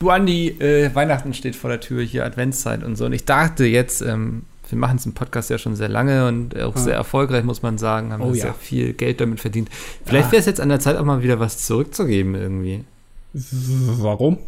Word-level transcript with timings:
Du 0.00 0.10
Andi, 0.10 0.50
äh, 0.60 0.94
Weihnachten 0.94 1.34
steht 1.34 1.56
vor 1.56 1.70
der 1.70 1.80
Tür, 1.80 2.02
hier 2.04 2.24
Adventszeit 2.24 2.84
und 2.84 2.94
so. 2.94 3.06
Und 3.06 3.12
ich 3.12 3.24
dachte 3.24 3.64
jetzt, 3.64 4.00
ähm, 4.00 4.42
wir 4.68 4.78
machen 4.78 4.96
es 4.96 5.06
im 5.06 5.12
Podcast 5.12 5.50
ja 5.50 5.58
schon 5.58 5.74
sehr 5.74 5.88
lange 5.88 6.28
und 6.28 6.56
auch 6.60 6.76
Ja. 6.76 6.80
sehr 6.82 6.94
erfolgreich, 6.94 7.42
muss 7.42 7.62
man 7.62 7.78
sagen, 7.78 8.12
haben 8.12 8.22
Oh 8.22 8.32
sehr 8.32 8.46
ja. 8.46 8.52
viel 8.52 8.92
Geld 8.92 9.20
damit 9.20 9.40
verdient. 9.40 9.70
Vielleicht 10.04 10.30
wäre 10.30 10.38
es 10.38 10.46
jetzt 10.46 10.60
an 10.60 10.68
der 10.68 10.78
Zeit, 10.78 10.96
auch 10.96 11.04
mal 11.04 11.24
wieder 11.24 11.40
was 11.40 11.58
zurückzugeben 11.66 12.36
irgendwie. 12.36 12.84
Warum? 13.32 14.38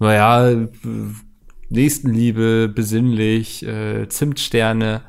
Naja, 0.00 0.66
Nächstenliebe, 1.68 2.68
besinnlich, 2.74 3.64
äh, 3.64 4.08
Zimtsterne. 4.08 5.02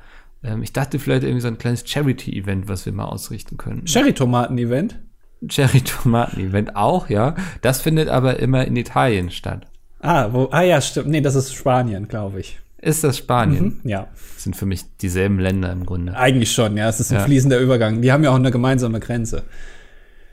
Ähm, 0.43 0.61
ich 0.61 0.71
dachte 0.71 0.99
vielleicht 0.99 1.23
irgendwie 1.23 1.41
so 1.41 1.47
ein 1.47 1.57
kleines 1.57 1.83
Charity-Event, 1.89 2.67
was 2.67 2.85
wir 2.85 2.93
mal 2.93 3.05
ausrichten 3.05 3.57
können. 3.57 3.85
Cherry-Tomaten-Event? 3.85 4.99
Cherry-Tomaten-Event 5.47 6.75
auch, 6.75 7.09
ja. 7.09 7.35
Das 7.61 7.81
findet 7.81 8.09
aber 8.09 8.39
immer 8.39 8.65
in 8.65 8.75
Italien 8.75 9.29
statt. 9.31 9.67
Ah, 9.99 10.29
wo, 10.31 10.49
ah 10.51 10.61
ja, 10.61 10.81
stimmt. 10.81 11.07
Nee, 11.07 11.21
das 11.21 11.35
ist 11.35 11.53
Spanien, 11.53 12.07
glaube 12.07 12.39
ich. 12.39 12.59
Ist 12.81 13.03
das 13.05 13.17
Spanien? 13.17 13.79
Mhm, 13.83 13.89
ja, 13.89 14.07
Das 14.33 14.43
sind 14.43 14.55
für 14.57 14.65
mich 14.65 14.83
dieselben 14.97 15.39
Länder 15.39 15.71
im 15.71 15.85
Grunde. 15.85 16.17
eigentlich 16.17 16.51
schon, 16.51 16.75
ja. 16.75 16.89
Es 16.89 16.99
ist 16.99 17.11
ein 17.11 17.19
Ja. 17.19 17.23
fließender 17.25 17.57
Übergang. 17.59 18.01
Die 18.01 18.11
haben 18.11 18.23
ja 18.23 18.31
auch 18.31 18.35
eine 18.35 18.51
gemeinsame 18.51 18.99
Grenze. 18.99 19.43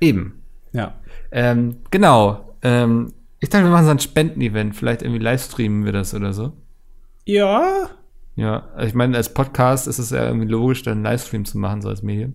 Eben. 0.01 0.43
Ja. 0.73 0.95
Ähm, 1.31 1.77
genau. 1.93 2.55
Ähm, 2.63 3.13
ich 3.39 3.49
dachte, 3.49 3.65
wir 3.65 3.71
machen 3.71 3.85
so 3.85 3.91
ein 3.93 4.01
Spenden-Event. 4.01 4.75
Vielleicht 4.75 5.03
irgendwie 5.03 5.23
livestreamen 5.23 5.85
wir 5.85 5.93
das 5.93 6.13
oder 6.15 6.33
so. 6.33 6.53
Ja, 7.25 7.89
Ja, 8.37 8.69
also 8.75 8.89
ich 8.89 8.95
meine, 8.95 9.17
als 9.17 9.33
Podcast 9.35 9.87
ist 9.87 9.99
es 9.99 10.11
ja 10.11 10.25
irgendwie 10.27 10.49
logisch, 10.49 10.83
dann 10.83 10.95
einen 10.95 11.05
Livestream 11.05 11.45
zu 11.45 11.59
machen, 11.59 11.83
so 11.83 11.89
als 11.89 12.03
Medium. 12.03 12.35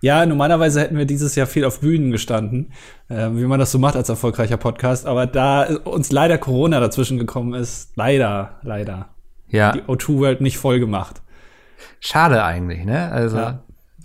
Ja, 0.00 0.24
normalerweise 0.26 0.80
hätten 0.80 0.96
wir 0.96 1.06
dieses 1.06 1.34
Jahr 1.34 1.46
viel 1.46 1.64
auf 1.64 1.80
Bühnen 1.80 2.10
gestanden, 2.12 2.72
äh, 3.08 3.28
wie 3.32 3.44
man 3.46 3.58
das 3.58 3.72
so 3.72 3.78
macht 3.78 3.96
als 3.96 4.08
erfolgreicher 4.08 4.56
Podcast. 4.56 5.06
Aber 5.06 5.26
da 5.26 5.64
uns 5.84 6.12
leider 6.12 6.38
Corona 6.38 6.80
dazwischen 6.80 7.18
gekommen 7.18 7.54
ist, 7.54 7.92
leider, 7.96 8.58
leider, 8.62 9.08
Ja, 9.48 9.72
die 9.72 9.82
O2 9.82 10.18
World 10.18 10.40
nicht 10.40 10.58
voll 10.58 10.78
gemacht. 10.80 11.22
schade 12.00 12.42
eigentlich, 12.44 12.84
ne? 12.84 13.10
Also, 13.10 13.38
Ja. 13.38 13.62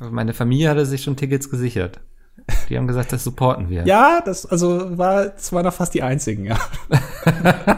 meine 0.10 0.34
Familie 0.34 0.70
hatte 0.70 0.86
sich 0.86 1.04
schon 1.04 1.16
Tickets 1.16 1.50
gesichert. 1.50 2.00
Die 2.70 2.78
haben 2.78 2.88
gesagt, 2.88 3.14
das 3.14 3.24
supporten 3.24 3.70
wir. 3.70 3.86
Ja, 3.86 4.22
das 4.26 4.46
also 4.46 4.98
war, 4.98 5.28
das 5.28 5.54
waren 5.54 5.64
noch 5.66 5.74
fast 5.74 5.94
die 5.94 6.04
einzigen, 6.04 6.46
ja. 6.46 6.58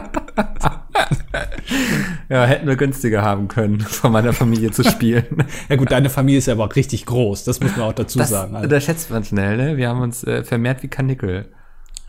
ja, 2.28 2.44
hätten 2.44 2.66
wir 2.66 2.76
günstiger 2.76 3.22
haben 3.22 3.48
können, 3.48 3.80
von 3.80 4.12
meiner 4.12 4.32
Familie 4.32 4.70
zu 4.70 4.84
spielen. 4.84 5.44
Ja 5.68 5.76
gut, 5.76 5.90
deine 5.90 6.10
Familie 6.10 6.38
ist 6.38 6.46
ja 6.46 6.54
aber 6.54 6.64
auch 6.64 6.76
richtig 6.76 7.06
groß, 7.06 7.44
das 7.44 7.60
muss 7.60 7.76
man 7.76 7.86
auch 7.86 7.92
dazu 7.92 8.18
Das 8.18 8.30
sagen. 8.30 8.54
Also, 8.54 8.64
unterschätzt 8.64 9.10
man 9.10 9.24
schnell, 9.24 9.56
ne? 9.56 9.76
Wir 9.76 9.88
haben 9.88 10.00
uns 10.00 10.22
äh, 10.24 10.44
vermehrt 10.44 10.82
wie 10.82 10.88
Kanickel. 10.88 11.48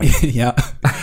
ja. 0.20 0.54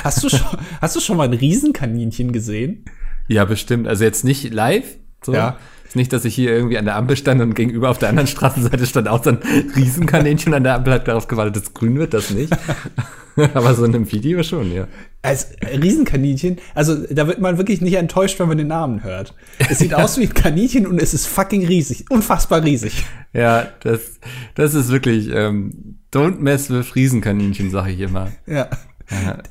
Hast 0.04 0.24
du 0.24 0.30
schon, 0.30 0.58
hast 0.82 0.96
du 0.96 1.00
schon 1.00 1.18
mal 1.18 1.28
ein 1.28 1.34
Riesenkaninchen 1.34 2.32
gesehen? 2.32 2.86
Ja, 3.28 3.46
bestimmt. 3.46 3.88
Also 3.88 4.04
jetzt 4.04 4.24
nicht 4.24 4.54
live. 4.54 4.98
So. 5.24 5.34
Ja. 5.34 5.58
Nicht, 5.96 6.14
dass 6.14 6.26
ich 6.26 6.36
hier 6.36 6.52
irgendwie 6.52 6.78
an 6.78 6.86
der 6.86 6.96
Ampel 6.96 7.16
stand 7.16 7.42
und 7.42 7.56
gegenüber 7.56 7.90
auf 7.90 7.98
der 7.98 8.10
anderen 8.10 8.28
Straßenseite 8.28 8.86
stand 8.86 9.08
auch 9.08 9.24
so 9.24 9.32
ein 9.32 9.40
Riesenkaninchen 9.76 10.54
an 10.54 10.64
der 10.64 10.76
Ampel, 10.76 10.94
hat 10.94 11.08
darauf 11.08 11.28
gewartet, 11.28 11.56
dass 11.56 11.74
grün 11.74 11.98
wird, 11.98 12.14
das 12.14 12.32
nicht. 12.32 12.56
Aber 13.54 13.74
so 13.74 13.84
in 13.84 13.94
einem 13.94 14.12
Video 14.12 14.44
schon, 14.44 14.72
ja. 14.72 14.88
Als 15.22 15.50
Riesenkaninchen, 15.62 16.60
also 16.74 16.96
da 17.10 17.28
wird 17.28 17.42
man 17.42 17.58
wirklich 17.58 17.82
nicht 17.82 17.96
enttäuscht, 17.96 18.40
wenn 18.40 18.48
man 18.48 18.58
den 18.58 18.68
Namen 18.68 19.04
hört. 19.04 19.34
Es 19.70 19.80
sieht 19.80 19.94
aus 19.96 20.18
wie 20.18 20.24
ein 20.24 20.34
Kaninchen 20.34 20.88
und 20.88 21.02
es 21.02 21.14
ist 21.14 21.28
fucking 21.28 21.66
riesig, 21.66 22.06
unfassbar 22.10 22.64
riesig. 22.64 23.06
Ja, 23.34 23.68
das, 23.82 24.20
das 24.56 24.74
ist 24.74 24.90
wirklich, 24.90 25.30
ähm, 25.34 26.00
don't 26.14 26.40
mess 26.40 26.70
with 26.70 26.96
Riesenkaninchen, 26.96 27.72
sage 27.72 27.92
ich 27.92 28.00
immer. 28.00 28.32
Ja. 28.46 28.70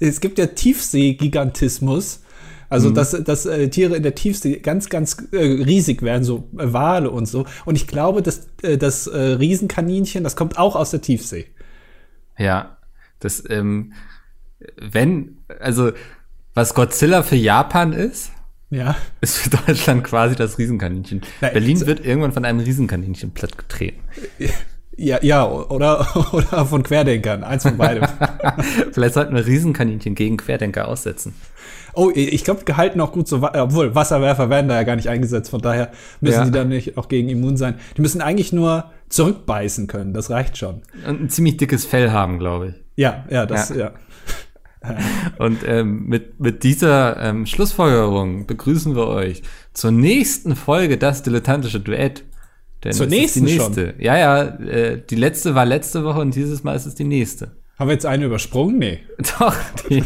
Es 0.00 0.20
gibt 0.20 0.38
ja 0.38 0.46
Tiefseegigantismus. 0.46 2.20
Also, 2.68 2.90
dass, 2.90 3.10
dass 3.12 3.46
äh, 3.46 3.68
Tiere 3.68 3.96
in 3.96 4.02
der 4.02 4.14
Tiefsee 4.14 4.58
ganz, 4.58 4.88
ganz 4.88 5.16
äh, 5.32 5.36
riesig 5.36 6.02
werden, 6.02 6.24
so 6.24 6.48
äh, 6.58 6.72
Wale 6.72 7.10
und 7.10 7.26
so. 7.26 7.44
Und 7.64 7.76
ich 7.76 7.86
glaube, 7.86 8.22
dass 8.22 8.48
äh, 8.62 8.76
das 8.78 9.06
äh, 9.06 9.16
Riesenkaninchen, 9.18 10.24
das 10.24 10.34
kommt 10.36 10.58
auch 10.58 10.74
aus 10.76 10.90
der 10.90 11.00
Tiefsee. 11.00 11.46
Ja, 12.38 12.78
das, 13.20 13.42
ähm, 13.48 13.92
wenn, 14.80 15.38
also, 15.60 15.92
was 16.54 16.74
Godzilla 16.74 17.22
für 17.22 17.36
Japan 17.36 17.92
ist, 17.92 18.30
Ja. 18.70 18.96
ist 19.20 19.36
für 19.38 19.50
Deutschland 19.50 20.04
quasi 20.04 20.34
das 20.36 20.58
Riesenkaninchen. 20.58 21.22
Na, 21.40 21.48
Berlin 21.50 21.76
so- 21.76 21.86
wird 21.86 22.04
irgendwann 22.04 22.32
von 22.32 22.44
einem 22.44 22.60
Riesenkaninchen 22.60 23.32
plattgetreten. 23.32 24.00
Ja, 24.96 25.18
ja, 25.22 25.44
oder, 25.48 26.06
oder 26.32 26.64
von 26.66 26.82
Querdenkern, 26.82 27.42
eins 27.44 27.64
von 27.64 27.76
beidem. 27.76 28.04
Vielleicht 28.92 29.14
sollten 29.14 29.34
wir 29.34 29.44
Riesenkaninchen 29.46 30.14
gegen 30.14 30.36
Querdenker 30.36 30.86
aussetzen. 30.88 31.34
Oh, 31.94 32.10
ich 32.14 32.44
glaube, 32.44 32.64
gehalten 32.64 33.00
auch 33.00 33.12
gut 33.12 33.28
so, 33.28 33.42
obwohl 33.42 33.94
Wasserwerfer 33.94 34.50
werden 34.50 34.68
da 34.68 34.74
ja 34.74 34.82
gar 34.82 34.96
nicht 34.96 35.08
eingesetzt, 35.08 35.50
von 35.50 35.60
daher 35.60 35.90
müssen 36.20 36.38
Ja. 36.38 36.44
die 36.44 36.50
dann 36.50 36.68
nicht 36.68 36.96
auch 36.98 37.08
gegen 37.08 37.28
immun 37.28 37.56
sein. 37.56 37.76
Die 37.96 38.02
müssen 38.02 38.20
eigentlich 38.20 38.52
nur 38.52 38.90
zurückbeißen 39.08 39.86
können, 39.86 40.12
das 40.14 40.30
reicht 40.30 40.56
schon. 40.58 40.82
Und 41.06 41.22
ein 41.22 41.28
ziemlich 41.30 41.56
dickes 41.56 41.84
Fell 41.84 42.10
haben, 42.10 42.38
glaube 42.38 42.68
ich. 42.68 42.74
Ja, 42.96 43.24
ja, 43.30 43.46
das, 43.46 43.70
Ja. 43.70 43.76
ja. 43.76 43.92
Und 45.38 45.66
ähm, 45.66 46.06
mit, 46.08 46.40
mit 46.40 46.62
dieser 46.62 47.18
ähm, 47.22 47.46
Schlussfolgerung 47.46 48.46
begrüßen 48.46 48.94
wir 48.94 49.06
euch 49.06 49.42
zur 49.72 49.90
nächsten 49.90 50.56
Folge 50.56 50.98
Das 50.98 51.22
Dilettantische 51.22 51.80
Duett. 51.80 52.22
Denn 52.84 52.92
Zur 52.92 53.06
es 53.06 53.12
ist 53.12 53.18
nächsten 53.18 53.46
die 53.46 53.52
nächste. 53.56 53.94
Ja, 53.98 54.18
ja, 54.18 54.42
äh, 54.42 55.00
die 55.08 55.16
letzte 55.16 55.54
war 55.54 55.64
letzte 55.64 56.04
Woche 56.04 56.20
und 56.20 56.34
dieses 56.34 56.64
Mal 56.64 56.74
ist 56.76 56.84
es 56.84 56.94
die 56.94 57.04
nächste. 57.04 57.52
Haben 57.78 57.88
wir 57.88 57.94
jetzt 57.94 58.04
eine 58.04 58.26
übersprungen? 58.26 58.78
Nee. 58.78 58.98
Doch, 59.38 59.56
die, 59.88 60.04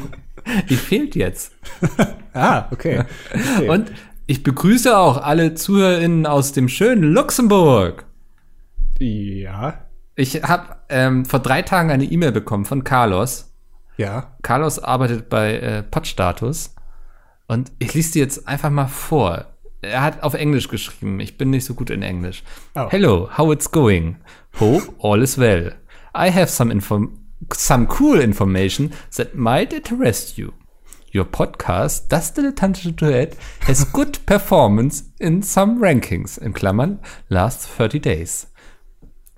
die 0.68 0.76
fehlt 0.76 1.14
jetzt. 1.16 1.52
Ah, 2.34 2.68
okay. 2.70 3.02
okay. 3.32 3.68
Und 3.68 3.90
ich 4.26 4.44
begrüße 4.44 4.96
auch 4.96 5.16
alle 5.16 5.54
ZuhörerInnen 5.54 6.24
aus 6.24 6.52
dem 6.52 6.68
schönen 6.68 7.02
Luxemburg. 7.02 8.04
ja, 9.00 9.74
Ich 10.14 10.42
habe 10.44 10.76
ähm, 10.88 11.24
vor 11.24 11.40
drei 11.40 11.62
Tagen 11.62 11.90
eine 11.90 12.04
E-Mail 12.04 12.30
bekommen 12.30 12.64
von 12.64 12.84
Carlos. 12.84 13.52
ja. 13.96 14.36
Carlos 14.42 14.78
arbeitet 14.78 15.28
bei 15.28 15.54
äh, 15.58 15.82
Podstatus 15.82 16.74
und 17.48 17.72
ich 17.80 17.94
lese 17.94 18.12
die 18.12 18.18
jetzt 18.20 18.46
einfach 18.46 18.70
mal 18.70 18.86
vor. 18.86 19.46
Er 19.82 20.02
hat 20.02 20.22
auf 20.22 20.34
Englisch 20.34 20.68
geschrieben. 20.68 21.18
Ich 21.18 21.36
bin 21.38 21.50
nicht 21.50 21.64
so 21.64 21.74
gut 21.74 21.90
in 21.90 22.02
Englisch. 22.02 22.44
Oh. 22.76 22.86
Hello, 22.90 23.28
how 23.36 23.52
it's 23.52 23.70
going? 23.70 24.16
Hope 24.60 24.92
all 25.00 25.22
is 25.22 25.38
well. 25.38 25.72
I 26.16 26.30
have 26.30 26.48
some 26.48 26.72
inform 26.72 27.17
some 27.52 27.86
cool 27.86 28.20
information 28.20 28.92
that 29.16 29.34
might 29.34 29.72
interest 29.72 30.36
you. 30.38 30.52
Your 31.14 31.24
podcast, 31.24 32.12
das 32.12 32.34
dilettantische 32.34 32.92
Duett, 32.92 33.36
has 33.66 33.92
good 33.92 34.20
performance 34.26 35.10
in 35.18 35.42
some 35.42 35.80
rankings, 35.80 36.36
in 36.36 36.52
Klammern, 36.52 36.98
last 37.28 37.66
30 37.66 38.00
days. 38.00 38.48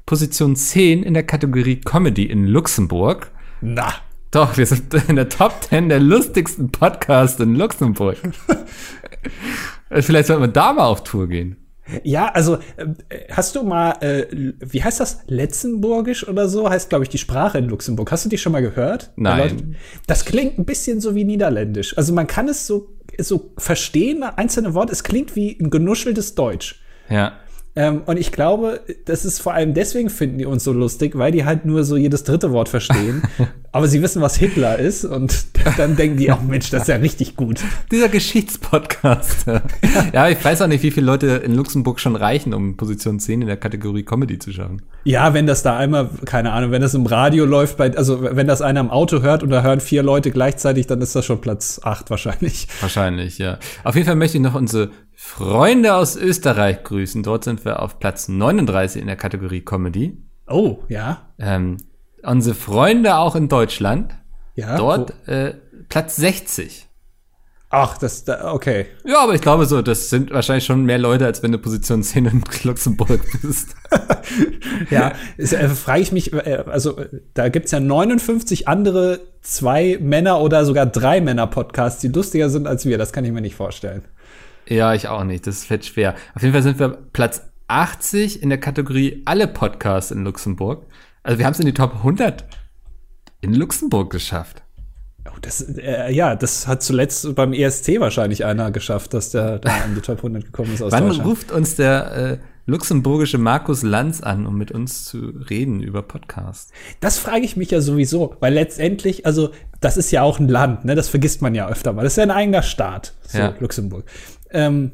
Position 0.04 0.56
10 0.56 1.04
in 1.04 1.14
der 1.14 1.22
Kategorie 1.22 1.80
Comedy 1.80 2.24
in 2.24 2.46
Luxemburg. 2.46 3.30
Na. 3.60 3.94
Doch, 4.32 4.56
wir 4.56 4.66
sind 4.66 4.92
in 5.08 5.16
der 5.16 5.28
Top 5.28 5.62
10 5.62 5.88
der 5.88 6.00
lustigsten 6.00 6.72
Podcasts 6.72 7.38
in 7.40 7.54
Luxemburg. 7.54 8.16
Vielleicht 9.90 10.26
sollten 10.26 10.42
wir 10.42 10.48
da 10.48 10.72
mal 10.72 10.86
auf 10.86 11.04
Tour 11.04 11.28
gehen. 11.28 11.56
Ja, 12.02 12.28
also 12.28 12.58
äh, 12.76 12.86
hast 13.30 13.56
du 13.56 13.62
mal, 13.62 13.92
äh, 14.00 14.26
wie 14.60 14.82
heißt 14.82 15.00
das? 15.00 15.20
Letzenburgisch 15.26 16.26
oder 16.28 16.48
so? 16.48 16.68
Heißt, 16.68 16.88
glaube 16.88 17.04
ich, 17.04 17.08
die 17.08 17.18
Sprache 17.18 17.58
in 17.58 17.68
Luxemburg. 17.68 18.10
Hast 18.12 18.24
du 18.24 18.28
die 18.28 18.38
schon 18.38 18.52
mal 18.52 18.62
gehört? 18.62 19.10
Nein. 19.16 19.76
Das 20.06 20.24
klingt 20.24 20.58
ein 20.58 20.64
bisschen 20.64 21.00
so 21.00 21.14
wie 21.14 21.24
Niederländisch. 21.24 21.96
Also 21.96 22.12
man 22.12 22.26
kann 22.26 22.48
es 22.48 22.66
so, 22.66 22.96
so 23.18 23.52
verstehen, 23.58 24.22
einzelne 24.22 24.74
Worte. 24.74 24.92
Es 24.92 25.02
klingt 25.02 25.36
wie 25.36 25.58
ein 25.60 25.70
genuscheltes 25.70 26.34
Deutsch. 26.34 26.82
Ja. 27.08 27.32
Ähm, 27.80 28.02
und 28.04 28.18
ich 28.18 28.30
glaube, 28.30 28.82
das 29.06 29.24
ist 29.24 29.40
vor 29.40 29.54
allem 29.54 29.72
deswegen 29.72 30.10
finden 30.10 30.36
die 30.36 30.44
uns 30.44 30.64
so 30.64 30.72
lustig, 30.72 31.16
weil 31.16 31.32
die 31.32 31.46
halt 31.46 31.64
nur 31.64 31.82
so 31.82 31.96
jedes 31.96 32.24
dritte 32.24 32.52
Wort 32.52 32.68
verstehen. 32.68 33.22
aber 33.72 33.88
sie 33.88 34.02
wissen, 34.02 34.20
was 34.20 34.36
Hitler 34.36 34.78
ist 34.78 35.06
und 35.06 35.46
dann 35.78 35.96
denken 35.96 36.18
die, 36.18 36.30
oh 36.30 36.36
Mensch, 36.46 36.68
das 36.68 36.82
ist 36.82 36.88
ja 36.88 36.96
richtig 36.96 37.36
gut. 37.36 37.60
Dieser 37.90 38.10
Geschichtspodcast. 38.10 39.46
ja, 40.12 40.28
ich 40.28 40.44
weiß 40.44 40.60
auch 40.60 40.66
nicht, 40.66 40.82
wie 40.82 40.90
viele 40.90 41.06
Leute 41.06 41.28
in 41.42 41.54
Luxemburg 41.54 42.00
schon 42.00 42.16
reichen, 42.16 42.52
um 42.52 42.76
Position 42.76 43.18
10 43.18 43.40
in 43.40 43.46
der 43.46 43.56
Kategorie 43.56 44.02
Comedy 44.02 44.38
zu 44.38 44.52
schaffen. 44.52 44.82
Ja, 45.04 45.32
wenn 45.32 45.46
das 45.46 45.62
da 45.62 45.78
einmal, 45.78 46.10
keine 46.26 46.52
Ahnung, 46.52 46.72
wenn 46.72 46.82
das 46.82 46.92
im 46.92 47.06
Radio 47.06 47.46
läuft, 47.46 47.78
bei, 47.78 47.96
also 47.96 48.22
wenn 48.22 48.46
das 48.46 48.60
einer 48.60 48.80
im 48.80 48.90
Auto 48.90 49.22
hört 49.22 49.42
und 49.42 49.48
da 49.48 49.62
hören 49.62 49.80
vier 49.80 50.02
Leute 50.02 50.32
gleichzeitig, 50.32 50.86
dann 50.86 51.00
ist 51.00 51.16
das 51.16 51.24
schon 51.24 51.40
Platz 51.40 51.80
acht 51.82 52.10
wahrscheinlich. 52.10 52.68
Wahrscheinlich, 52.82 53.38
ja. 53.38 53.58
Auf 53.84 53.94
jeden 53.94 54.06
Fall 54.06 54.16
möchte 54.16 54.36
ich 54.36 54.42
noch 54.42 54.54
unsere 54.54 54.90
Freunde 55.22 55.96
aus 55.96 56.16
Österreich 56.16 56.82
grüßen. 56.82 57.22
Dort 57.22 57.44
sind 57.44 57.66
wir 57.66 57.82
auf 57.82 57.98
Platz 57.98 58.28
39 58.28 59.02
in 59.02 59.06
der 59.06 59.16
Kategorie 59.16 59.60
Comedy. 59.60 60.16
Oh, 60.48 60.78
ja. 60.88 61.28
Ähm, 61.38 61.76
unsere 62.22 62.54
Freunde 62.56 63.16
auch 63.16 63.36
in 63.36 63.48
Deutschland. 63.48 64.14
Ja. 64.54 64.78
Dort 64.78 65.12
äh, 65.28 65.54
Platz 65.90 66.16
60. 66.16 66.88
Ach, 67.68 67.98
das, 67.98 68.24
da, 68.24 68.52
okay. 68.52 68.86
Ja, 69.04 69.22
aber 69.22 69.34
ich 69.34 69.42
glaube 69.42 69.66
so, 69.66 69.82
das 69.82 70.08
sind 70.08 70.32
wahrscheinlich 70.32 70.64
schon 70.64 70.86
mehr 70.86 70.98
Leute, 70.98 71.26
als 71.26 71.42
wenn 71.42 71.52
du 71.52 71.58
Position 71.58 72.02
10 72.02 72.24
in 72.24 72.42
Luxemburg 72.64 73.20
bist. 73.42 73.76
ja, 74.90 75.12
ist, 75.36 75.52
äh, 75.52 75.68
frage 75.68 76.00
ich 76.00 76.12
mich, 76.12 76.32
äh, 76.32 76.64
also 76.66 76.96
äh, 76.96 77.20
da 77.34 77.50
gibt's 77.50 77.72
ja 77.72 77.78
59 77.78 78.66
andere 78.66 79.20
zwei 79.42 79.98
Männer 80.00 80.40
oder 80.40 80.64
sogar 80.64 80.86
drei 80.86 81.20
Männer-Podcasts, 81.20 82.00
die 82.00 82.08
lustiger 82.08 82.48
sind 82.48 82.66
als 82.66 82.86
wir. 82.86 82.96
Das 82.96 83.12
kann 83.12 83.24
ich 83.26 83.32
mir 83.32 83.42
nicht 83.42 83.54
vorstellen. 83.54 84.02
Ja, 84.70 84.94
ich 84.94 85.08
auch 85.08 85.24
nicht. 85.24 85.46
Das 85.46 85.64
fällt 85.64 85.84
schwer. 85.84 86.14
Auf 86.34 86.42
jeden 86.42 86.54
Fall 86.54 86.62
sind 86.62 86.78
wir 86.78 86.88
Platz 87.12 87.42
80 87.66 88.42
in 88.42 88.48
der 88.48 88.58
Kategorie 88.58 89.22
alle 89.24 89.48
Podcasts 89.48 90.12
in 90.12 90.24
Luxemburg. 90.24 90.86
Also 91.22 91.38
wir 91.38 91.46
haben 91.46 91.52
es 91.52 91.60
in 91.60 91.66
die 91.66 91.74
Top 91.74 91.96
100 91.96 92.44
in 93.40 93.54
Luxemburg 93.54 94.10
geschafft. 94.10 94.62
Oh, 95.26 95.38
das, 95.42 95.60
äh, 95.60 96.12
ja, 96.12 96.34
das 96.36 96.66
hat 96.66 96.82
zuletzt 96.82 97.34
beim 97.34 97.52
ESC 97.52 98.00
wahrscheinlich 98.00 98.44
einer 98.44 98.70
geschafft, 98.70 99.12
dass 99.12 99.30
der 99.30 99.58
da 99.58 99.84
in 99.84 99.94
die 99.94 100.00
Top 100.00 100.18
100 100.18 100.46
gekommen 100.46 100.72
ist 100.72 100.82
aus 100.82 100.92
Wann 100.92 101.10
ruft 101.10 101.52
uns 101.52 101.76
der 101.76 102.12
äh, 102.12 102.38
luxemburgische 102.66 103.38
Markus 103.38 103.82
Lanz 103.82 104.22
an, 104.22 104.46
um 104.46 104.56
mit 104.56 104.70
uns 104.70 105.04
zu 105.04 105.18
reden 105.50 105.82
über 105.82 106.02
Podcasts? 106.02 106.72
Das 107.00 107.18
frage 107.18 107.44
ich 107.44 107.56
mich 107.56 107.70
ja 107.70 107.80
sowieso, 107.80 108.36
weil 108.40 108.54
letztendlich, 108.54 109.26
also 109.26 109.50
das 109.80 109.96
ist 109.96 110.10
ja 110.10 110.22
auch 110.22 110.38
ein 110.38 110.48
Land, 110.48 110.84
ne? 110.84 110.94
Das 110.94 111.08
vergisst 111.08 111.42
man 111.42 111.54
ja 111.54 111.68
öfter 111.68 111.92
mal. 111.92 112.02
Das 112.02 112.14
ist 112.14 112.16
ja 112.16 112.22
ein 112.22 112.30
eigener 112.30 112.62
Staat, 112.62 113.14
so 113.22 113.38
ja. 113.38 113.54
Luxemburg. 113.60 114.04
Ähm, 114.52 114.92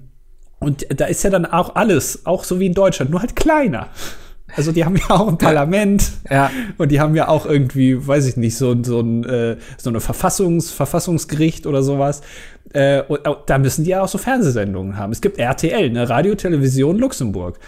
und 0.58 0.86
da 0.98 1.06
ist 1.06 1.22
ja 1.22 1.30
dann 1.30 1.46
auch 1.46 1.74
alles, 1.74 2.24
auch 2.24 2.44
so 2.44 2.60
wie 2.60 2.66
in 2.66 2.74
Deutschland, 2.74 3.10
nur 3.10 3.20
halt 3.20 3.36
kleiner. 3.36 3.88
Also 4.54 4.72
die 4.72 4.84
haben 4.84 4.96
ja 4.96 5.10
auch 5.10 5.28
ein 5.28 5.38
Parlament 5.38 6.12
ja. 6.30 6.50
und 6.78 6.90
die 6.90 7.00
haben 7.00 7.14
ja 7.16 7.28
auch 7.28 7.46
irgendwie, 7.46 8.06
weiß 8.06 8.26
ich 8.26 8.36
nicht, 8.36 8.56
so, 8.56 8.80
so, 8.82 9.00
ein, 9.00 9.24
äh, 9.24 9.56
so 9.76 9.90
eine 9.90 10.00
Verfassungs, 10.00 10.70
Verfassungsgericht 10.70 11.66
oder 11.66 11.82
sowas. 11.82 12.22
Äh, 12.72 13.02
und 13.02 13.20
da 13.46 13.58
müssen 13.58 13.84
die 13.84 13.90
ja 13.90 14.02
auch 14.02 14.08
so 14.08 14.18
Fernsehsendungen 14.18 14.96
haben. 14.96 15.12
Es 15.12 15.20
gibt 15.20 15.38
RTL, 15.38 15.90
ne 15.90 16.08
Radio 16.08 16.34
Television 16.36 16.98
Luxemburg. 16.98 17.58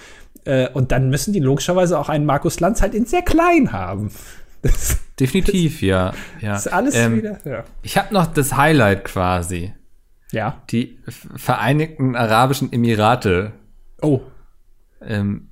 Äh, 0.45 0.69
und 0.71 0.93
dann 0.93 1.11
müssen 1.11 1.33
die 1.33 1.41
logischerweise 1.41 1.99
auch 1.99 2.09
einen 2.09 2.27
Markus 2.27 2.61
Lanz 2.61 2.81
halt 2.81 2.95
in 2.95 3.07
sehr 3.07 3.23
klein 3.23 3.73
haben. 3.73 4.11
Das, 4.63 4.99
Definitiv, 5.19 5.75
das, 5.75 5.83
ja. 5.83 6.13
ja. 6.41 6.53
Das 6.53 6.67
ist 6.67 6.73
alles 6.73 6.95
ähm, 6.95 7.17
wieder. 7.17 7.39
Ja. 7.45 7.65
Ich 7.83 7.99
habe 7.99 8.15
noch 8.15 8.27
das 8.27 8.57
Highlight 8.57 9.05
quasi. 9.05 9.73
Ja. 10.33 10.63
Die 10.71 10.99
Vereinigten 11.09 12.17
Arabischen 12.17 12.73
Emirate. 12.73 13.53
Oh. 14.03 14.21
Ähm, 15.01 15.49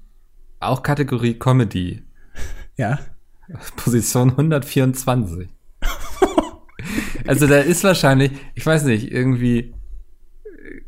auch 0.60 0.82
Kategorie 0.82 1.34
Comedy. 1.34 2.02
Ja. 2.78 2.98
Position 3.76 4.32
124. 4.32 5.48
also 7.26 7.46
da 7.46 7.60
ist 7.60 7.84
wahrscheinlich, 7.84 8.32
ich 8.54 8.66
weiß 8.66 8.84
nicht, 8.84 9.10
irgendwie, 9.10 9.72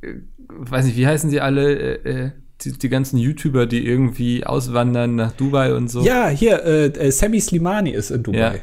äh, 0.02 0.16
weiß 0.48 0.84
nicht, 0.84 0.98
wie 0.98 1.06
heißen 1.06 1.30
sie 1.30 1.40
alle, 1.40 1.72
äh, 1.78 2.10
äh, 2.10 2.30
die, 2.60 2.72
die, 2.72 2.88
ganzen 2.90 3.16
YouTuber, 3.16 3.64
die 3.64 3.86
irgendwie 3.86 4.44
auswandern 4.44 5.14
nach 5.14 5.32
Dubai 5.32 5.72
und 5.72 5.88
so. 5.88 6.04
Ja, 6.04 6.28
hier, 6.28 6.62
äh, 6.62 6.88
äh 6.88 7.10
Sammy 7.10 7.40
Slimani 7.40 7.92
ist 7.92 8.10
in 8.10 8.22
Dubai. 8.22 8.60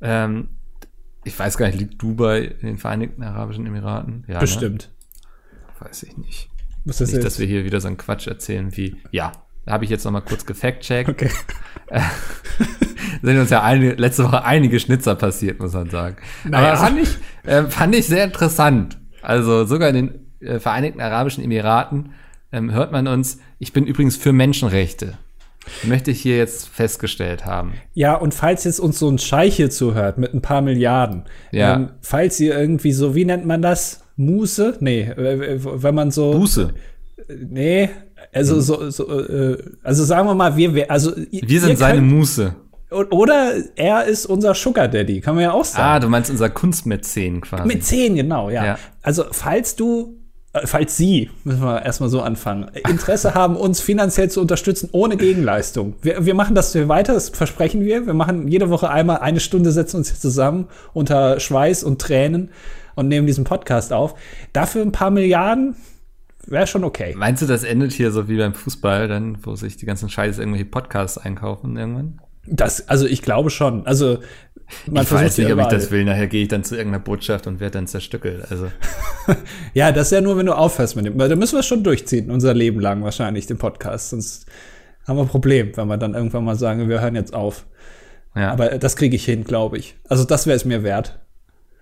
Ja. 0.00 0.24
Ähm, 0.24 0.48
ich 1.26 1.38
weiß 1.38 1.58
gar 1.58 1.66
nicht, 1.66 1.78
liegt 1.78 2.00
Dubai 2.00 2.54
in 2.60 2.66
den 2.66 2.78
Vereinigten 2.78 3.22
Arabischen 3.22 3.66
Emiraten? 3.66 4.24
Ja, 4.28 4.34
ne? 4.34 4.40
Bestimmt. 4.40 4.90
Ne? 5.80 5.86
Weiß 5.86 6.04
ich 6.04 6.16
nicht. 6.16 6.48
Was 6.84 7.00
ist 7.00 7.12
nicht, 7.12 7.24
dass 7.24 7.40
wir 7.40 7.46
hier 7.46 7.64
wieder 7.64 7.80
so 7.80 7.88
einen 7.88 7.96
Quatsch 7.96 8.28
erzählen 8.28 8.76
wie, 8.76 8.96
ja, 9.10 9.32
da 9.64 9.72
habe 9.72 9.84
ich 9.84 9.90
jetzt 9.90 10.04
noch 10.04 10.12
mal 10.12 10.20
kurz 10.20 10.46
gefact-checkt. 10.46 11.10
Okay. 11.10 11.30
Sind 13.22 13.38
uns 13.38 13.50
ja 13.50 13.62
eine, 13.62 13.94
letzte 13.94 14.24
Woche 14.24 14.44
einige 14.44 14.78
Schnitzer 14.78 15.16
passiert, 15.16 15.58
muss 15.58 15.72
man 15.72 15.90
sagen. 15.90 16.16
Naja. 16.44 16.68
Aber 16.68 16.76
fand 16.76 16.98
ich, 17.00 17.18
äh, 17.42 17.64
fand 17.64 17.94
ich 17.96 18.06
sehr 18.06 18.24
interessant. 18.24 18.98
Also 19.20 19.64
sogar 19.64 19.88
in 19.88 19.94
den 19.96 20.26
äh, 20.40 20.60
Vereinigten 20.60 21.00
Arabischen 21.00 21.42
Emiraten 21.42 22.12
ähm, 22.52 22.70
hört 22.70 22.92
man 22.92 23.08
uns, 23.08 23.40
ich 23.58 23.72
bin 23.72 23.84
übrigens 23.84 24.16
für 24.16 24.32
Menschenrechte. 24.32 25.18
Möchte 25.82 26.10
ich 26.10 26.20
hier 26.20 26.36
jetzt 26.36 26.68
festgestellt 26.68 27.44
haben. 27.44 27.74
Ja, 27.94 28.14
und 28.14 28.34
falls 28.34 28.64
jetzt 28.64 28.80
uns 28.80 28.98
so 28.98 29.08
ein 29.08 29.18
Scheich 29.18 29.56
hier 29.56 29.70
zuhört 29.70 30.18
mit 30.18 30.34
ein 30.34 30.42
paar 30.42 30.62
Milliarden, 30.62 31.24
ja. 31.50 31.76
ähm, 31.76 31.90
falls 32.00 32.38
ihr 32.40 32.58
irgendwie 32.58 32.92
so, 32.92 33.14
wie 33.14 33.24
nennt 33.24 33.46
man 33.46 33.62
das? 33.62 34.02
Muße? 34.16 34.78
Nee, 34.80 35.12
wenn 35.16 35.94
man 35.94 36.10
so. 36.10 36.32
Buße. 36.32 36.72
Nee, 37.28 37.90
also 38.32 38.60
so, 38.60 38.90
so 38.90 39.20
äh, 39.20 39.58
also 39.82 40.04
sagen 40.04 40.28
wir 40.28 40.34
mal, 40.34 40.56
wir, 40.56 40.90
also 40.90 41.12
wir 41.30 41.60
sind 41.60 41.78
seine 41.78 41.98
könnt, 41.98 42.12
Muße. 42.12 42.54
Oder 42.90 43.54
er 43.74 44.04
ist 44.04 44.26
unser 44.26 44.54
Sugar 44.54 44.88
Daddy, 44.88 45.20
kann 45.20 45.34
man 45.34 45.44
ja 45.44 45.52
auch 45.52 45.64
sagen. 45.64 45.84
Ah, 45.84 46.00
du 46.00 46.08
meinst 46.08 46.30
unser 46.30 46.50
Kunstmäzen 46.50 47.40
quasi. 47.40 47.66
Mäzen, 47.66 48.14
genau, 48.14 48.48
ja. 48.48 48.64
ja. 48.64 48.78
Also 49.02 49.24
falls 49.32 49.74
du 49.74 50.14
äh, 50.14 50.25
falls 50.64 50.96
Sie, 50.96 51.30
müssen 51.44 51.62
wir 51.62 51.82
erstmal 51.82 52.08
so 52.08 52.20
anfangen, 52.20 52.70
Interesse 52.88 53.34
haben, 53.34 53.56
uns 53.56 53.80
finanziell 53.80 54.30
zu 54.30 54.40
unterstützen 54.40 54.88
ohne 54.92 55.16
Gegenleistung. 55.16 55.94
Wir, 56.02 56.24
wir 56.24 56.34
machen 56.34 56.54
das 56.54 56.74
weiter, 56.88 57.14
das 57.14 57.30
versprechen 57.30 57.84
wir. 57.84 58.06
Wir 58.06 58.14
machen 58.14 58.48
jede 58.48 58.70
Woche 58.70 58.90
einmal 58.90 59.18
eine 59.18 59.40
Stunde, 59.40 59.72
setzen 59.72 59.98
uns 59.98 60.08
hier 60.08 60.18
zusammen 60.18 60.68
unter 60.92 61.40
Schweiß 61.40 61.84
und 61.84 62.00
Tränen 62.00 62.50
und 62.94 63.08
nehmen 63.08 63.26
diesen 63.26 63.44
Podcast 63.44 63.92
auf. 63.92 64.14
Dafür 64.52 64.82
ein 64.82 64.92
paar 64.92 65.10
Milliarden 65.10 65.76
wäre 66.46 66.66
schon 66.66 66.84
okay. 66.84 67.14
Meinst 67.16 67.42
du, 67.42 67.46
das 67.46 67.64
endet 67.64 67.92
hier 67.92 68.10
so 68.10 68.28
wie 68.28 68.38
beim 68.38 68.54
Fußball, 68.54 69.08
dann, 69.08 69.38
wo 69.42 69.54
sich 69.56 69.76
die 69.76 69.86
ganzen 69.86 70.08
Scheiße 70.08 70.40
irgendwelche 70.40 70.66
Podcasts 70.66 71.18
einkaufen 71.18 71.76
irgendwann? 71.76 72.20
Das, 72.46 72.88
also 72.88 73.06
ich 73.06 73.22
glaube 73.22 73.50
schon. 73.50 73.86
Also 73.86 74.18
man 74.86 75.04
ich 75.04 75.12
weiß 75.12 75.38
nicht, 75.38 75.52
ob 75.52 75.60
ich 75.60 75.66
das 75.66 75.90
will. 75.90 76.04
Nachher 76.04 76.26
gehe 76.26 76.42
ich 76.42 76.48
dann 76.48 76.64
zu 76.64 76.76
irgendeiner 76.76 77.02
Botschaft 77.02 77.46
und 77.46 77.60
werde 77.60 77.72
dann 77.72 77.86
zerstückelt. 77.86 78.50
Also. 78.50 78.70
ja, 79.74 79.92
das 79.92 80.08
ist 80.08 80.12
ja 80.12 80.20
nur, 80.20 80.36
wenn 80.36 80.46
du 80.46 80.56
aufhörst 80.56 80.96
mit 80.96 81.06
dem. 81.06 81.16
Da 81.16 81.34
müssen 81.36 81.54
wir 81.54 81.60
es 81.60 81.66
schon 81.66 81.84
durchziehen, 81.84 82.30
unser 82.30 82.54
Leben 82.54 82.80
lang 82.80 83.02
wahrscheinlich, 83.02 83.46
den 83.46 83.58
Podcast. 83.58 84.10
Sonst 84.10 84.46
haben 85.06 85.16
wir 85.16 85.22
ein 85.22 85.28
Problem, 85.28 85.76
wenn 85.76 85.88
wir 85.88 85.96
dann 85.96 86.14
irgendwann 86.14 86.44
mal 86.44 86.56
sagen, 86.56 86.88
wir 86.88 87.00
hören 87.00 87.14
jetzt 87.14 87.34
auf. 87.34 87.66
Ja. 88.34 88.52
Aber 88.52 88.78
das 88.78 88.96
kriege 88.96 89.16
ich 89.16 89.24
hin, 89.24 89.44
glaube 89.44 89.78
ich. 89.78 89.96
Also 90.08 90.24
das 90.24 90.46
wäre 90.46 90.56
es 90.56 90.64
mir 90.64 90.82
wert. 90.82 91.18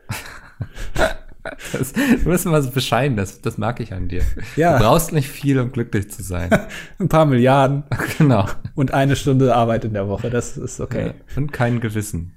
Das, 1.72 1.92
du 1.92 2.24
bist 2.24 2.46
immer 2.46 2.62
so 2.62 2.70
bescheiden, 2.70 3.18
das, 3.18 3.42
das 3.42 3.58
mag 3.58 3.78
ich 3.78 3.92
an 3.92 4.08
dir. 4.08 4.22
Ja. 4.56 4.78
Du 4.78 4.84
brauchst 4.84 5.12
nicht 5.12 5.28
viel, 5.28 5.58
um 5.60 5.72
glücklich 5.72 6.10
zu 6.10 6.22
sein. 6.22 6.48
Ein 6.98 7.08
paar 7.10 7.26
Milliarden. 7.26 7.84
Genau. 8.16 8.46
Und 8.74 8.94
eine 8.94 9.14
Stunde 9.14 9.54
Arbeit 9.54 9.84
in 9.84 9.92
der 9.92 10.08
Woche, 10.08 10.30
das 10.30 10.56
ist 10.56 10.80
okay. 10.80 11.08
Ja, 11.08 11.14
und 11.36 11.52
kein 11.52 11.80
Gewissen. 11.80 12.34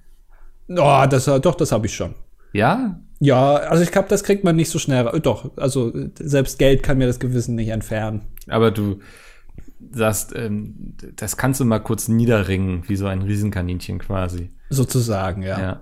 Oh, 0.70 1.06
das, 1.10 1.26
doch, 1.26 1.56
das 1.56 1.72
habe 1.72 1.86
ich 1.86 1.96
schon. 1.96 2.14
Ja? 2.54 3.00
Ja, 3.20 3.56
also 3.56 3.84
ich 3.84 3.92
glaube, 3.92 4.10
das 4.10 4.24
kriegt 4.24 4.44
man 4.44 4.56
nicht 4.56 4.70
so 4.70 4.80
schnell. 4.80 5.06
Doch, 5.22 5.58
also 5.58 5.92
selbst 6.20 6.60
Geld 6.60 6.84
kann 6.84 6.98
mir 6.98 7.08
das 7.08 7.20
Gewissen 7.20 7.56
nicht 7.56 7.70
entfernen. 7.70 8.22
Aber 8.48 8.72
du 8.72 9.00
sagst, 9.92 10.36
ähm, 10.36 10.94
das 11.16 11.38
kannst 11.38 11.60
du 11.60 11.66
mal 11.66 11.80
kurz 11.80 12.08
niederringen, 12.08 12.84
wie 12.88 12.96
so 12.96 13.08
ein 13.08 13.22
Riesenkaninchen 13.22 14.00
quasi. 14.00 14.52
Sozusagen, 14.70 15.42
ja. 15.42 15.60
Ja. 15.60 15.82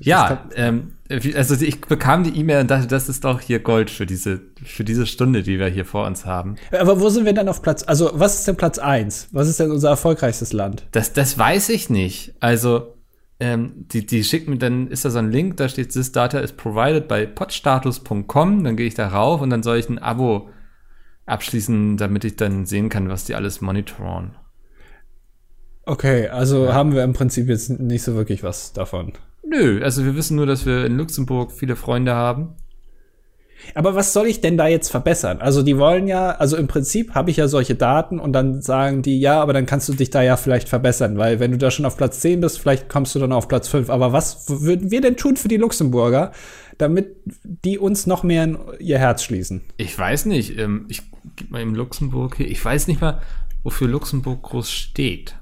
Ja, 0.00 0.48
ähm, 0.54 0.92
also 1.34 1.54
ich 1.64 1.80
bekam 1.80 2.22
die 2.22 2.38
E-Mail 2.38 2.60
und 2.60 2.70
dachte, 2.70 2.86
das 2.86 3.08
ist 3.08 3.24
doch 3.24 3.40
hier 3.40 3.58
Gold 3.58 3.90
für 3.90 4.06
diese, 4.06 4.40
für 4.62 4.84
diese 4.84 5.04
Stunde, 5.04 5.42
die 5.42 5.58
wir 5.58 5.66
hier 5.66 5.84
vor 5.84 6.06
uns 6.06 6.24
haben. 6.24 6.54
Aber 6.70 7.00
wo 7.00 7.08
sind 7.08 7.24
wir 7.24 7.32
dann 7.32 7.48
auf 7.48 7.60
Platz? 7.60 7.82
Also, 7.84 8.12
was 8.14 8.38
ist 8.38 8.46
denn 8.46 8.54
Platz 8.54 8.78
eins? 8.78 9.26
Was 9.32 9.48
ist 9.48 9.58
denn 9.58 9.72
unser 9.72 9.88
erfolgreichstes 9.88 10.52
Land? 10.52 10.86
Das, 10.92 11.12
das 11.12 11.38
weiß 11.38 11.70
ich 11.70 11.90
nicht. 11.90 12.34
Also, 12.38 12.97
ähm, 13.40 13.86
die, 13.88 14.04
die 14.04 14.24
schickt 14.24 14.48
mir, 14.48 14.58
dann 14.58 14.88
ist 14.88 15.04
da 15.04 15.10
so 15.10 15.18
ein 15.18 15.30
Link, 15.30 15.56
da 15.58 15.68
steht, 15.68 15.92
this 15.92 16.12
data 16.12 16.40
is 16.40 16.52
provided 16.52 17.06
by 17.06 17.26
podstatus.com, 17.26 18.64
dann 18.64 18.76
gehe 18.76 18.86
ich 18.86 18.94
da 18.94 19.08
rauf 19.08 19.40
und 19.40 19.50
dann 19.50 19.62
soll 19.62 19.78
ich 19.78 19.88
ein 19.88 19.98
Abo 19.98 20.50
abschließen, 21.26 21.96
damit 21.96 22.24
ich 22.24 22.36
dann 22.36 22.66
sehen 22.66 22.88
kann, 22.88 23.08
was 23.08 23.24
die 23.24 23.34
alles 23.34 23.60
monitoren. 23.60 24.34
Okay, 25.84 26.28
also 26.28 26.66
ja. 26.66 26.74
haben 26.74 26.92
wir 26.94 27.04
im 27.04 27.12
Prinzip 27.12 27.48
jetzt 27.48 27.70
nicht 27.70 28.02
so 28.02 28.14
wirklich 28.14 28.42
was 28.42 28.72
davon. 28.72 29.12
Nö, 29.46 29.80
also 29.82 30.04
wir 30.04 30.14
wissen 30.16 30.36
nur, 30.36 30.46
dass 30.46 30.66
wir 30.66 30.84
in 30.84 30.96
Luxemburg 30.96 31.52
viele 31.52 31.76
Freunde 31.76 32.14
haben. 32.14 32.56
Aber 33.74 33.94
was 33.94 34.12
soll 34.12 34.26
ich 34.26 34.40
denn 34.40 34.56
da 34.56 34.66
jetzt 34.66 34.90
verbessern? 34.90 35.38
Also 35.40 35.62
die 35.62 35.78
wollen 35.78 36.06
ja, 36.06 36.30
also 36.30 36.56
im 36.56 36.68
Prinzip 36.68 37.14
habe 37.14 37.30
ich 37.30 37.36
ja 37.36 37.48
solche 37.48 37.74
Daten 37.74 38.18
und 38.18 38.32
dann 38.32 38.62
sagen 38.62 39.02
die, 39.02 39.20
ja, 39.20 39.40
aber 39.40 39.52
dann 39.52 39.66
kannst 39.66 39.88
du 39.88 39.94
dich 39.94 40.10
da 40.10 40.22
ja 40.22 40.36
vielleicht 40.36 40.68
verbessern, 40.68 41.18
weil 41.18 41.40
wenn 41.40 41.50
du 41.50 41.58
da 41.58 41.70
schon 41.70 41.84
auf 41.84 41.96
Platz 41.96 42.20
10 42.20 42.40
bist, 42.40 42.58
vielleicht 42.58 42.88
kommst 42.88 43.14
du 43.14 43.18
dann 43.18 43.32
auf 43.32 43.48
Platz 43.48 43.68
5. 43.68 43.90
Aber 43.90 44.12
was 44.12 44.46
würden 44.48 44.90
wir 44.90 45.00
denn 45.00 45.16
tun 45.16 45.36
für 45.36 45.48
die 45.48 45.56
Luxemburger, 45.56 46.32
damit 46.78 47.16
die 47.44 47.78
uns 47.78 48.06
noch 48.06 48.22
mehr 48.22 48.44
in 48.44 48.58
ihr 48.78 48.98
Herz 48.98 49.22
schließen? 49.22 49.62
Ich 49.76 49.98
weiß 49.98 50.26
nicht. 50.26 50.58
Ähm, 50.58 50.86
ich 50.88 51.02
gebe 51.36 51.52
mal 51.52 51.62
im 51.62 51.74
Luxemburg 51.74 52.36
hier, 52.36 52.48
ich 52.48 52.64
weiß 52.64 52.86
nicht 52.86 53.00
mal, 53.00 53.20
wofür 53.62 53.88
Luxemburg 53.88 54.42
groß 54.42 54.70
steht. 54.70 55.36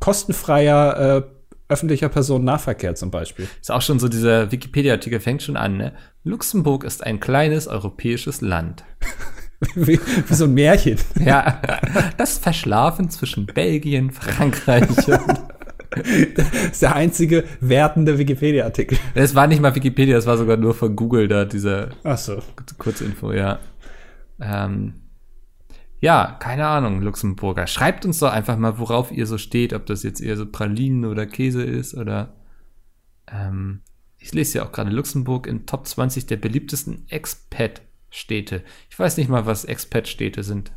Kostenfreier 0.00 1.16
äh, 1.18 1.22
öffentlicher 1.70 2.08
Personennahverkehr 2.08 2.94
zum 2.94 3.10
Beispiel. 3.10 3.48
Ist 3.60 3.70
auch 3.70 3.82
schon 3.82 3.98
so, 3.98 4.08
dieser 4.08 4.52
Wikipedia-Artikel 4.52 5.20
fängt 5.20 5.42
schon 5.42 5.56
an, 5.56 5.76
ne? 5.76 5.92
Luxemburg 6.24 6.84
ist 6.84 7.04
ein 7.04 7.20
kleines 7.20 7.66
europäisches 7.68 8.40
Land. 8.40 8.84
wie, 9.74 9.98
wie, 9.98 10.34
so 10.34 10.44
ein 10.44 10.54
Märchen. 10.54 10.98
ja, 11.24 11.60
das 12.16 12.38
Verschlafen 12.38 13.10
zwischen 13.10 13.46
Belgien, 13.46 14.10
Frankreich 14.10 14.88
und 14.88 15.08
Das 16.34 16.46
ist 16.70 16.82
der 16.82 16.94
einzige 16.94 17.44
wertende 17.60 18.18
Wikipedia-Artikel. 18.18 18.98
Es 19.14 19.34
war 19.34 19.46
nicht 19.46 19.60
mal 19.60 19.74
Wikipedia, 19.74 20.16
es 20.16 20.26
war 20.26 20.38
sogar 20.38 20.56
nur 20.56 20.74
von 20.74 20.94
Google 20.94 21.26
da, 21.26 21.44
dieser 21.44 21.88
Ach 22.04 22.18
so. 22.18 22.42
Kurzinfo, 22.78 23.32
ja. 23.32 23.58
Ähm, 24.40 24.94
ja, 26.00 26.36
keine 26.40 26.66
Ahnung, 26.66 27.02
Luxemburger. 27.02 27.66
Schreibt 27.66 28.04
uns 28.04 28.18
doch 28.18 28.32
einfach 28.32 28.56
mal, 28.56 28.78
worauf 28.78 29.12
ihr 29.12 29.26
so 29.26 29.38
steht, 29.38 29.72
ob 29.72 29.86
das 29.86 30.02
jetzt 30.02 30.20
eher 30.20 30.36
so 30.36 30.46
Pralinen 30.46 31.04
oder 31.04 31.26
Käse 31.26 31.62
ist 31.62 31.94
oder 31.94 32.34
ähm, 33.30 33.80
ich 34.18 34.32
lese 34.34 34.58
ja 34.58 34.64
auch 34.64 34.72
gerade 34.72 34.90
Luxemburg 34.90 35.46
in 35.46 35.66
Top 35.66 35.86
20 35.86 36.26
der 36.26 36.36
beliebtesten 36.36 37.06
Expat-Städte. 37.08 38.62
Ich 38.90 38.98
weiß 38.98 39.16
nicht 39.16 39.28
mal, 39.30 39.46
was 39.46 39.64
Expat-Städte 39.64 40.42
sind. 40.42 40.72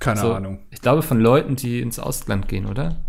Keine 0.00 0.20
So, 0.20 0.32
Ahnung. 0.32 0.60
Ich 0.70 0.80
glaube 0.80 1.02
von 1.02 1.20
Leuten, 1.20 1.56
die 1.56 1.80
ins 1.80 1.98
Ausland 1.98 2.48
gehen, 2.48 2.66
oder? 2.66 3.04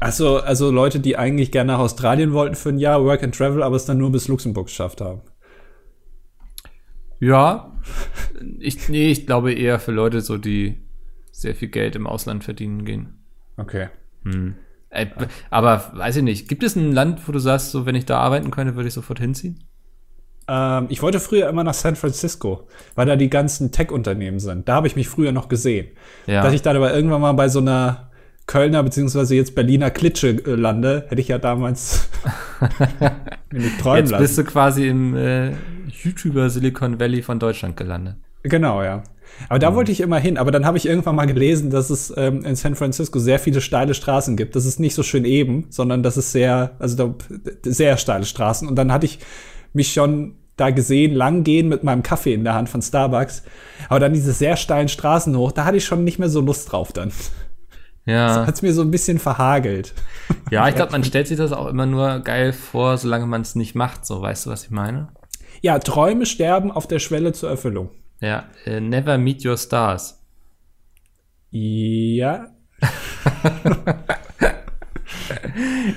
Also, 0.00 0.38
also 0.38 0.70
Leute, 0.70 1.00
die 1.00 1.16
eigentlich 1.16 1.50
gerne 1.50 1.72
nach 1.72 1.80
Australien 1.80 2.32
wollten 2.32 2.54
für 2.54 2.68
ein 2.68 2.78
Jahr, 2.78 3.04
Work 3.04 3.22
and 3.22 3.34
Travel, 3.34 3.62
aber 3.62 3.76
es 3.76 3.84
dann 3.84 3.98
nur 3.98 4.12
bis 4.12 4.28
Luxemburg 4.28 4.66
geschafft 4.66 5.00
haben. 5.00 5.22
Ja. 7.20 7.72
Ich, 8.58 8.88
nee, 8.88 9.10
ich 9.10 9.26
glaube 9.26 9.52
eher 9.52 9.78
für 9.78 9.92
Leute, 9.92 10.20
so 10.20 10.38
die 10.38 10.78
sehr 11.30 11.54
viel 11.54 11.68
Geld 11.68 11.96
im 11.96 12.06
Ausland 12.06 12.44
verdienen 12.44 12.84
gehen. 12.84 13.24
Okay. 13.56 13.88
Hm. 14.24 14.54
Äh, 14.90 15.06
Aber 15.50 15.92
weiß 15.94 16.16
ich 16.16 16.22
nicht. 16.22 16.48
Gibt 16.48 16.62
es 16.62 16.76
ein 16.76 16.92
Land, 16.92 17.26
wo 17.26 17.32
du 17.32 17.38
sagst, 17.38 17.70
so 17.70 17.86
wenn 17.86 17.94
ich 17.94 18.06
da 18.06 18.18
arbeiten 18.18 18.50
könnte, 18.50 18.76
würde 18.76 18.88
ich 18.88 18.94
sofort 18.94 19.20
hinziehen? 19.20 19.64
Ähm, 20.48 20.86
ich 20.88 21.02
wollte 21.02 21.20
früher 21.20 21.48
immer 21.48 21.64
nach 21.64 21.74
San 21.74 21.96
Francisco, 21.96 22.68
weil 22.94 23.06
da 23.06 23.16
die 23.16 23.30
ganzen 23.30 23.70
Tech-Unternehmen 23.70 24.40
sind. 24.40 24.68
Da 24.68 24.76
habe 24.76 24.86
ich 24.86 24.96
mich 24.96 25.08
früher 25.08 25.32
noch 25.32 25.48
gesehen. 25.48 25.88
Ja. 26.26 26.42
Dass 26.42 26.54
ich 26.54 26.62
dann 26.62 26.76
aber 26.76 26.94
irgendwann 26.94 27.20
mal 27.20 27.32
bei 27.32 27.48
so 27.48 27.60
einer 27.60 28.07
Kölner 28.48 28.82
beziehungsweise 28.82 29.36
jetzt 29.36 29.54
Berliner 29.54 29.90
Klitsche 29.90 30.30
äh, 30.30 30.54
lande, 30.54 31.04
hätte 31.08 31.20
ich 31.20 31.28
ja 31.28 31.38
damals 31.38 32.08
nicht 33.52 33.78
träumen 33.78 34.00
Jetzt 34.00 34.10
lassen. 34.10 34.22
bist 34.22 34.38
du 34.38 34.44
quasi 34.44 34.88
im 34.88 35.14
äh, 35.14 35.52
YouTuber 36.02 36.50
Silicon 36.50 36.98
Valley 36.98 37.22
von 37.22 37.38
Deutschland 37.38 37.76
gelandet. 37.76 38.16
Genau, 38.42 38.82
ja. 38.82 39.04
Aber 39.50 39.58
da 39.58 39.74
wollte 39.74 39.92
ich 39.92 40.00
immer 40.00 40.18
hin. 40.18 40.38
Aber 40.38 40.50
dann 40.50 40.64
habe 40.64 40.78
ich 40.78 40.86
irgendwann 40.86 41.14
mal 41.14 41.26
gelesen, 41.26 41.70
dass 41.70 41.90
es 41.90 42.12
ähm, 42.16 42.42
in 42.44 42.56
San 42.56 42.74
Francisco 42.74 43.18
sehr 43.18 43.38
viele 43.38 43.60
steile 43.60 43.92
Straßen 43.92 44.36
gibt. 44.36 44.56
Das 44.56 44.64
ist 44.64 44.80
nicht 44.80 44.94
so 44.94 45.02
schön 45.02 45.26
eben, 45.26 45.66
sondern 45.68 46.02
das 46.02 46.16
ist 46.16 46.32
sehr, 46.32 46.72
also 46.78 46.96
da, 46.96 47.14
sehr 47.64 47.98
steile 47.98 48.24
Straßen. 48.24 48.66
Und 48.66 48.76
dann 48.76 48.90
hatte 48.90 49.04
ich 49.04 49.18
mich 49.74 49.92
schon 49.92 50.36
da 50.56 50.70
gesehen, 50.70 51.14
lang 51.14 51.44
gehen 51.44 51.68
mit 51.68 51.84
meinem 51.84 52.02
Kaffee 52.02 52.32
in 52.32 52.44
der 52.44 52.54
Hand 52.54 52.70
von 52.70 52.80
Starbucks. 52.80 53.42
Aber 53.90 54.00
dann 54.00 54.14
diese 54.14 54.32
sehr 54.32 54.56
steilen 54.56 54.88
Straßen 54.88 55.36
hoch, 55.36 55.52
da 55.52 55.66
hatte 55.66 55.76
ich 55.76 55.84
schon 55.84 56.02
nicht 56.02 56.18
mehr 56.18 56.30
so 56.30 56.40
Lust 56.40 56.72
drauf 56.72 56.94
dann. 56.94 57.12
Ja. 58.08 58.46
Hat's 58.46 58.62
mir 58.62 58.72
so 58.72 58.82
ein 58.82 58.90
bisschen 58.90 59.18
verhagelt. 59.18 59.94
Ja, 60.50 60.66
ich 60.66 60.74
glaube, 60.74 60.92
man 60.92 61.04
stellt 61.04 61.28
sich 61.28 61.36
das 61.36 61.52
auch 61.52 61.66
immer 61.66 61.84
nur 61.84 62.20
geil 62.20 62.54
vor, 62.54 62.96
solange 62.96 63.26
man 63.26 63.42
es 63.42 63.54
nicht 63.54 63.74
macht. 63.74 64.06
So, 64.06 64.22
weißt 64.22 64.46
du, 64.46 64.50
was 64.50 64.64
ich 64.64 64.70
meine? 64.70 65.08
Ja, 65.60 65.78
Träume 65.78 66.24
sterben 66.24 66.70
auf 66.72 66.86
der 66.86 67.00
Schwelle 67.00 67.34
zur 67.34 67.50
Erfüllung. 67.50 67.90
Ja, 68.20 68.44
äh, 68.64 68.80
never 68.80 69.18
meet 69.18 69.44
your 69.44 69.58
stars. 69.58 70.24
Ja. 71.50 72.46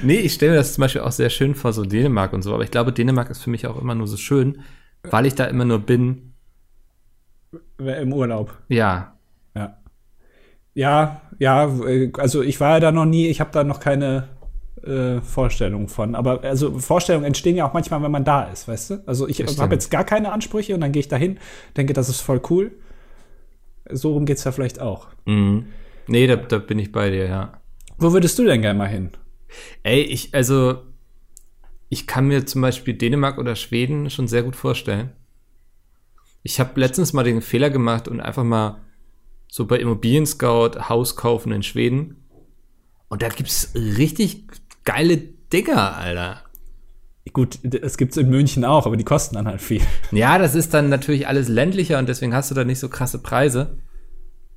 Nee, 0.04 0.16
ich 0.20 0.34
stelle 0.34 0.52
mir 0.54 0.58
das 0.58 0.74
zum 0.74 0.82
Beispiel 0.82 1.02
auch 1.02 1.12
sehr 1.12 1.30
schön 1.30 1.56
vor, 1.56 1.74
so 1.74 1.84
Dänemark 1.86 2.34
und 2.34 2.42
so. 2.42 2.54
Aber 2.54 2.64
ich 2.64 2.72
glaube, 2.72 2.92
Dänemark 2.92 3.30
ist 3.30 3.44
für 3.44 3.50
mich 3.50 3.68
auch 3.68 3.80
immer 3.80 3.96
nur 3.96 4.08
so 4.08 4.18
schön, 4.18 4.62
weil 5.04 5.26
ich 5.26 5.36
da 5.36 5.46
immer 5.46 5.66
nur 5.66 5.80
bin. 5.80 6.34
Im 7.78 8.14
Urlaub. 8.14 8.58
Ja, 8.68 9.16
Ja. 9.56 9.78
Ja, 10.74 11.22
ja, 11.40 11.66
äh, 11.86 12.12
also 12.18 12.42
ich 12.42 12.60
war 12.60 12.72
ja 12.72 12.80
da 12.80 12.92
noch 12.92 13.06
nie, 13.06 13.28
ich 13.28 13.40
habe 13.40 13.52
da 13.52 13.64
noch 13.64 13.80
keine 13.80 14.30
äh, 14.84 15.22
Vorstellung 15.22 15.88
von. 15.88 16.16
Aber 16.16 16.44
also 16.44 16.80
Vorstellungen 16.80 17.26
entstehen 17.26 17.56
ja 17.56 17.68
auch 17.68 17.74
manchmal, 17.74 18.02
wenn 18.04 18.12
man 18.12 18.24
da 18.24 18.44
ist, 18.44 18.68
weißt 18.68 18.90
du? 18.90 19.04
Also 19.06 19.28
ich 19.28 19.42
habe 19.42 19.74
jetzt 19.74 19.92
gar 19.92 20.04
keine 20.04 20.32
Ansprüche 20.32 20.74
und 20.74 20.82
dann 20.82 20.92
gehe 20.92 21.02
ich 21.02 21.08
da 21.08 21.18
hin, 21.18 21.40
denke, 21.78 21.94
das 21.94 22.10
ist 22.10 22.22
voll 22.22 22.42
cool. 22.50 22.72
So 23.90 24.14
rum 24.14 24.26
geht's 24.26 24.44
ja 24.44 24.52
vielleicht 24.52 24.80
auch. 24.80 25.08
Mhm. 25.26 25.68
Nee, 26.08 26.28
da, 26.28 26.36
da 26.36 26.58
bin 26.58 26.80
ich 26.80 26.92
bei 26.92 27.10
dir, 27.10 27.28
ja. 27.28 27.62
Wo 27.98 28.14
würdest 28.14 28.38
du 28.40 28.46
denn 28.46 28.62
gerne 28.62 28.78
mal 28.78 28.88
hin? 28.88 29.12
Ey, 29.84 30.02
ich, 30.02 30.34
also, 30.34 30.80
ich 31.90 32.08
kann 32.08 32.28
mir 32.28 32.46
zum 32.46 32.62
Beispiel 32.62 32.94
Dänemark 32.94 33.38
oder 33.38 33.56
Schweden 33.56 34.10
schon 34.10 34.28
sehr 34.28 34.44
gut 34.44 34.56
vorstellen. 34.56 35.12
Ich 36.44 36.60
habe 36.60 36.80
letztens 36.80 37.14
mal 37.14 37.24
den 37.24 37.42
Fehler 37.42 37.70
gemacht 37.70 38.08
und 38.08 38.20
einfach 38.20 38.44
mal 38.44 38.82
so 39.52 39.66
bei 39.66 39.80
Immobilien 39.80 40.26
Scout 40.26 40.88
Haus 40.88 41.18
kaufen 41.18 41.52
in 41.52 41.62
Schweden. 41.62 42.16
Und 43.10 43.22
da 43.22 43.28
gibt's 43.28 43.74
richtig 43.76 44.48
geile 44.86 45.18
Dinger, 45.18 45.98
Alter. 45.98 46.42
Gut, 47.34 47.60
es 47.62 47.98
gibt's 47.98 48.16
in 48.16 48.30
München 48.30 48.64
auch, 48.64 48.86
aber 48.86 48.96
die 48.96 49.04
kosten 49.04 49.36
dann 49.36 49.48
halt 49.48 49.62
viel. 49.62 49.82
Ja, 50.14 50.38
das 50.38 50.56
ist 50.56 50.74
dann 50.74 50.88
natürlich 50.88 51.28
alles 51.28 51.50
ländlicher 51.50 52.00
und 52.00 52.08
deswegen 52.08 52.34
hast 52.34 52.50
du 52.50 52.56
da 52.56 52.64
nicht 52.64 52.80
so 52.80 52.88
krasse 52.88 53.20
Preise. 53.20 53.78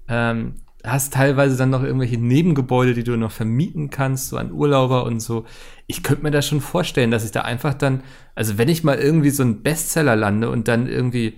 Ähm, 0.06 0.60
hast 0.84 1.14
teilweise 1.14 1.56
dann 1.56 1.70
noch 1.70 1.82
irgendwelche 1.82 2.18
Nebengebäude, 2.18 2.94
die 2.94 3.02
du 3.02 3.16
noch 3.16 3.32
vermieten 3.32 3.90
kannst, 3.90 4.28
so 4.28 4.36
an 4.36 4.52
Urlauber 4.52 5.04
und 5.06 5.18
so. 5.18 5.44
Ich 5.88 6.04
könnte 6.04 6.22
mir 6.22 6.30
das 6.30 6.46
schon 6.46 6.60
vorstellen, 6.60 7.10
dass 7.10 7.24
ich 7.24 7.32
da 7.32 7.40
einfach 7.40 7.74
dann, 7.74 8.04
also 8.36 8.58
wenn 8.58 8.68
ich 8.68 8.84
mal 8.84 8.98
irgendwie 8.98 9.30
so 9.30 9.42
ein 9.42 9.64
Bestseller 9.64 10.14
lande 10.14 10.50
und 10.50 10.68
dann 10.68 10.86
irgendwie 10.86 11.36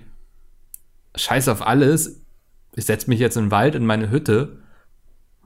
scheiß 1.14 1.48
auf 1.48 1.66
alles, 1.66 2.25
ich 2.76 2.84
setze 2.86 3.10
mich 3.10 3.18
jetzt 3.18 3.36
in 3.36 3.46
den 3.46 3.50
Wald 3.50 3.74
in 3.74 3.84
meine 3.84 4.10
Hütte, 4.10 4.58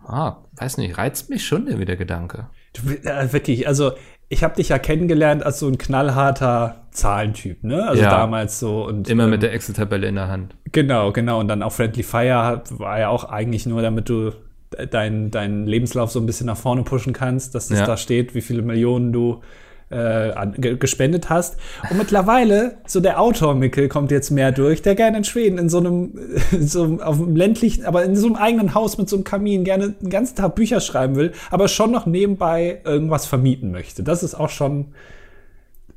ah, 0.07 0.37
weiß 0.57 0.77
nicht, 0.79 0.99
reizt 0.99 1.31
mich 1.31 1.47
schon 1.47 1.67
irgendwie 1.67 1.87
der 1.87 1.97
Gedanke. 1.97 2.49
Du, 2.75 2.91
äh, 2.93 3.33
wirklich, 3.33 3.67
also 3.67 3.93
ich 4.29 4.45
habe 4.45 4.55
dich 4.55 4.69
ja 4.69 4.79
kennengelernt 4.79 5.45
als 5.45 5.59
so 5.59 5.67
ein 5.69 5.79
knallharter 5.79 6.87
Zahlentyp, 6.93 7.65
ne? 7.65 7.89
Also 7.89 8.03
Ja. 8.03 8.11
damals 8.11 8.61
so 8.61 8.87
und 8.87 9.09
Immer 9.09 9.25
ähm, 9.25 9.31
mit 9.31 9.43
der 9.43 9.53
Excel-Tabelle 9.53 10.07
in 10.07 10.15
der 10.17 10.29
Hand. 10.29 10.57
Genau, 10.73 11.13
genau. 11.13 11.41
Und 11.41 11.49
dann 11.49 11.63
auch 11.63 11.73
Friendly 11.73 12.03
Fire 12.05 12.63
war 12.71 12.99
ja 13.01 13.09
auch 13.09 13.25
eigentlich 13.25 13.67
nur, 13.67 13.83
damit 13.83 14.09
du 14.09 14.31
de- 14.73 14.87
deinen 14.87 15.31
deinen 15.33 15.67
Lebenslauf 15.67 16.11
so 16.13 16.21
ein 16.21 16.27
bisschen 16.27 16.47
nach 16.47 16.57
vorne 16.57 16.83
pushen 16.85 17.13
kannst, 17.13 17.55
dass 17.57 17.69
das 17.69 17.81
Ja. 17.81 17.87
da 17.87 17.97
steht, 17.97 18.35
wie 18.37 18.41
viele 18.41 18.63
Millionen 18.63 19.13
du 19.13 19.41
äh, 19.91 19.97
an, 19.97 20.53
ge 20.57 20.77
gespendet 20.77 21.29
hast. 21.31 21.57
Und 21.91 21.99
mittlerweile, 21.99 22.79
so 22.87 23.01
der 23.01 23.21
Autor-Mickel 23.21 23.89
kommt 23.89 24.11
jetzt 24.11 24.31
mehr 24.31 24.53
durch, 24.53 24.83
der 24.83 24.95
gerne 24.95 25.19
in 25.19 25.25
Schweden 25.25 25.59
in 25.59 25.69
so 25.69 25.79
einem, 25.79 26.13
so 26.61 26.85
einem- 26.85 27.01
auf 27.01 27.21
einem 27.21 27.35
ländlichen, 27.37 27.85
aber 27.85 28.05
in 28.05 28.15
so 28.17 28.27
einem 28.27 28.37
eigenen 28.37 28.75
Haus 28.75 28.99
mit 28.99 29.09
so 29.09 29.17
einem 29.17 29.25
Kamin 29.25 29.65
gerne 29.65 29.91
den 29.91 30.11
ganzen 30.11 30.37
Tag 30.37 30.55
Bücher 30.55 30.81
schreiben 30.81 31.17
will, 31.17 31.33
aber 31.51 31.69
schon 31.69 31.91
noch 31.91 32.07
nebenbei 32.07 32.81
irgendwas 32.85 33.27
vermieten 33.27 33.73
möchte. 33.73 34.03
Das 34.03 34.23
ist 34.23 34.35
auch 34.35 34.51
schon 34.51 34.95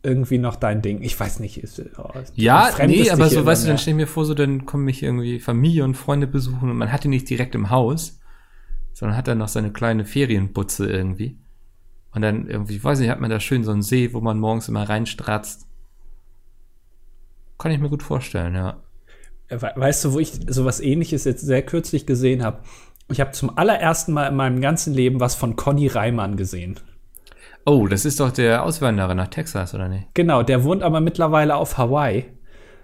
irgendwie 0.06 0.38
noch 0.38 0.56
dein 0.58 0.82
Ding. 0.82 1.02
Ich 1.02 1.18
weiß 1.18 1.40
nicht. 1.40 1.58
Ist, 1.64 1.82
oh, 1.98 2.10
Ja, 2.36 2.70
nee, 2.88 3.10
aber 3.10 3.30
so, 3.30 3.46
weißt 3.46 3.64
du, 3.64 3.68
dann 3.70 3.78
stell 3.78 3.92
ich 3.94 3.98
mir 3.98 4.08
vor, 4.08 4.26
so, 4.26 4.34
dann 4.34 4.66
kommen 4.66 4.84
mich 4.84 5.02
irgendwie 5.02 5.40
Familie 5.40 5.84
und 5.86 5.96
Freunde 5.96 6.28
besuchen 6.28 6.70
und 6.70 6.78
man 6.78 6.92
hat 6.92 7.04
die 7.06 7.08
nicht 7.08 7.30
direkt 7.30 7.56
im 7.56 7.70
Haus, 7.70 8.20
sondern 8.92 9.16
hat 9.18 9.28
dann 9.28 9.38
noch 9.38 9.48
seine 9.48 9.72
kleine 9.72 10.04
Ferienbutze 10.04 10.88
irgendwie. 10.90 11.38
Und 12.14 12.22
dann 12.22 12.48
irgendwie, 12.48 12.84
weiß 12.84 13.00
nicht, 13.00 13.10
hat 13.10 13.20
man 13.20 13.30
da 13.30 13.40
schön 13.40 13.64
so 13.64 13.72
einen 13.72 13.82
See, 13.82 14.14
wo 14.14 14.22
man 14.22 14.40
morgens 14.40 14.68
immer 14.70 14.88
reinstratzt. 14.88 15.68
Kann 17.58 17.72
ich 17.72 17.80
mir 17.80 17.90
gut 17.90 18.04
vorstellen, 18.04 18.56
ja. 18.56 18.78
We- 19.50 19.74
Weißt 19.76 20.06
du, 20.06 20.14
wo 20.14 20.20
ich 20.20 20.32
sowas 20.48 20.80
ähnliches 20.80 21.24
jetzt 21.26 21.42
sehr 21.46 21.62
kürzlich 21.64 22.06
gesehen 22.06 22.44
habe? 22.44 22.62
Ich 23.12 23.20
habe 23.20 23.32
zum 23.32 23.58
allerersten 23.58 24.14
Mal 24.14 24.28
in 24.28 24.36
meinem 24.36 24.62
ganzen 24.62 24.94
Leben 24.94 25.20
was 25.20 25.36
von 25.36 25.56
Conny 25.56 25.88
Reimann 25.88 26.38
gesehen. 26.38 26.80
Oh, 27.66 27.88
das 27.88 28.06
ist 28.06 28.20
doch 28.20 28.32
der 28.32 28.64
Auswanderer 28.64 29.16
nach 29.16 29.28
Texas, 29.30 29.74
oder 29.74 29.88
nicht? 29.88 30.08
Genau, 30.14 30.44
der 30.44 30.64
wohnt 30.64 30.84
aber 30.84 31.00
mittlerweile 31.02 31.56
auf 31.56 31.78
Hawaii, 31.78 32.26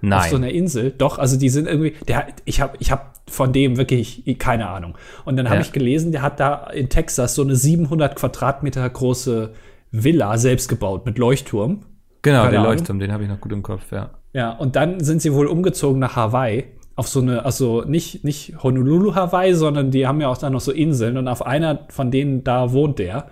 auf 0.02 0.24
so 0.26 0.38
Nein. 0.38 0.44
einer 0.46 0.50
Insel. 0.54 0.94
Doch, 0.98 1.18
also 1.20 1.38
die 1.38 1.50
sind 1.50 1.68
irgendwie, 1.68 1.94
der, 2.08 2.28
ich 2.46 2.62
habe 2.62 2.76
ich 2.80 2.92
hab 2.92 3.16
von 3.30 3.52
dem 3.54 3.78
wirklich 3.78 4.24
keine 4.40 4.68
Ahnung. 4.70 4.98
Und 5.26 5.38
dann 5.38 5.48
habe 5.48 5.58
Ja. 5.58 5.62
ich 5.62 5.72
gelesen, 5.72 6.12
der 6.12 6.22
hat 6.22 6.40
da 6.40 6.68
in 6.68 6.90
Texas 6.90 7.36
so 7.36 7.42
eine 7.42 7.56
700 7.56 8.16
Quadratmeter 8.16 8.90
große 8.90 9.54
Villa 9.92 10.38
selbst 10.38 10.68
gebaut 10.70 11.06
mit 11.06 11.18
Leuchtturm. 11.18 11.82
Genau, 12.22 12.40
keine 12.40 12.52
der 12.52 12.60
Ahnung. 12.62 12.74
Leuchtturm, 12.74 13.00
den 13.00 13.12
habe 13.12 13.24
ich 13.24 13.30
noch 13.30 13.40
gut 13.42 13.52
im 13.52 13.64
Kopf, 13.64 13.92
ja. 13.92 14.12
Ja, 14.34 14.52
und 14.52 14.76
dann 14.76 15.00
sind 15.04 15.22
sie 15.22 15.34
wohl 15.34 15.48
umgezogen 15.48 16.00
nach 16.00 16.16
Hawaii. 16.16 16.66
Auf 16.96 17.08
so 17.08 17.22
eine, 17.22 17.46
also 17.46 17.84
nicht, 17.88 18.24
nicht 18.26 18.62
Honolulu, 18.62 19.16
Hawaii, 19.16 19.54
sondern 19.54 19.90
die 19.90 20.06
haben 20.06 20.20
ja 20.22 20.28
auch 20.28 20.38
da 20.38 20.50
noch 20.50 20.60
so 20.60 20.72
Inseln 20.72 21.18
und 21.18 21.28
auf 21.30 21.46
einer 21.46 21.86
von 21.90 22.12
denen 22.12 22.44
da 22.44 22.72
wohnt 22.74 23.00
der. 23.00 23.28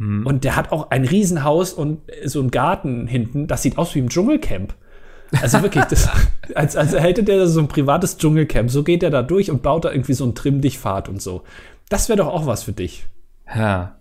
Und 0.00 0.42
der 0.42 0.56
hat 0.56 0.72
auch 0.72 0.90
ein 0.90 1.04
Riesenhaus 1.04 1.72
und 1.72 2.00
so 2.24 2.40
einen 2.40 2.50
Garten 2.50 3.06
hinten. 3.06 3.46
Das 3.46 3.62
sieht 3.62 3.78
aus 3.78 3.94
wie 3.94 4.00
ein 4.00 4.08
Dschungelcamp. 4.08 4.74
Also 5.40 5.62
wirklich, 5.62 5.84
das, 5.84 6.08
als, 6.54 6.76
als 6.76 6.92
hätte 6.92 7.22
der 7.22 7.46
so 7.46 7.60
ein 7.60 7.68
privates 7.68 8.18
Dschungelcamp. 8.18 8.70
So 8.70 8.82
geht 8.82 9.02
er 9.02 9.10
da 9.10 9.22
durch 9.22 9.50
und 9.50 9.62
baut 9.62 9.84
da 9.84 9.92
irgendwie 9.92 10.14
so 10.14 10.24
einen 10.24 10.34
Trimm-Dich-Pfad 10.34 11.08
und 11.08 11.22
so. 11.22 11.44
Das 11.88 12.08
wäre 12.08 12.18
doch 12.18 12.28
auch 12.28 12.46
was 12.46 12.62
für 12.62 12.72
dich. 12.72 13.06
Ja. 13.54 14.00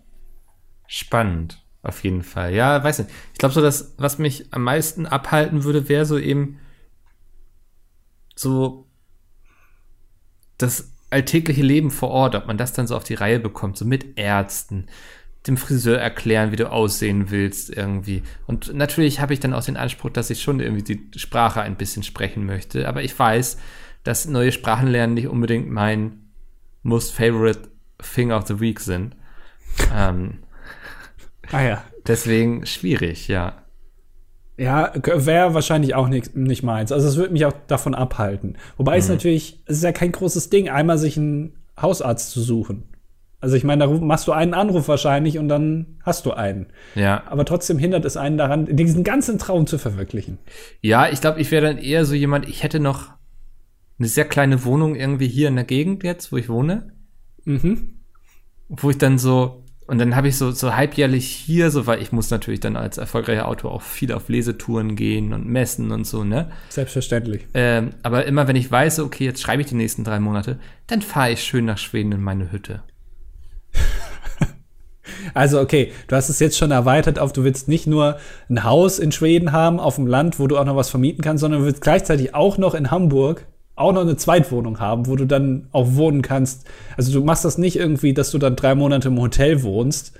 Spannend, 0.87 1.63
auf 1.81 2.03
jeden 2.03 2.23
Fall. 2.23 2.53
Ja, 2.53 2.83
weiß 2.83 2.99
nicht. 2.99 3.11
Ich 3.33 3.39
glaube 3.39 3.53
so, 3.53 3.61
dass, 3.61 3.93
was 3.97 4.19
mich 4.19 4.47
am 4.51 4.63
meisten 4.63 5.05
abhalten 5.05 5.63
würde, 5.63 5.89
wäre 5.89 6.05
so 6.05 6.17
eben 6.17 6.59
so 8.35 8.87
das 10.57 10.91
alltägliche 11.09 11.61
Leben 11.61 11.91
vor 11.91 12.09
Ort, 12.09 12.35
ob 12.35 12.47
man 12.47 12.57
das 12.57 12.73
dann 12.73 12.87
so 12.87 12.95
auf 12.95 13.03
die 13.03 13.13
Reihe 13.13 13.39
bekommt, 13.39 13.77
so 13.77 13.85
mit 13.85 14.17
Ärzten, 14.17 14.87
dem 15.47 15.57
Friseur 15.57 15.99
erklären, 15.99 16.51
wie 16.51 16.55
du 16.55 16.71
aussehen 16.71 17.29
willst 17.29 17.69
irgendwie. 17.69 18.23
Und 18.47 18.73
natürlich 18.73 19.19
habe 19.19 19.33
ich 19.33 19.39
dann 19.39 19.53
auch 19.53 19.63
den 19.63 19.77
Anspruch, 19.77 20.09
dass 20.09 20.29
ich 20.29 20.41
schon 20.41 20.59
irgendwie 20.59 20.95
die 20.95 21.19
Sprache 21.19 21.61
ein 21.61 21.75
bisschen 21.75 22.03
sprechen 22.03 22.45
möchte. 22.45 22.87
Aber 22.87 23.03
ich 23.03 23.17
weiß, 23.17 23.57
dass 24.03 24.25
neue 24.25 24.51
Sprachen 24.51 24.87
lernen 24.87 25.15
nicht 25.15 25.27
unbedingt 25.27 25.69
mein 25.69 26.23
most 26.81 27.13
favorite 27.13 27.69
thing 28.13 28.31
of 28.31 28.47
the 28.47 28.59
week 28.59 28.79
sind. 28.79 29.15
ähm, 29.93 30.39
ah 31.51 31.61
ja. 31.61 31.83
Deswegen 32.07 32.65
schwierig, 32.65 33.27
ja. 33.27 33.63
Ja, 34.57 34.93
wäre 34.93 35.53
wahrscheinlich 35.53 35.95
auch 35.95 36.07
nicht, 36.07 36.35
nicht 36.35 36.63
meins. 36.63 36.91
Also 36.91 37.07
es 37.07 37.17
würde 37.17 37.33
mich 37.33 37.45
auch 37.45 37.53
davon 37.67 37.95
abhalten. 37.95 38.57
Wobei 38.77 38.93
mhm. 38.93 38.99
es 38.99 39.09
natürlich, 39.09 39.63
es 39.65 39.77
ist 39.77 39.83
ja 39.83 39.91
kein 39.91 40.11
großes 40.11 40.49
Ding, 40.49 40.69
einmal 40.69 40.97
sich 40.97 41.17
einen 41.17 41.57
Hausarzt 41.81 42.31
zu 42.31 42.41
suchen. 42.41 42.92
Also 43.43 43.57
ich 43.57 43.65
meine, 43.65 43.85
da 43.85 43.91
machst 43.91 44.25
du 44.29 44.31
einen 44.31 44.53
Anruf 44.53 44.87
wahrscheinlich 44.87 45.37
und 45.37 45.49
dann 45.49 45.97
hast 46.01 46.25
du 46.25 46.31
einen. 46.31 46.67
Ja. 46.95 47.23
Aber 47.25 47.43
trotzdem 47.43 47.77
hindert 47.77 48.05
es 48.05 48.15
einen 48.15 48.37
daran, 48.37 48.73
diesen 48.73 49.03
ganzen 49.03 49.37
Traum 49.37 49.67
zu 49.67 49.77
verwirklichen. 49.77 50.37
Ja, 50.79 51.09
ich 51.09 51.19
glaube, 51.19 51.41
ich 51.41 51.51
wäre 51.51 51.65
dann 51.67 51.77
eher 51.77 52.05
so 52.05 52.15
jemand, 52.15 52.47
ich 52.47 52.63
hätte 52.63 52.79
noch 52.79 53.09
eine 53.99 54.07
sehr 54.07 54.23
kleine 54.23 54.63
Wohnung 54.63 54.95
irgendwie 54.95 55.27
hier 55.27 55.49
in 55.49 55.55
der 55.55 55.65
Gegend 55.65 56.05
jetzt, 56.05 56.31
wo 56.31 56.37
ich 56.37 56.47
wohne. 56.47 56.93
Mhm. 57.43 57.95
Wo 58.69 58.89
ich 58.89 58.97
dann 58.97 59.17
so, 59.17 59.65
und 59.87 59.99
dann 59.99 60.15
habe 60.15 60.29
ich 60.29 60.37
so, 60.37 60.51
so 60.51 60.73
halbjährlich 60.73 61.27
hier, 61.27 61.69
so, 61.69 61.85
weil 61.85 62.01
ich 62.01 62.13
muss 62.13 62.29
natürlich 62.29 62.61
dann 62.61 62.77
als 62.77 62.97
erfolgreicher 62.97 63.49
Autor 63.49 63.73
auch 63.73 63.81
viel 63.81 64.13
auf 64.13 64.29
Lesetouren 64.29 64.95
gehen 64.95 65.33
und 65.33 65.45
messen 65.45 65.91
und 65.91 66.07
so, 66.07 66.23
ne? 66.23 66.49
Selbstverständlich. 66.69 67.45
Ähm, 67.53 67.89
aber 68.03 68.23
immer 68.23 68.47
wenn 68.47 68.55
ich 68.55 68.71
weiß, 68.71 69.01
okay, 69.01 69.25
jetzt 69.25 69.41
schreibe 69.41 69.63
ich 69.63 69.67
die 69.67 69.75
nächsten 69.75 70.05
drei 70.05 70.21
Monate, 70.21 70.59
dann 70.87 71.01
fahre 71.01 71.33
ich 71.33 71.43
schön 71.43 71.65
nach 71.65 71.77
Schweden 71.77 72.13
in 72.13 72.21
meine 72.21 72.49
Hütte. 72.49 72.83
Also 75.33 75.59
okay, 75.59 75.91
du 76.07 76.15
hast 76.15 76.29
es 76.29 76.39
jetzt 76.39 76.57
schon 76.57 76.71
erweitert 76.71 77.19
auf, 77.19 77.33
du 77.33 77.43
willst 77.43 77.67
nicht 77.67 77.87
nur 77.87 78.17
ein 78.49 78.63
Haus 78.63 78.99
in 78.99 79.11
Schweden 79.11 79.51
haben, 79.51 79.79
auf 79.79 79.95
dem 79.95 80.07
Land, 80.07 80.39
wo 80.39 80.47
du 80.47 80.57
auch 80.57 80.65
noch 80.65 80.75
was 80.75 80.89
vermieten 80.89 81.23
kannst, 81.23 81.41
sondern 81.41 81.61
du 81.61 81.65
willst 81.65 81.81
gleichzeitig 81.81 82.35
auch 82.35 82.57
noch 82.57 82.73
in 82.73 82.91
Hamburg 82.91 83.45
auch 83.75 83.91
noch 83.91 84.01
eine 84.01 84.17
Zweitwohnung 84.17 84.79
haben, 84.79 85.07
wo 85.07 85.15
du 85.15 85.25
dann 85.25 85.67
auch 85.71 85.95
wohnen 85.95 86.21
kannst. 86.21 86.67
Also 86.95 87.11
du 87.11 87.25
machst 87.25 87.43
das 87.43 87.57
nicht 87.57 87.75
irgendwie, 87.75 88.13
dass 88.13 88.31
du 88.31 88.37
dann 88.37 88.55
drei 88.55 88.75
Monate 88.75 89.07
im 89.07 89.19
Hotel 89.19 89.63
wohnst 89.63 90.15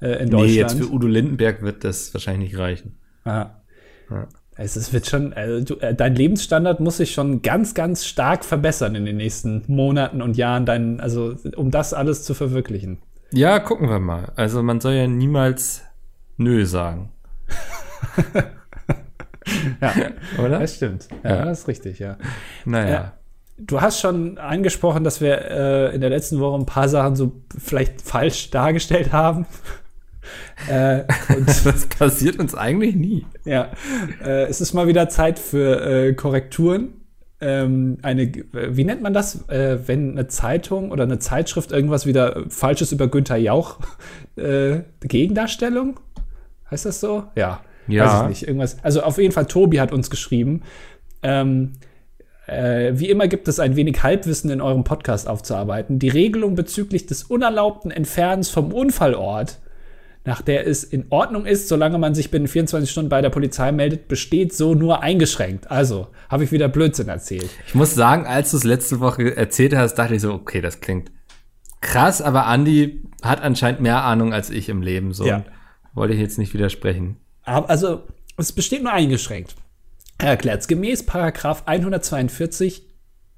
äh, 0.00 0.22
in 0.22 0.30
Deutschland. 0.30 0.50
Nee, 0.50 0.56
jetzt 0.56 0.74
für 0.74 0.90
Udo 0.90 1.06
Lindenberg 1.06 1.62
wird 1.62 1.84
das 1.84 2.14
wahrscheinlich 2.14 2.52
nicht 2.52 2.58
reichen. 2.58 2.96
Ja. 3.26 3.62
ja. 4.10 4.28
Es 4.56 4.76
ist, 4.76 4.92
wird 4.92 5.06
schon, 5.06 5.32
also 5.32 5.74
du, 5.74 5.80
äh, 5.80 5.94
dein 5.94 6.14
Lebensstandard 6.14 6.80
muss 6.80 6.98
sich 6.98 7.12
schon 7.12 7.42
ganz, 7.42 7.74
ganz 7.74 8.06
stark 8.06 8.44
verbessern 8.44 8.94
in 8.94 9.04
den 9.04 9.16
nächsten 9.16 9.64
Monaten 9.66 10.22
und 10.22 10.36
Jahren, 10.36 10.64
dein, 10.64 11.00
also 11.00 11.34
um 11.56 11.70
das 11.70 11.92
alles 11.92 12.22
zu 12.22 12.34
verwirklichen. 12.34 12.98
Ja, 13.34 13.58
gucken 13.58 13.88
wir 13.88 13.98
mal. 13.98 14.32
Also 14.36 14.62
man 14.62 14.80
soll 14.80 14.94
ja 14.94 15.06
niemals 15.08 15.82
Nö 16.36 16.64
sagen. 16.66 17.12
ja, 19.80 19.92
oder? 20.38 20.60
Das 20.60 20.76
stimmt. 20.76 21.08
Ja, 21.22 21.36
ja, 21.36 21.44
das 21.44 21.60
ist 21.60 21.68
richtig, 21.68 21.98
ja. 21.98 22.16
Naja. 22.64 23.00
Äh, 23.00 23.04
du 23.58 23.80
hast 23.80 24.00
schon 24.00 24.38
angesprochen, 24.38 25.02
dass 25.02 25.20
wir 25.20 25.50
äh, 25.50 25.94
in 25.94 26.00
der 26.00 26.10
letzten 26.10 26.38
Woche 26.38 26.60
ein 26.60 26.66
paar 26.66 26.88
Sachen 26.88 27.16
so 27.16 27.32
vielleicht 27.58 28.02
falsch 28.02 28.50
dargestellt 28.50 29.12
haben. 29.12 29.46
äh, 30.68 31.02
das 31.44 31.86
passiert 31.86 32.38
uns 32.38 32.54
eigentlich 32.54 32.94
nie. 32.94 33.26
Ja, 33.44 33.72
äh, 34.24 34.44
es 34.44 34.60
ist 34.60 34.74
mal 34.74 34.86
wieder 34.86 35.08
Zeit 35.08 35.40
für 35.40 35.84
äh, 35.84 36.14
Korrekturen. 36.14 37.03
Ähm, 37.46 37.98
eine, 38.00 38.32
wie 38.52 38.84
nennt 38.84 39.02
man 39.02 39.12
das, 39.12 39.46
äh, 39.50 39.76
wenn 39.86 40.12
eine 40.12 40.28
Zeitung 40.28 40.90
oder 40.90 41.02
eine 41.02 41.18
Zeitschrift 41.18 41.72
irgendwas 41.72 42.06
wieder 42.06 42.44
Falsches 42.48 42.90
über 42.90 43.06
Günther 43.06 43.36
Jauch 43.36 43.80
äh, 44.36 44.80
Gegendarstellung? 45.00 46.00
Heißt 46.70 46.86
das 46.86 47.00
so? 47.00 47.24
Ja. 47.36 47.60
Ja. 47.86 48.06
Weiß 48.06 48.22
ich 48.22 48.28
nicht. 48.28 48.48
Irgendwas. 48.48 48.82
Also 48.82 49.02
auf 49.02 49.18
jeden 49.18 49.32
Fall, 49.32 49.44
Tobi 49.44 49.78
hat 49.78 49.92
uns 49.92 50.08
geschrieben. 50.08 50.62
Ähm, 51.22 51.72
äh, 52.46 52.92
wie 52.94 53.10
immer 53.10 53.28
gibt 53.28 53.46
es 53.46 53.60
ein 53.60 53.76
wenig 53.76 54.02
Halbwissen 54.02 54.48
in 54.50 54.62
eurem 54.62 54.84
Podcast 54.84 55.28
aufzuarbeiten. 55.28 55.98
Die 55.98 56.08
Regelung 56.08 56.54
bezüglich 56.54 57.04
des 57.04 57.24
unerlaubten 57.24 57.90
Entfernens 57.90 58.48
vom 58.48 58.72
Unfallort, 58.72 59.58
nach 60.24 60.40
der 60.40 60.66
es 60.66 60.84
in 60.84 61.06
Ordnung 61.10 61.44
ist, 61.44 61.68
solange 61.68 61.98
man 61.98 62.14
sich 62.14 62.30
binnen 62.30 62.48
24 62.48 62.90
Stunden 62.90 63.10
bei 63.10 63.20
der 63.20 63.30
Polizei 63.30 63.72
meldet, 63.72 64.08
besteht 64.08 64.54
so 64.54 64.74
nur 64.74 65.02
eingeschränkt. 65.02 65.70
Also, 65.70 66.08
habe 66.30 66.44
ich 66.44 66.52
wieder 66.52 66.68
Blödsinn 66.68 67.08
erzählt. 67.08 67.50
Ich 67.66 67.74
muss 67.74 67.94
sagen, 67.94 68.26
als 68.26 68.50
du 68.50 68.56
es 68.56 68.64
letzte 68.64 69.00
Woche 69.00 69.36
erzählt 69.36 69.76
hast, 69.76 69.96
dachte 69.96 70.14
ich 70.14 70.22
so, 70.22 70.32
okay, 70.32 70.62
das 70.62 70.80
klingt 70.80 71.12
krass, 71.82 72.22
aber 72.22 72.46
Andy 72.52 73.02
hat 73.22 73.42
anscheinend 73.42 73.80
mehr 73.80 74.02
Ahnung 74.02 74.32
als 74.32 74.48
ich 74.48 74.70
im 74.70 74.80
Leben. 74.80 75.12
So 75.12 75.26
ja. 75.26 75.44
wollte 75.92 76.14
ich 76.14 76.20
jetzt 76.20 76.38
nicht 76.38 76.54
widersprechen. 76.54 77.16
Also, 77.42 78.04
es 78.38 78.52
besteht 78.52 78.82
nur 78.82 78.92
eingeschränkt. 78.92 79.54
Er 80.16 80.30
erklärt 80.30 80.62
es 80.62 80.68
gemäß 80.68 81.04
Paragraph 81.04 81.64
142 81.66 82.82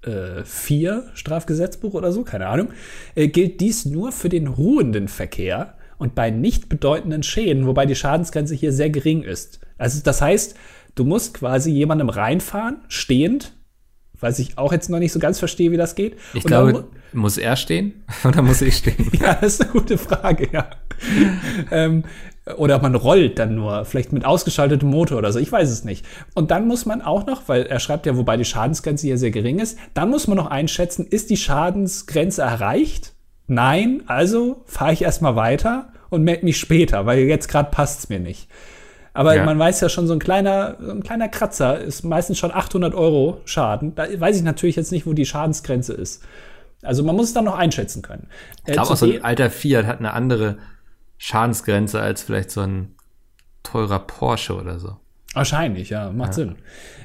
äh, 0.03 0.44
4 0.44 1.11
Strafgesetzbuch 1.14 1.94
oder 1.94 2.12
so, 2.12 2.22
keine 2.22 2.46
Ahnung, 2.46 2.68
äh, 3.16 3.27
gilt 3.27 3.61
dies 3.61 3.87
nur 3.87 4.12
für 4.12 4.29
den 4.29 4.46
ruhenden 4.46 5.09
Verkehr 5.09 5.77
und 5.98 6.14
bei 6.14 6.30
nicht 6.30 6.68
bedeutenden 6.68 7.22
Schäden, 7.22 7.66
wobei 7.66 7.87
die 7.87 7.94
Schadensgrenze 7.94 8.54
hier 8.54 8.72
sehr 8.72 8.90
gering 8.90 9.22
ist. 9.22 9.61
Also 9.78 10.00
das 10.02 10.20
heißt, 10.20 10.56
du 10.94 11.04
musst 11.04 11.35
quasi 11.35 11.70
jemandem 11.70 12.09
reinfahren, 12.09 12.78
stehend, 12.88 13.52
was 14.18 14.38
ich 14.38 14.59
auch 14.59 14.72
jetzt 14.72 14.88
noch 14.88 14.98
nicht 14.98 15.12
so 15.12 15.18
ganz 15.18 15.38
verstehe, 15.38 15.70
wie 15.72 15.76
das 15.76 15.94
geht. 15.94 16.16
Ich 16.35 16.44
und 16.44 16.48
glaube, 16.48 16.72
mu 16.72 16.82
muss 17.12 17.38
er 17.38 17.56
stehen 17.56 18.04
oder 18.24 18.42
muss 18.42 18.62
ich 18.62 18.76
stehen? 18.76 19.11
ja, 19.20 19.35
das 19.35 19.54
ist 19.54 19.62
eine 19.62 19.70
gute 19.72 19.98
Frage, 19.98 20.48
ja. 20.52 20.70
ähm, 21.70 22.04
oder 22.56 22.80
man 22.80 22.94
rollt 22.94 23.38
dann 23.38 23.56
nur, 23.56 23.85
vielleicht 23.85 24.12
mit 24.12 24.24
ausgeschaltetem 24.24 24.88
Motor 24.88 25.18
oder 25.18 25.32
so, 25.32 25.38
ich 25.38 25.50
weiß 25.50 25.68
es 25.68 25.85
nicht. 25.85 26.06
Und 26.35 26.50
dann 26.50 26.66
muss 26.66 26.87
man 26.87 27.02
auch 27.02 27.26
noch, 27.26 27.48
weil 27.48 27.62
er 27.62 27.80
schreibt 27.80 28.06
ja, 28.06 28.16
wobei 28.16 28.37
die 28.37 28.44
Schadensgrenze 28.44 29.06
hier 29.06 29.18
sehr 29.18 29.32
gering 29.32 29.59
ist, 29.59 29.78
dann 29.94 30.11
muss 30.11 30.28
man 30.28 30.37
noch 30.37 30.46
einschätzen, 30.46 31.06
ist 31.06 31.30
die 31.30 31.37
Schadensgrenze 31.37 32.42
erreicht? 32.42 33.15
Nein, 33.46 34.02
also 34.06 34.62
fahre 34.66 34.92
ich 34.92 35.02
erstmal 35.02 35.37
weiter 35.37 35.92
und 36.11 36.22
melde 36.22 36.44
mich 36.44 36.59
später, 36.59 37.06
weil 37.06 37.20
jetzt 37.20 37.48
gerade 37.48 37.70
passt 37.70 38.00
es 38.00 38.09
mir 38.09 38.20
nicht. 38.20 38.48
Aber 39.12 39.35
ja. 39.35 39.44
man 39.44 39.59
weiß 39.59 39.80
ja 39.80 39.88
schon, 39.88 40.06
so 40.06 40.12
ein 40.12 40.18
kleiner, 40.18 40.76
so 40.78 40.90
ein 40.90 41.02
kleiner 41.02 41.28
Kratzer 41.28 41.80
ist 41.80 42.04
meistens 42.04 42.38
schon 42.38 42.52
800 42.52 42.94
Euro 42.94 43.40
Schaden. 43.46 43.94
Da 43.94 44.04
weiß 44.18 44.37
ich 44.37 44.42
natürlich 44.42 44.76
jetzt 44.76 44.92
nicht, 44.92 45.06
wo 45.06 45.14
die 45.14 45.24
Schadensgrenze 45.24 45.94
ist. 45.94 46.22
Also 46.82 47.02
man 47.02 47.16
muss 47.16 47.28
es 47.28 47.32
dann 47.32 47.46
noch 47.46 47.56
einschätzen 47.56 48.02
können. 48.02 48.28
Ich 48.66 48.74
glaube, 48.74 48.90
auch 48.90 48.96
so 48.96 49.06
ein 49.06 49.24
alter 49.24 49.48
Fiat 49.48 49.87
hat 49.87 50.00
eine 50.00 50.12
andere 50.12 50.59
Schadensgrenze 51.16 52.00
als 52.00 52.22
vielleicht 52.22 52.50
so 52.50 52.61
ein 52.61 52.94
teurer 53.62 54.00
Porsche 54.00 54.54
oder 54.54 54.78
so. 54.78 54.96
Wahrscheinlich, 55.37 55.90
ja, 55.90 56.11
macht 56.12 56.31
ja. 56.31 56.33
Sinn. 56.33 56.57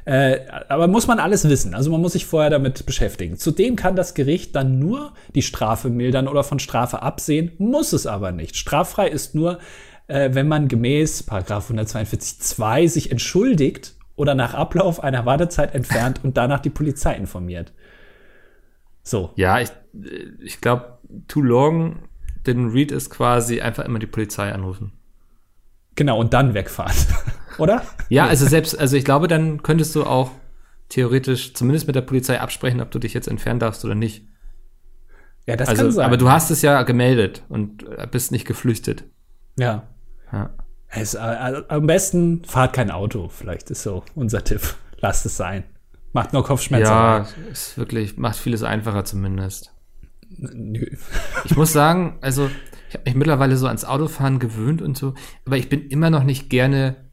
Äh, 0.06 0.40
aber 0.70 0.88
muss 0.88 1.06
man 1.06 1.20
alles 1.20 1.48
wissen. 1.48 1.76
Also 1.76 1.92
man 1.92 2.02
muss 2.02 2.14
sich 2.14 2.26
vorher 2.26 2.50
damit 2.50 2.86
beschäftigen. 2.86 3.38
Zudem 3.38 3.76
kann 3.76 3.96
das 3.96 4.14
Gericht 4.14 4.56
dann 4.56 4.80
nur 4.80 5.14
die 5.36 5.42
Strafe 5.42 5.90
mildern 5.90 6.28
oder 6.28 6.44
von 6.44 6.58
Strafe 6.58 7.02
absehen, 7.02 7.52
muss 7.58 7.94
es 7.94 8.08
aber 8.08 8.32
nicht. 8.32 8.56
Straffrei 8.56 9.10
ist 9.10 9.36
nur, 9.36 9.60
äh, 10.08 10.30
wenn 10.34 10.48
man 10.48 10.70
gemäß 10.70 11.30
142.2 11.30 12.88
sich 12.88 13.12
entschuldigt 13.12 13.96
oder 14.16 14.34
nach 14.34 14.54
Ablauf 14.54 15.04
einer 15.04 15.26
Wartezeit 15.26 15.76
entfernt 15.76 16.22
und 16.24 16.38
danach 16.38 16.62
die 16.62 16.70
Polizei 16.70 17.16
informiert. 17.16 17.74
So. 19.04 19.32
Ja, 19.36 19.60
ich, 19.60 19.70
ich 20.40 20.62
glaube, 20.62 21.00
too 21.28 21.42
long 21.42 22.00
didn't 22.46 22.74
read 22.74 22.92
ist 22.92 23.10
quasi 23.10 23.60
einfach 23.60 23.84
immer 23.84 24.00
die 24.00 24.08
Polizei 24.08 24.54
anrufen. 24.54 24.94
Genau, 25.96 26.20
und 26.20 26.34
dann 26.34 26.54
wegfahren. 26.54 26.96
Oder? 27.58 27.84
ja, 28.10 28.26
also 28.26 28.46
selbst, 28.46 28.78
also 28.78 28.96
ich 28.96 29.06
glaube, 29.06 29.28
dann 29.28 29.64
könntest 29.64 29.96
du 29.96 30.04
auch 30.04 30.32
theoretisch 30.90 31.54
zumindest 31.54 31.88
mit 31.88 31.96
der 31.96 32.02
Polizei 32.02 32.40
absprechen, 32.40 32.82
ob 32.82 32.92
du 32.92 33.00
dich 33.00 33.14
jetzt 33.14 33.28
entfernen 33.28 33.60
darfst 33.60 33.84
oder 33.86 33.96
nicht. 33.96 34.26
Ja, 35.48 35.56
das 35.56 35.70
also, 35.70 35.84
kann 35.84 35.92
sein. 35.92 36.06
Aber 36.06 36.18
du 36.18 36.30
hast 36.30 36.52
es 36.52 36.62
ja 36.62 36.84
gemeldet 36.84 37.44
und 37.50 37.86
bist 38.12 38.32
nicht 38.32 38.46
geflüchtet. 38.46 39.06
Ja. 39.58 39.88
ja. 40.32 40.52
Es, 40.90 41.16
also, 41.16 41.64
am 41.70 41.88
besten 41.88 42.44
fahrt 42.44 42.74
kein 42.74 42.92
Auto, 42.92 43.30
vielleicht 43.30 43.72
ist 43.72 43.84
so 43.84 44.04
unser 44.16 44.44
Tipp. 44.44 44.76
Lasst 44.98 45.26
es 45.26 45.38
sein. 45.38 45.64
Macht 46.14 46.34
nur 46.34 46.44
Kopfschmerzen. 46.44 46.92
Ja, 46.92 47.26
ist 47.50 47.78
wirklich, 47.78 48.18
macht 48.18 48.38
vieles 48.38 48.64
einfacher 48.64 49.06
zumindest. 49.06 49.74
Nö. 50.30 50.86
Ich 51.46 51.56
muss 51.56 51.74
sagen, 51.74 52.18
also 52.22 52.50
ich 52.90 52.96
habe 52.96 53.06
mich 53.06 53.16
mittlerweile 53.16 53.56
so 53.56 53.68
ans 53.68 53.86
Autofahren 53.86 54.40
gewöhnt 54.40 54.82
und 54.82 54.98
so, 54.98 55.14
aber 55.46 55.58
ich 55.58 55.70
bin 55.70 55.88
immer 55.88 56.10
noch 56.10 56.24
nicht 56.24 56.50
gerne 56.50 57.11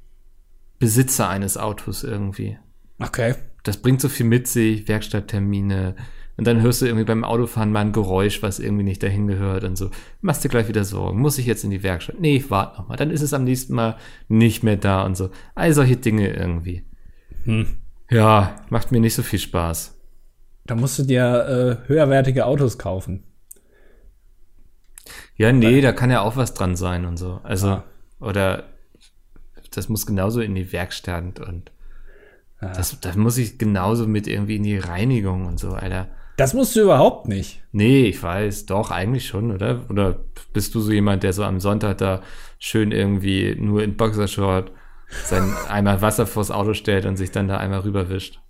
Besitzer 0.79 1.29
eines 1.29 1.57
Autos 1.57 2.05
irgendwie. 2.05 2.59
Okay. 2.99 3.35
Das 3.63 3.79
bringt 3.79 4.01
so 4.01 4.09
viel 4.09 4.27
mit 4.27 4.47
sich, 4.47 4.89
Werkstatttermine. 4.89 5.97
Und 6.37 6.47
dann 6.47 6.63
hörst 6.63 6.81
du 6.81 6.87
irgendwie 6.87 7.05
beim 7.05 7.25
Autofahren 7.25 7.73
mal 7.73 7.81
ein 7.81 7.93
Geräusch, 7.93 8.43
was 8.43 8.61
irgendwie 8.61 8.85
nicht 8.85 9.03
dahin 9.03 9.27
gehört 9.27 9.65
und 9.65 9.77
so. 9.77 9.91
Machst 10.21 10.45
dir 10.45 10.49
gleich 10.49 10.69
wieder 10.69 10.85
Sorgen. 10.85 11.21
Muss 11.21 11.37
ich 11.39 11.47
jetzt 11.47 11.65
in 11.65 11.71
die 11.71 11.83
Werkstatt? 11.83 12.21
Nee, 12.21 12.37
ich 12.37 12.51
warte 12.51 12.79
noch 12.81 12.89
mal. 12.89 12.97
Dann 12.97 13.11
ist 13.11 13.23
es 13.23 13.35
am 13.35 13.43
nächsten 13.45 13.75
Mal 13.75 13.97
nicht 14.29 14.63
mehr 14.63 14.77
da 14.77 15.05
und 15.05 15.17
so. 15.17 15.31
All 15.57 15.73
solche 15.73 15.97
Dinge 15.97 16.33
irgendwie. 16.33 16.85
Hm. 17.43 17.67
Ja, 18.09 18.57
macht 18.71 18.93
mir 18.93 19.01
nicht 19.01 19.15
so 19.15 19.23
viel 19.23 19.41
Spaß. 19.41 19.97
Da 20.65 20.77
musst 20.77 20.99
du 20.99 21.03
dir 21.03 21.81
äh, 21.85 21.89
höherwertige 21.89 22.47
Autos 22.47 22.79
kaufen. 22.79 23.25
Ja, 25.37 25.53
nee, 25.53 25.81
da 25.81 25.93
kann 25.93 26.11
ja 26.11 26.21
auch 26.21 26.37
was 26.37 26.55
dran 26.55 26.77
sein 26.77 27.05
und 27.05 27.17
so. 27.17 27.41
Also, 27.43 27.69
Ja. 27.69 27.85
oder 28.21 28.65
das 29.71 29.89
muss 29.89 30.07
genauso 30.07 30.41
in 30.41 30.55
die 30.55 30.73
Werkstatt 30.73 31.41
und 31.41 31.71
das, 32.61 32.99
das 33.01 33.17
muss 33.17 33.39
ich 33.39 33.57
genauso 33.59 34.07
mit 34.09 34.27
irgendwie 34.27 34.57
in 34.57 34.65
die 34.65 34.79
Reinigung 34.79 35.47
und 35.47 35.61
so, 35.61 35.71
Alter. 35.71 36.09
Das 36.37 36.55
musst 36.55 36.75
du 36.77 36.83
überhaupt 36.83 37.29
nicht. 37.29 37.63
Nee, 37.73 38.07
ich 38.07 38.23
weiß, 38.23 38.67
doch, 38.67 38.91
eigentlich 38.91 39.27
schon, 39.27 39.53
oder? 39.53 39.85
Oder 39.91 40.21
bist 40.53 40.75
du 40.75 40.81
so 40.81 40.93
jemand, 40.93 41.23
der 41.23 41.33
so 41.33 41.45
am 41.45 41.61
Sonntag 41.61 41.99
da 41.99 42.23
schön 42.59 42.93
irgendwie 42.93 43.57
nur 43.59 43.83
in 43.83 43.97
Boxershort 43.97 44.73
sein 45.25 45.53
einmal 45.69 46.03
Wasser 46.03 46.27
vors 46.27 46.51
Auto 46.51 46.75
stellt 46.75 47.07
und 47.07 47.17
sich 47.17 47.31
dann 47.31 47.49
da 47.49 47.59
einmal 47.59 47.81
rüberwischt? 47.81 48.41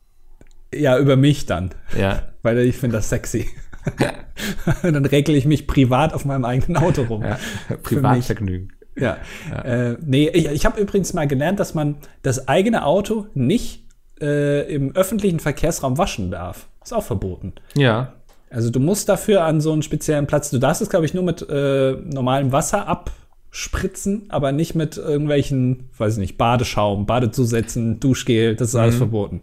Ja, 0.73 0.99
über 0.99 1.17
mich 1.17 1.47
dann. 1.47 1.71
Ja, 1.99 2.29
Weil 2.43 2.59
ich 2.59 2.77
finde 2.77 2.97
das 2.97 3.11
sexy. 3.11 3.49
dann 4.83 5.07
regle 5.07 5.35
ich 5.37 5.47
mich 5.47 5.67
privat 5.67 6.13
auf 6.13 6.25
meinem 6.25 6.45
eigenen 6.45 6.77
Auto 6.83 7.03
rum. 7.03 7.23
ja. 7.23 7.39
Privatvergnügen. 7.83 8.73
Ja. 9.01 9.19
Äh, 9.65 9.97
nee, 10.05 10.29
ich, 10.29 10.47
ich 10.47 10.67
habe 10.67 10.81
übrigens 10.81 11.13
mal 11.15 11.27
gelernt, 11.27 11.61
dass 11.61 11.75
man 11.75 11.97
das 12.23 12.49
eigene 12.49 12.85
Auto 12.85 13.27
nicht 13.35 13.85
äh, 14.21 14.73
im 14.73 14.95
öffentlichen 14.95 15.41
Verkehrsraum 15.41 15.99
waschen 15.99 16.31
darf. 16.31 16.69
Ist 16.83 16.93
auch 16.93 17.05
verboten. 17.05 17.53
Ja, 17.75 18.15
Also 18.51 18.71
du 18.71 18.81
musst 18.81 19.09
dafür 19.09 19.45
an 19.45 19.61
so 19.61 19.73
einen 19.73 19.83
speziellen 19.83 20.27
Platz, 20.27 20.51
du 20.51 20.59
darfst 20.59 20.83
es, 20.83 20.89
glaube 20.89 21.07
ich, 21.07 21.15
nur 21.15 21.23
mit 21.23 21.47
äh, 21.49 21.93
normalem 21.93 22.51
Wasser 22.51 22.87
abspritzen, 22.89 24.27
aber 24.31 24.53
nicht 24.53 24.75
mit 24.75 24.97
irgendwelchen, 24.97 25.91
weiß 25.99 26.15
ich 26.15 26.19
nicht, 26.19 26.39
Badeschaum, 26.39 27.07
Badezusätzen, 27.07 28.01
Duschgel, 28.01 28.57
das 28.57 28.69
ist 28.69 28.75
alles 28.75 28.97
verboten. 28.97 29.43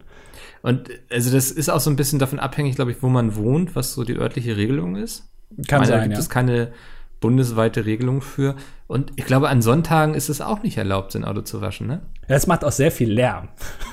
Und 0.64 0.90
also 1.12 1.32
das 1.32 1.52
ist 1.52 1.70
auch 1.70 1.80
so 1.80 1.92
ein 1.92 1.96
bisschen 1.96 2.18
davon 2.18 2.40
abhängig, 2.40 2.76
glaube 2.76 2.92
ich, 2.92 3.04
wo 3.04 3.08
man 3.08 3.36
wohnt, 3.36 3.76
was 3.76 3.94
so 3.94 4.04
die 4.04 4.16
örtliche 4.16 4.58
Regelung 4.58 4.96
ist. 4.96 5.30
Kann 5.68 5.82
meine, 5.82 5.92
da 5.92 5.98
sein, 6.00 6.04
gibt 6.06 6.16
ja. 6.16 6.20
es 6.20 6.30
keine 6.30 6.72
bundesweite 7.20 7.86
Regelung 7.86 8.22
für. 8.22 8.56
Und 8.88 9.12
ich 9.16 9.26
glaube, 9.26 9.50
an 9.50 9.62
Sonntagen 9.62 10.14
ist 10.14 10.30
es 10.30 10.42
auch 10.42 10.64
nicht 10.64 10.78
erlaubt, 10.78 11.12
sein 11.12 11.26
Auto 11.26 11.42
zu 11.42 11.62
waschen, 11.62 11.88
ne? 11.88 12.02
Das 12.28 12.48
macht 12.48 12.64
auch 12.64 12.72
sehr 12.72 12.92
viel 12.92 13.12
Lärm. 13.12 13.50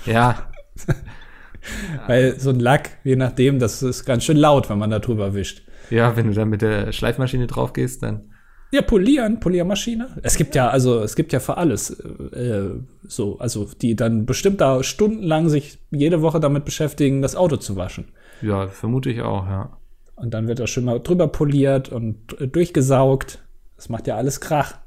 Ja, 0.06 0.48
Weil 2.06 2.38
so 2.38 2.50
ein 2.50 2.60
Lack, 2.60 2.98
je 3.04 3.16
nachdem, 3.16 3.58
das 3.58 3.82
ist 3.82 4.04
ganz 4.04 4.24
schön 4.24 4.36
laut, 4.36 4.68
wenn 4.68 4.78
man 4.78 4.90
da 4.90 4.98
drüber 4.98 5.34
wischt. 5.34 5.62
ja, 5.90 6.16
wenn 6.16 6.26
du 6.26 6.34
dann 6.34 6.48
mit 6.48 6.62
der 6.62 6.92
Schleifmaschine 6.92 7.46
drauf 7.46 7.72
gehst, 7.72 8.02
dann. 8.02 8.28
Ja, 8.72 8.80
polieren, 8.80 9.38
Poliermaschine. 9.38 10.08
Es 10.22 10.36
gibt 10.36 10.54
ja, 10.54 10.68
also 10.68 11.00
es 11.00 11.14
gibt 11.14 11.32
ja 11.32 11.40
für 11.40 11.58
alles 11.58 11.90
äh, 11.90 12.70
so, 13.02 13.38
also 13.38 13.68
die 13.80 13.94
dann 13.94 14.24
bestimmt 14.24 14.62
da 14.62 14.82
stundenlang 14.82 15.50
sich 15.50 15.78
jede 15.90 16.22
Woche 16.22 16.40
damit 16.40 16.64
beschäftigen, 16.64 17.20
das 17.20 17.36
Auto 17.36 17.58
zu 17.58 17.76
waschen. 17.76 18.06
Ja, 18.40 18.68
vermute 18.68 19.10
ich 19.10 19.20
auch, 19.20 19.46
ja. 19.46 19.76
Und 20.14 20.34
dann 20.34 20.48
wird 20.48 20.58
das 20.58 20.70
schön 20.70 20.84
mal 20.84 21.00
drüber 21.00 21.28
poliert 21.28 21.88
und 21.88 22.40
äh, 22.40 22.46
durchgesaugt. 22.46 23.42
Das 23.76 23.88
macht 23.88 24.06
ja 24.06 24.16
alles 24.16 24.40
Krach. 24.40 24.78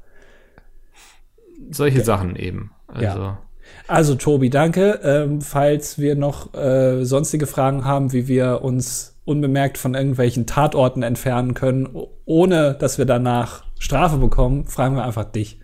Solche 1.70 2.02
Sachen 2.02 2.36
eben. 2.36 2.70
Also, 2.86 3.04
Ja. 3.04 3.42
Also, 3.88 4.14
Tobi, 4.14 4.48
danke. 4.48 5.00
Ähm, 5.02 5.40
falls 5.40 5.98
wir 5.98 6.14
noch 6.14 6.54
äh, 6.54 7.04
sonstige 7.04 7.46
Fragen 7.46 7.84
haben, 7.84 8.12
wie 8.12 8.28
wir 8.28 8.62
uns 8.62 9.16
unbemerkt 9.24 9.76
von 9.76 9.94
irgendwelchen 9.94 10.46
Tatorten 10.46 11.02
entfernen 11.02 11.54
können, 11.54 11.88
ohne 12.24 12.74
dass 12.74 12.96
wir 12.96 13.06
danach 13.06 13.64
Strafe 13.78 14.18
bekommen, 14.18 14.66
fragen 14.66 14.94
wir 14.94 15.04
einfach 15.04 15.24
dich. 15.24 15.60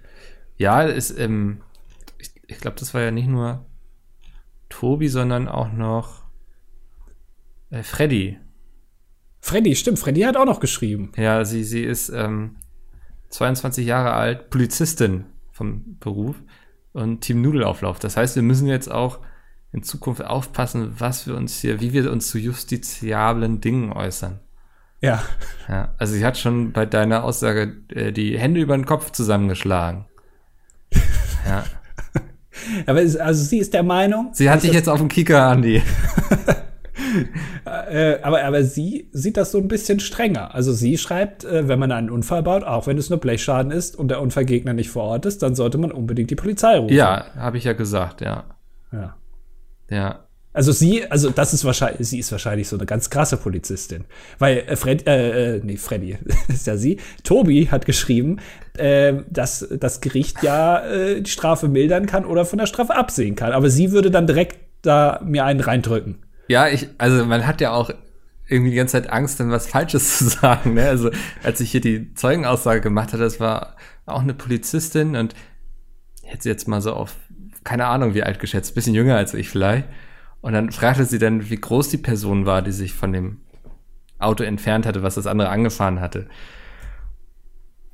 ja, 0.58 0.82
ist, 0.82 1.16
ähm, 1.18 1.62
ich, 2.18 2.32
ich 2.48 2.58
glaube, 2.58 2.76
das 2.78 2.92
war 2.92 3.00
ja 3.00 3.10
nicht 3.10 3.28
nur 3.28 3.64
Tobi, 4.68 5.08
sondern 5.08 5.48
auch 5.48 5.72
noch 5.72 6.22
äh, 7.70 7.82
Freddy. 7.82 8.38
Freddy, 9.42 9.74
stimmt, 9.74 9.98
Freddy 9.98 10.20
hat 10.20 10.36
auch 10.36 10.46
noch 10.46 10.60
geschrieben. 10.60 11.10
Ja, 11.16 11.44
sie, 11.44 11.64
sie 11.64 11.82
ist 11.82 12.10
ähm, 12.10 12.56
22 13.30 13.84
Jahre 13.84 14.12
alt, 14.12 14.50
Polizistin 14.50 15.24
vom 15.50 15.98
Beruf 15.98 16.36
und 16.92 17.22
Team 17.22 17.42
Nudelauflauf. 17.42 17.98
Das 17.98 18.16
heißt, 18.16 18.36
wir 18.36 18.42
müssen 18.42 18.68
jetzt 18.68 18.90
auch 18.90 19.18
in 19.72 19.82
Zukunft 19.82 20.24
aufpassen, 20.24 20.94
was 20.98 21.26
wir 21.26 21.34
uns 21.34 21.60
hier, 21.60 21.80
wie 21.80 21.92
wir 21.92 22.10
uns 22.12 22.28
zu 22.28 22.38
justiziablen 22.38 23.60
Dingen 23.60 23.92
äußern. 23.92 24.38
Ja. 25.00 25.24
Ja, 25.68 25.92
also 25.98 26.14
sie 26.14 26.24
hat 26.24 26.38
schon 26.38 26.72
bei 26.72 26.86
deiner 26.86 27.24
Aussage 27.24 27.82
äh, 27.88 28.12
die 28.12 28.38
Hände 28.38 28.60
über 28.60 28.76
den 28.76 28.86
Kopf 28.86 29.10
zusammengeschlagen. 29.10 30.06
Ja. 31.44 31.64
Aber 32.86 33.02
es, 33.02 33.16
also 33.16 33.42
sie 33.42 33.58
ist 33.58 33.74
der 33.74 33.82
Meinung, 33.82 34.30
Sie 34.32 34.48
hat 34.48 34.62
dich 34.62 34.72
jetzt 34.72 34.88
auf 34.88 35.00
dem 35.00 35.08
Kicker, 35.08 35.48
Andi. 35.48 35.82
äh, 37.64 38.18
aber, 38.22 38.42
aber 38.44 38.64
sie 38.64 39.08
sieht 39.12 39.36
das 39.36 39.52
so 39.52 39.58
ein 39.58 39.68
bisschen 39.68 40.00
strenger. 40.00 40.54
Also 40.54 40.72
sie 40.72 40.98
schreibt, 40.98 41.44
äh, 41.44 41.68
wenn 41.68 41.78
man 41.78 41.92
einen 41.92 42.10
Unfall 42.10 42.42
baut, 42.42 42.64
auch 42.64 42.86
wenn 42.86 42.98
es 42.98 43.10
nur 43.10 43.20
Blechschaden 43.20 43.72
ist 43.72 43.96
und 43.96 44.08
der 44.08 44.20
Unfallgegner 44.20 44.72
nicht 44.72 44.90
vor 44.90 45.04
Ort 45.04 45.26
ist, 45.26 45.42
dann 45.42 45.54
sollte 45.54 45.78
man 45.78 45.92
unbedingt 45.92 46.30
die 46.30 46.36
Polizei 46.36 46.78
rufen. 46.78 46.94
Ja, 46.94 47.26
habe 47.36 47.58
ich 47.58 47.64
ja 47.64 47.72
gesagt, 47.72 48.20
ja. 48.20 48.44
ja. 48.92 49.16
Ja. 49.90 50.20
Also 50.54 50.70
sie, 50.72 51.10
also 51.10 51.30
das 51.30 51.54
ist 51.54 51.64
wahrscheinlich, 51.64 52.06
sie 52.08 52.18
ist 52.18 52.30
wahrscheinlich 52.30 52.68
so 52.68 52.76
eine 52.76 52.84
ganz 52.84 53.08
krasse 53.08 53.38
Polizistin. 53.38 54.04
Weil 54.38 54.58
äh, 54.58 54.76
Fred, 54.76 55.06
äh, 55.06 55.56
äh, 55.56 55.60
nee, 55.64 55.76
Freddy 55.76 56.18
ist 56.48 56.66
ja 56.66 56.76
sie. 56.76 56.98
Tobi 57.24 57.68
hat 57.70 57.86
geschrieben, 57.86 58.38
äh, 58.76 59.14
dass 59.30 59.66
das 59.70 60.00
Gericht 60.02 60.42
ja 60.42 60.84
äh, 60.84 61.22
die 61.22 61.30
Strafe 61.30 61.68
mildern 61.68 62.06
kann 62.06 62.26
oder 62.26 62.44
von 62.44 62.58
der 62.58 62.66
Strafe 62.66 62.94
absehen 62.94 63.34
kann. 63.34 63.52
Aber 63.52 63.70
sie 63.70 63.92
würde 63.92 64.10
dann 64.10 64.26
direkt 64.26 64.58
da 64.82 65.22
mir 65.24 65.44
einen 65.44 65.60
reindrücken. 65.60 66.18
Ja, 66.52 66.68
ich, 66.68 66.86
also 66.98 67.24
man 67.24 67.46
hat 67.46 67.62
ja 67.62 67.72
auch 67.72 67.90
irgendwie 68.46 68.72
die 68.72 68.76
ganze 68.76 68.92
Zeit 68.92 69.10
Angst, 69.10 69.40
dann 69.40 69.50
was 69.50 69.66
Falsches 69.66 70.18
zu 70.18 70.28
sagen. 70.28 70.74
Ne? 70.74 70.86
Also 70.86 71.10
als 71.42 71.60
ich 71.60 71.70
hier 71.70 71.80
die 71.80 72.12
Zeugenaussage 72.12 72.82
gemacht 72.82 73.14
hatte, 73.14 73.22
das 73.22 73.40
war 73.40 73.74
auch 74.04 74.20
eine 74.20 74.34
Polizistin 74.34 75.16
und 75.16 75.34
hätte 76.22 76.42
sie 76.42 76.50
jetzt 76.50 76.68
mal 76.68 76.82
so 76.82 76.92
auf, 76.92 77.16
keine 77.64 77.86
Ahnung 77.86 78.12
wie 78.12 78.22
alt 78.22 78.38
geschätzt, 78.38 78.74
bisschen 78.74 78.94
jünger 78.94 79.16
als 79.16 79.32
ich 79.32 79.48
vielleicht. 79.48 79.88
Und 80.42 80.52
dann 80.52 80.72
fragte 80.72 81.06
sie 81.06 81.18
dann, 81.18 81.48
wie 81.48 81.56
groß 81.56 81.88
die 81.88 81.96
Person 81.96 82.44
war, 82.44 82.60
die 82.60 82.72
sich 82.72 82.92
von 82.92 83.14
dem 83.14 83.40
Auto 84.18 84.44
entfernt 84.44 84.84
hatte, 84.84 85.02
was 85.02 85.14
das 85.14 85.26
andere 85.26 85.48
angefahren 85.48 86.00
hatte. 86.00 86.28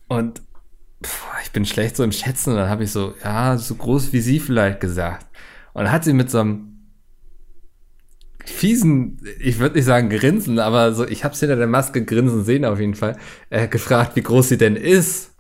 Und 0.08 0.42
pff, 1.04 1.26
ich 1.44 1.52
bin 1.52 1.64
schlecht 1.64 1.94
so 1.94 2.02
im 2.02 2.10
Schätzen. 2.10 2.54
Und 2.54 2.56
dann 2.56 2.70
habe 2.70 2.82
ich 2.82 2.90
so, 2.90 3.14
ja, 3.22 3.56
so 3.56 3.76
groß 3.76 4.12
wie 4.12 4.20
sie 4.20 4.40
vielleicht 4.40 4.80
gesagt. 4.80 5.26
Und 5.74 5.84
dann 5.84 5.92
hat 5.92 6.02
sie 6.02 6.12
mit 6.12 6.28
so 6.28 6.40
einem 6.40 6.77
fiesen, 8.52 9.20
ich 9.40 9.58
würde 9.58 9.76
nicht 9.76 9.84
sagen 9.84 10.10
Grinsen, 10.10 10.58
aber 10.58 10.94
so, 10.94 11.06
ich 11.06 11.24
hab's 11.24 11.40
hinter 11.40 11.56
der 11.56 11.66
Maske 11.66 12.04
grinsen 12.04 12.44
sehen 12.44 12.64
auf 12.64 12.80
jeden 12.80 12.94
Fall, 12.94 13.16
äh, 13.50 13.68
gefragt, 13.68 14.16
wie 14.16 14.22
groß 14.22 14.48
sie 14.48 14.58
denn 14.58 14.76
ist. 14.76 15.32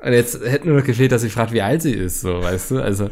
Und 0.00 0.12
jetzt 0.12 0.40
hätte 0.44 0.68
nur 0.68 0.78
noch 0.78 0.86
gefehlt, 0.86 1.10
dass 1.10 1.22
sie 1.22 1.30
fragt, 1.30 1.52
wie 1.52 1.62
alt 1.62 1.82
sie 1.82 1.92
ist, 1.92 2.20
so, 2.20 2.40
weißt 2.40 2.70
du? 2.72 2.80
Also, 2.80 3.10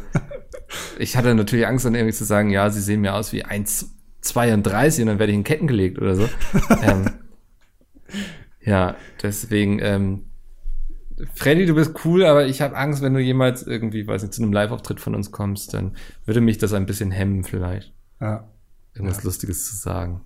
ich 0.98 1.16
hatte 1.16 1.35
natürlich 1.35 1.66
Angst, 1.66 1.85
dann 1.85 1.94
irgendwie 1.94 2.14
zu 2.14 2.24
sagen, 2.24 2.50
ja, 2.50 2.70
sie 2.70 2.80
sehen 2.80 3.00
mir 3.00 3.14
aus 3.14 3.32
wie 3.32 3.44
1,32 3.44 5.00
und 5.00 5.06
dann 5.09 5.18
werde 5.18 5.32
ich 5.32 5.38
in 5.38 5.44
Ketten 5.44 5.66
gelegt 5.66 5.98
oder 5.98 6.14
so. 6.14 6.28
ähm, 6.82 7.11
ja, 8.61 8.96
deswegen, 9.22 9.80
ähm, 9.80 10.26
Freddy, 11.35 11.66
du 11.66 11.74
bist 11.74 12.04
cool, 12.04 12.24
aber 12.24 12.46
ich 12.46 12.61
habe 12.61 12.76
Angst, 12.76 13.02
wenn 13.02 13.14
du 13.14 13.20
jemals 13.20 13.66
irgendwie, 13.66 14.06
weiß 14.06 14.22
nicht, 14.22 14.35
zu 14.35 14.42
einem 14.42 14.52
Live-Auftritt 14.52 15.00
von 15.00 15.14
uns 15.14 15.30
kommst, 15.32 15.74
dann 15.74 15.96
würde 16.24 16.40
mich 16.40 16.59
das 16.59 16.72
ein 16.72 16.87
bisschen 16.87 17.11
hemmen 17.11 17.42
vielleicht 17.42 17.94
Ja. 18.20 18.48
Irgendwas 18.96 19.22
Lustiges 19.24 19.66
zu 19.66 19.76
sagen. 19.76 20.22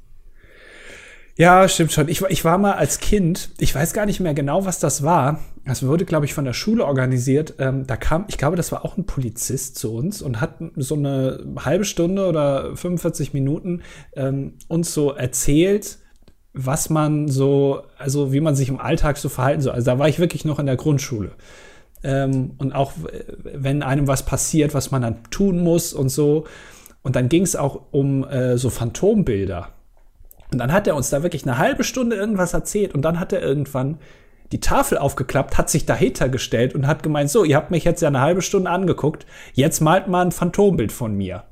Ja, 1.36 1.66
stimmt 1.68 1.92
schon. 1.92 2.08
Ich, 2.08 2.20
war- 2.20 2.30
ich 2.30 2.44
war 2.44 2.58
mal 2.58 2.72
als 2.74 2.98
Kind, 2.98 3.50
ich 3.58 3.74
weiß 3.74 3.92
gar 3.94 4.04
nicht 4.04 4.20
mehr 4.20 4.34
genau, 4.34 4.66
was 4.66 4.78
das 4.78 5.02
war. 5.02 5.40
Das 5.64 5.86
wurde, 5.86 6.04
glaube 6.04 6.26
ich, 6.26 6.34
von 6.34 6.44
der 6.44 6.52
Schule 6.52 6.84
organisiert. 6.84 7.54
Ähm, 7.58 7.86
da 7.86 7.96
kam, 7.96 8.24
ich 8.28 8.36
glaube, 8.36 8.56
das 8.56 8.72
war 8.72 8.84
auch 8.84 8.96
ein 8.98 9.06
Polizist 9.06 9.76
zu 9.78 9.94
uns 9.94 10.20
und 10.22 10.40
hat 10.40 10.56
so 10.76 10.96
eine 10.96 11.44
halbe 11.64 11.84
Stunde 11.84 12.26
oder 12.26 12.76
45 12.76 13.32
Minuten 13.32 13.82
ähm, 14.14 14.54
uns 14.68 14.92
so 14.92 15.12
erzählt, 15.12 15.98
was 16.52 16.90
man 16.90 17.28
so, 17.28 17.84
also 17.96 18.32
wie 18.32 18.40
man 18.40 18.56
sich 18.56 18.68
im 18.68 18.80
Alltag 18.80 19.16
so 19.16 19.28
verhalten 19.28 19.62
soll. 19.62 19.72
Also 19.74 19.86
da 19.86 19.98
war 19.98 20.08
ich 20.08 20.18
wirklich 20.18 20.44
noch 20.44 20.58
in 20.58 20.66
der 20.66 20.76
Grundschule. 20.76 21.32
Ähm, 22.02 22.52
und 22.58 22.72
auch 22.72 22.92
wenn 23.44 23.82
einem 23.82 24.08
was 24.08 24.24
passiert, 24.26 24.74
was 24.74 24.90
man 24.90 25.02
dann 25.02 25.22
tun 25.30 25.60
muss 25.62 25.92
und 25.94 26.08
so. 26.10 26.46
Und 27.02 27.16
dann 27.16 27.28
ging 27.28 27.42
es 27.42 27.56
auch 27.56 27.80
um 27.90 28.24
äh, 28.24 28.56
so 28.58 28.70
Phantombilder. 28.70 29.68
Und 30.52 30.58
dann 30.58 30.72
hat 30.72 30.86
er 30.86 30.96
uns 30.96 31.10
da 31.10 31.22
wirklich 31.22 31.44
eine 31.46 31.58
halbe 31.58 31.84
Stunde 31.84 32.16
irgendwas 32.16 32.54
erzählt 32.54 32.94
und 32.94 33.02
dann 33.02 33.20
hat 33.20 33.32
er 33.32 33.40
irgendwann 33.40 33.98
die 34.52 34.60
Tafel 34.60 34.98
aufgeklappt, 34.98 35.56
hat 35.56 35.70
sich 35.70 35.86
dahinter 35.86 36.28
gestellt 36.28 36.74
und 36.74 36.86
hat 36.86 37.02
gemeint, 37.02 37.30
so, 37.30 37.44
ihr 37.44 37.56
habt 37.56 37.70
mich 37.70 37.84
jetzt 37.84 38.02
ja 38.02 38.08
eine 38.08 38.20
halbe 38.20 38.42
Stunde 38.42 38.68
angeguckt, 38.68 39.26
jetzt 39.52 39.80
malt 39.80 40.08
mal 40.08 40.24
ein 40.24 40.32
Phantombild 40.32 40.90
von 40.90 41.14
mir. 41.14 41.44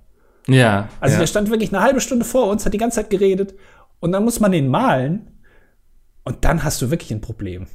Ja. 0.49 0.89
Also 1.01 1.15
ja. 1.15 1.21
der 1.21 1.27
stand 1.27 1.51
wirklich 1.51 1.73
eine 1.73 1.83
halbe 1.83 2.01
Stunde 2.01 2.25
vor 2.25 2.49
uns, 2.49 2.67
hat 2.67 2.75
die 2.75 2.79
ganze 2.79 2.97
Zeit 2.97 3.11
geredet 3.11 3.55
und 4.01 4.13
dann 4.13 4.25
muss 4.25 4.41
man 4.41 4.51
den 4.51 4.69
malen 4.69 5.31
und 6.25 6.45
dann 6.45 6.65
hast 6.65 6.83
du 6.83 6.91
wirklich 6.91 7.13
ein 7.13 7.21
Problem. 7.21 7.67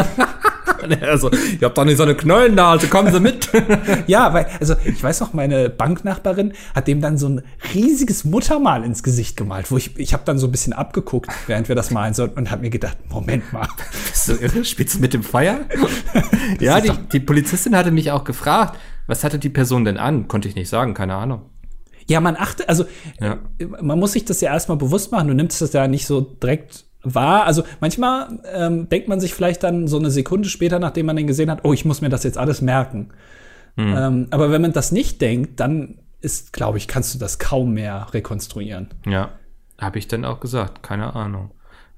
Und 0.82 0.90
er 0.90 1.16
so, 1.18 1.30
ihr 1.30 1.62
habt 1.62 1.78
doch 1.78 1.84
nicht 1.84 1.96
so 1.96 2.02
eine 2.02 2.14
Knollennase, 2.14 2.88
kommen 2.88 3.12
Sie 3.12 3.20
mit. 3.20 3.48
Ja, 4.06 4.32
weil, 4.34 4.46
also 4.60 4.74
ich 4.84 5.02
weiß 5.02 5.20
noch, 5.20 5.32
meine 5.32 5.70
Banknachbarin 5.70 6.52
hat 6.74 6.86
dem 6.86 7.00
dann 7.00 7.18
so 7.18 7.28
ein 7.28 7.42
riesiges 7.74 8.24
Muttermal 8.24 8.84
ins 8.84 9.02
Gesicht 9.02 9.36
gemalt, 9.36 9.70
wo 9.70 9.76
ich, 9.76 9.98
ich 9.98 10.12
habe 10.12 10.22
dann 10.26 10.38
so 10.38 10.46
ein 10.46 10.52
bisschen 10.52 10.72
abgeguckt, 10.72 11.30
während 11.46 11.68
wir 11.68 11.74
das 11.74 11.90
malen 11.90 12.14
sollten 12.14 12.38
und 12.38 12.50
habe 12.50 12.62
mir 12.62 12.70
gedacht, 12.70 12.96
Moment 13.08 13.52
mal. 13.52 13.68
Bist 14.10 14.28
du 14.28 14.32
irre? 14.34 14.64
Spielst 14.64 14.96
du 14.96 15.00
mit 15.00 15.14
dem 15.14 15.22
Feuer? 15.22 15.60
ja, 16.60 16.80
die, 16.80 16.92
die 17.12 17.20
Polizistin 17.20 17.74
hatte 17.76 17.90
mich 17.90 18.10
auch 18.10 18.24
gefragt, 18.24 18.78
was 19.06 19.24
hatte 19.24 19.38
die 19.38 19.48
Person 19.50 19.84
denn 19.84 19.96
an? 19.98 20.28
Konnte 20.28 20.48
ich 20.48 20.54
nicht 20.54 20.68
sagen, 20.68 20.94
keine 20.94 21.14
Ahnung. 21.14 21.42
Ja, 22.08 22.20
man 22.20 22.36
achtet, 22.36 22.68
also 22.68 22.84
Ja. 23.20 23.38
man 23.80 23.98
muss 23.98 24.12
sich 24.12 24.24
das 24.24 24.40
ja 24.40 24.52
erstmal 24.52 24.78
bewusst 24.78 25.10
machen. 25.10 25.28
Du 25.28 25.34
nimmst 25.34 25.60
das 25.60 25.72
ja 25.72 25.88
nicht 25.88 26.06
so 26.06 26.20
direkt 26.20 26.85
wahr. 27.14 27.44
Also 27.44 27.62
manchmal 27.80 28.40
ähm, 28.52 28.88
denkt 28.88 29.08
man 29.08 29.20
sich 29.20 29.34
vielleicht 29.34 29.62
dann 29.62 29.88
so 29.88 29.98
eine 29.98 30.10
Sekunde 30.10 30.48
später, 30.48 30.78
nachdem 30.78 31.06
man 31.06 31.16
den 31.16 31.26
gesehen 31.26 31.50
hat, 31.50 31.60
oh, 31.64 31.72
ich 31.72 31.84
muss 31.84 32.00
mir 32.00 32.08
das 32.08 32.24
jetzt 32.24 32.38
alles 32.38 32.60
merken. 32.60 33.10
Ähm, 33.78 34.28
aber 34.30 34.50
wenn 34.50 34.62
man 34.62 34.72
das 34.72 34.90
nicht 34.92 35.20
denkt, 35.20 35.60
dann 35.60 35.98
ist, 36.20 36.52
glaube 36.52 36.78
ich, 36.78 36.88
kannst 36.88 37.14
du 37.14 37.18
das 37.18 37.38
kaum 37.38 37.74
mehr 37.74 38.06
rekonstruieren. 38.12 38.88
Ja. 39.06 39.30
Habe 39.78 39.98
ich 39.98 40.08
dann 40.08 40.24
auch 40.24 40.40
gesagt, 40.40 40.82
keine 40.82 41.14
Ahnung. 41.14 41.50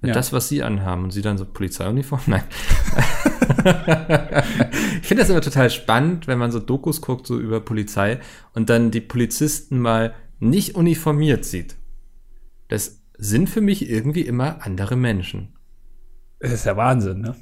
Ja. 0.03 0.13
Das, 0.13 0.33
was 0.33 0.49
sie 0.49 0.63
anhaben 0.63 1.05
und 1.05 1.11
sie 1.13 1.23
dann 1.23 1.39
so 1.39 1.45
Polizeiuniform? 1.45 2.21
Nein. 2.27 2.45
ich 5.01 5.07
finde 5.07 5.23
das 5.23 5.31
immer 5.31 5.41
total 5.41 5.71
spannend, 5.71 6.27
wenn 6.27 6.39
man 6.39 6.53
so 6.53 6.61
Dokus 6.61 7.01
guckt, 7.01 7.27
so 7.27 7.39
über 7.39 7.61
Polizei 7.61 8.21
und 8.55 8.71
dann 8.71 8.91
die 8.91 9.01
Polizisten 9.01 9.79
mal 9.79 10.15
nicht 10.41 10.77
uniformiert 10.77 11.45
sieht. 11.45 11.77
Das 12.69 12.98
sind 13.19 13.49
für 13.51 13.61
mich 13.61 13.89
irgendwie 13.91 14.23
immer 14.23 14.65
andere 14.65 14.97
Menschen. 14.97 15.55
Das 16.41 16.53
ist 16.53 16.67
ja 16.67 16.77
Wahnsinn, 16.77 17.21
ne? 17.21 17.35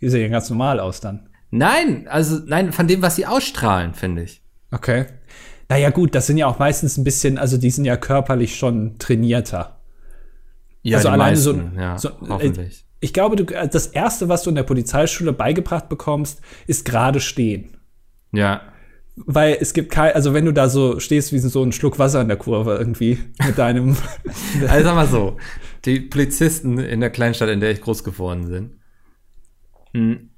Die 0.00 0.08
sehen 0.08 0.22
ja 0.22 0.28
ganz 0.28 0.48
normal 0.50 0.80
aus 0.80 1.00
dann. 1.00 1.28
Nein, 1.50 2.08
also 2.08 2.40
nein, 2.46 2.72
von 2.72 2.88
dem, 2.88 3.02
was 3.02 3.16
sie 3.16 3.26
ausstrahlen, 3.26 3.92
finde 3.94 4.22
ich. 4.22 4.42
Okay. 4.70 5.06
Naja, 5.68 5.90
gut, 5.90 6.14
das 6.14 6.26
sind 6.26 6.38
ja 6.38 6.46
auch 6.46 6.58
meistens 6.58 6.96
ein 6.96 7.04
bisschen, 7.04 7.38
also 7.38 7.56
die 7.58 7.70
sind 7.70 7.84
ja 7.84 7.96
körperlich 7.96 8.56
schon 8.56 8.98
trainierter. 8.98 9.80
Ja, 10.82 10.96
Also 10.98 11.10
alleine 11.10 11.36
so- 11.36 11.52
meisten, 11.54 11.78
ja, 11.78 11.98
so- 11.98 12.10
hoffentlich. 12.28 12.86
Ich 13.00 13.12
glaube, 13.12 13.36
du, 13.36 13.44
das 13.44 13.86
erste, 13.88 14.28
was 14.28 14.42
du 14.42 14.50
in 14.50 14.56
der 14.56 14.62
Polizeischule 14.62 15.32
beigebracht 15.32 15.88
bekommst, 15.88 16.40
ist 16.66 16.84
gerade 16.84 17.20
stehen. 17.20 17.76
ja, 18.32 18.62
Weil 19.26 19.58
es 19.60 19.74
gibt 19.74 19.90
kein, 19.92 20.14
also 20.14 20.32
wenn 20.34 20.44
du 20.44 20.52
da 20.52 20.68
so 20.68 20.98
stehst 21.00 21.32
wie 21.32 21.38
so 21.38 21.62
ein 21.62 21.72
Schluck 21.72 21.98
Wasser 21.98 22.20
in 22.20 22.28
der 22.28 22.36
Kurve 22.36 22.76
irgendwie 22.76 23.18
mit 23.44 23.58
deinem, 23.58 23.96
Also 24.68 24.84
sag 24.84 24.94
mal 24.94 25.06
so, 25.06 25.36
die 25.84 26.00
Polizisten 26.00 26.78
in 26.78 27.00
der 27.00 27.10
Kleinstadt, 27.10 27.48
in 27.50 27.60
der 27.60 27.70
ich 27.70 27.80
groß 27.80 28.04
geworden 28.04 28.48
bin, 28.48 28.80
hm, 29.94 30.30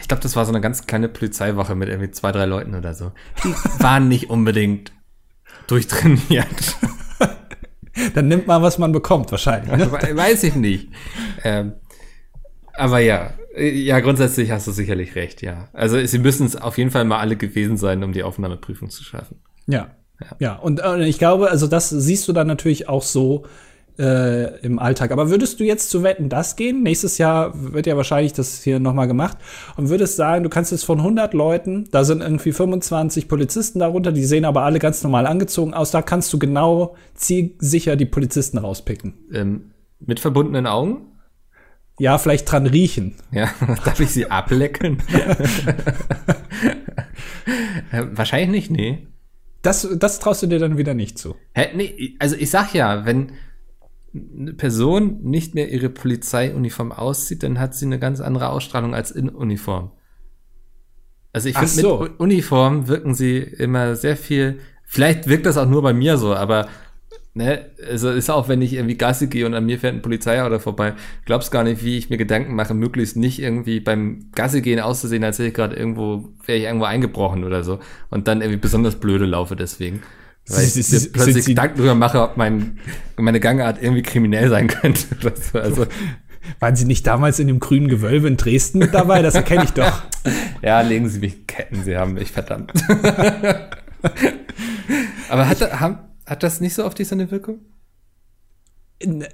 ich 0.00 0.06
glaube, 0.06 0.22
das 0.22 0.36
war 0.36 0.44
so 0.44 0.52
eine 0.52 0.60
ganz 0.60 0.86
kleine 0.86 1.08
Polizeiwache 1.08 1.74
mit 1.74 1.88
irgendwie 1.88 2.10
zwei, 2.12 2.30
drei 2.32 2.44
Leuten 2.46 2.74
oder 2.74 2.94
so. 2.94 3.12
Die 3.44 3.52
waren 3.82 4.08
nicht 4.08 4.30
unbedingt 4.30 4.92
durchtrainiert. 5.66 6.76
dann 8.14 8.28
nimmt 8.28 8.46
man, 8.46 8.62
was 8.62 8.78
man 8.78 8.92
bekommt, 8.92 9.30
wahrscheinlich. 9.32 9.70
Ne? 9.76 9.90
We- 9.90 10.16
Weiß 10.16 10.44
ich 10.44 10.54
nicht. 10.54 10.88
Ähm, 11.42 11.72
aber 12.78 13.00
ja, 13.00 13.32
ja, 13.56 14.00
grundsätzlich 14.00 14.50
hast 14.50 14.66
du 14.66 14.72
sicherlich 14.72 15.14
recht, 15.14 15.42
ja. 15.42 15.68
Also 15.72 16.04
sie 16.04 16.18
müssen 16.18 16.46
es 16.46 16.56
auf 16.56 16.78
jeden 16.78 16.90
Fall 16.90 17.04
mal 17.04 17.18
alle 17.18 17.36
gewesen 17.36 17.76
sein, 17.76 18.02
um 18.04 18.12
die 18.12 18.22
Aufnahmeprüfung 18.22 18.90
zu 18.90 19.04
schaffen. 19.04 19.40
Ja. 19.66 19.90
Ja, 20.40 20.56
und 20.56 20.80
äh, 20.80 21.04
ich 21.04 21.18
glaube, 21.18 21.48
also 21.48 21.68
das 21.68 21.90
siehst 21.90 22.26
du 22.26 22.32
dann 22.32 22.48
natürlich 22.48 22.88
auch 22.88 23.02
so 23.02 23.44
äh, 23.98 24.58
im 24.60 24.78
Alltag. 24.78 25.10
Aber 25.10 25.30
würdest 25.30 25.60
du 25.60 25.64
jetzt 25.64 25.90
zu 25.90 26.02
Wetten 26.02 26.28
das 26.28 26.56
gehen? 26.56 26.82
Nächstes 26.82 27.18
Jahr 27.18 27.52
wird 27.54 27.86
ja 27.86 27.96
wahrscheinlich 27.96 28.32
das 28.32 28.62
hier 28.62 28.78
nochmal 28.78 29.08
gemacht. 29.08 29.38
Und 29.76 29.88
würdest 29.88 30.16
sagen, 30.16 30.44
du 30.44 30.50
kannst 30.50 30.72
jetzt 30.72 30.84
von 30.84 30.98
100 30.98 31.34
Leuten, 31.34 31.88
da 31.90 32.04
sind 32.04 32.22
irgendwie 32.22 32.52
25 32.52 33.28
Polizisten 33.28 33.78
darunter, 33.78 34.12
die 34.12 34.24
sehen 34.24 34.44
aber 34.44 34.62
alle 34.62 34.78
ganz 34.78 35.02
normal 35.02 35.26
angezogen 35.26 35.74
aus, 35.74 35.90
da 35.90 36.02
kannst 36.02 36.32
du 36.32 36.38
genau 36.38 36.96
zielsicher 37.14 37.96
die 37.96 38.06
Polizisten 38.06 38.58
rauspicken. 38.58 39.14
Ähm, 39.32 39.72
mit 40.00 40.20
verbundenen 40.20 40.66
Augen? 40.66 41.17
Ja, 41.98 42.18
vielleicht 42.18 42.50
dran 42.50 42.66
riechen. 42.66 43.14
Ja, 43.32 43.50
darf 43.84 44.00
ich 44.00 44.10
sie 44.10 44.30
ablecken? 44.30 44.98
äh, 47.92 48.04
wahrscheinlich 48.12 48.50
nicht, 48.50 48.70
nee. 48.70 49.06
Das, 49.62 49.88
das 49.98 50.20
traust 50.20 50.42
du 50.42 50.46
dir 50.46 50.60
dann 50.60 50.78
wieder 50.78 50.94
nicht 50.94 51.18
zu. 51.18 51.34
Hä, 51.54 51.68
nee, 51.74 52.14
also 52.20 52.36
ich 52.36 52.50
sag 52.50 52.74
ja, 52.74 53.04
wenn 53.04 53.32
eine 54.14 54.54
Person 54.54 55.22
nicht 55.22 55.54
mehr 55.54 55.70
ihre 55.70 55.90
Polizeiuniform 55.90 56.92
auszieht, 56.92 57.42
dann 57.42 57.58
hat 57.58 57.74
sie 57.74 57.86
eine 57.86 57.98
ganz 57.98 58.20
andere 58.20 58.50
Ausstrahlung 58.50 58.94
als 58.94 59.10
in 59.10 59.28
Uniform. 59.28 59.90
Also 61.32 61.48
ich 61.48 61.58
finde, 61.58 61.72
so. 61.74 62.00
mit 62.00 62.20
Uniform 62.20 62.88
wirken 62.88 63.14
sie 63.14 63.38
immer 63.38 63.96
sehr 63.96 64.16
viel, 64.16 64.60
vielleicht 64.84 65.28
wirkt 65.28 65.46
das 65.46 65.58
auch 65.58 65.68
nur 65.68 65.82
bei 65.82 65.92
mir 65.92 66.16
so, 66.16 66.34
aber 66.34 66.68
ne, 67.38 67.66
also 67.90 68.10
ist 68.10 68.28
auch, 68.30 68.48
wenn 68.48 68.60
ich 68.60 68.74
irgendwie 68.74 68.96
Gassi 68.98 69.28
gehe 69.28 69.46
und 69.46 69.54
an 69.54 69.64
mir 69.64 69.78
fährt 69.78 69.94
ein 69.94 70.02
Polizeiauto 70.02 70.58
vorbei, 70.58 70.92
glaubst 71.24 71.50
gar 71.50 71.64
nicht, 71.64 71.82
wie 71.82 71.96
ich 71.96 72.10
mir 72.10 72.18
Gedanken 72.18 72.54
mache, 72.54 72.74
möglichst 72.74 73.16
nicht 73.16 73.40
irgendwie 73.40 73.80
beim 73.80 74.26
Gassi 74.34 74.60
gehen 74.60 74.80
auszusehen, 74.80 75.24
als 75.24 75.38
wäre 75.38 75.48
ich 75.48 75.54
gerade 75.54 75.74
irgendwo, 75.76 76.28
wäre 76.44 76.58
ich 76.58 76.64
irgendwo 76.64 76.84
eingebrochen 76.84 77.44
oder 77.44 77.64
so 77.64 77.78
und 78.10 78.28
dann 78.28 78.42
irgendwie 78.42 78.60
besonders 78.60 78.96
blöde 78.96 79.24
laufe 79.24 79.56
deswegen. 79.56 80.02
Weil 80.50 80.64
ich 80.64 80.72
Sie- 80.74 80.94
mir 80.96 81.12
plötzlich 81.12 81.44
Sie- 81.44 81.50
Gedanken 81.54 81.78
drüber 81.78 81.94
mache, 81.94 82.22
ob 82.22 82.36
mein, 82.36 82.78
meine 83.16 83.40
Gangart 83.40 83.82
irgendwie 83.82 84.02
kriminell 84.02 84.48
sein 84.50 84.66
könnte. 84.68 85.00
so. 85.52 85.58
Also, 85.58 85.86
Waren 86.60 86.76
Sie 86.76 86.86
nicht 86.86 87.06
damals 87.06 87.38
in 87.40 87.46
dem 87.48 87.60
grünen 87.60 87.88
Gewölbe 87.88 88.26
in 88.26 88.38
Dresden 88.38 88.78
mit 88.78 88.94
dabei? 88.94 89.20
Das 89.20 89.34
erkenne 89.34 89.64
ich 89.64 89.72
doch. 89.72 90.02
ja, 90.62 90.80
legen 90.80 91.06
Sie 91.10 91.18
mich 91.18 91.46
Ketten, 91.46 91.82
Sie 91.84 91.94
haben 91.98 92.14
mich 92.14 92.32
verdammt. 92.32 92.72
Aber 95.28 95.48
hat, 95.48 95.80
haben, 95.80 95.98
hat 96.28 96.42
das 96.42 96.60
nicht 96.60 96.74
so 96.74 96.84
auf 96.84 96.94
dich 96.94 97.08
so 97.08 97.14
eine 97.14 97.30
Wirkung? 97.30 97.60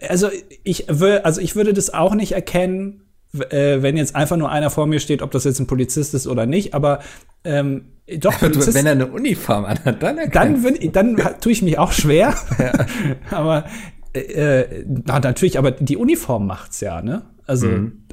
Also 0.09 0.29
ich, 0.63 0.89
also 0.91 1.41
ich 1.41 1.57
würde 1.57 1.73
das 1.73 1.93
auch 1.93 2.15
nicht 2.15 2.33
erkennen, 2.33 3.03
äh, 3.51 3.83
wenn 3.83 3.97
jetzt 3.97 4.15
einfach 4.15 4.37
nur 4.37 4.51
einer 4.51 4.71
vor 4.71 4.87
mir 4.87 5.01
steht, 5.01 5.23
ob 5.23 5.31
das 5.31 5.45
jetzt 5.45 5.59
ein 5.59 5.67
Polizist 5.67 6.15
ist 6.15 6.27
oder 6.27 6.47
nicht. 6.47 6.75
Aber 6.75 7.01
ähm, 7.45 7.87
doch, 8.19 8.39
Polizist, 8.39 8.75
Wenn 8.75 8.87
er 8.87 8.93
eine 8.93 9.07
Uniform 9.07 9.65
anhat, 9.65 10.03
dann 10.03 10.19
erkennt. 10.19 10.35
dann, 10.35 10.63
würd, 10.63 10.97
dann 10.97 11.41
tue 11.41 11.53
ich 11.53 11.63
mich 11.63 11.79
auch 11.79 11.93
schwer. 11.93 12.35
aber 13.31 13.65
äh, 14.13 14.85
na, 14.87 15.19
natürlich, 15.21 15.59
aber 15.59 15.71
die 15.71 15.97
Uniform 15.97 16.47
macht's 16.47 16.81
ja, 16.81 17.03
ne? 17.03 17.23
Also 17.47 17.67
Mhm. 17.67 18.05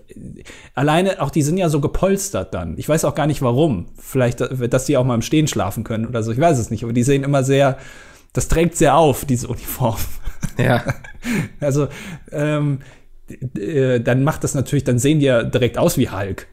alleine 0.73 1.21
auch 1.21 1.31
die 1.31 1.41
sind 1.41 1.57
ja 1.57 1.69
so 1.69 1.79
gepolstert 1.79 2.53
dann. 2.53 2.77
Ich 2.77 2.89
weiß 2.89 3.05
auch 3.05 3.15
gar 3.15 3.27
nicht 3.27 3.41
warum. 3.41 3.87
Vielleicht, 3.97 4.41
dass 4.41 4.85
die 4.85 4.97
auch 4.97 5.05
mal 5.05 5.15
im 5.15 5.21
Stehen 5.21 5.47
schlafen 5.47 5.83
können 5.83 6.05
oder 6.05 6.23
so. 6.23 6.31
Ich 6.31 6.39
weiß 6.39 6.57
es 6.59 6.69
nicht. 6.69 6.83
Aber 6.83 6.91
die 6.93 7.03
sehen 7.03 7.23
immer 7.23 7.43
sehr, 7.43 7.77
das 8.33 8.47
trägt 8.47 8.77
sehr 8.77 8.95
auf 8.95 9.25
diese 9.25 9.47
Uniform. 9.47 9.99
ja. 10.57 10.83
Also, 11.59 11.87
ähm, 12.31 12.79
äh, 13.55 13.99
dann 13.99 14.23
macht 14.23 14.43
das 14.43 14.55
natürlich, 14.55 14.83
dann 14.83 14.97
sehen 14.97 15.19
die 15.19 15.27
ja 15.27 15.43
direkt 15.43 15.77
aus 15.77 15.99
wie 15.99 16.09
Hulk. 16.09 16.47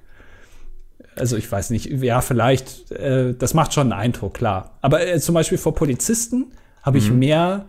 Also 1.17 1.39
ich 1.39 1.51
weiß 1.51 1.71
nicht, 1.71 1.87
ja, 1.87 2.21
vielleicht, 2.21 2.93
äh, 2.93 3.35
das 3.35 3.55
macht 3.55 3.73
schon 3.73 3.93
einen 3.93 4.01
Eindruck, 4.01 4.35
klar. 4.35 4.79
Aber 4.83 5.07
äh, 5.07 5.19
zum 5.21 5.35
Beispiel 5.35 5.57
vor 5.57 5.75
Polizisten 5.75 6.53
habe 6.83 6.99
ich 6.99 7.11
mehr, 7.11 7.67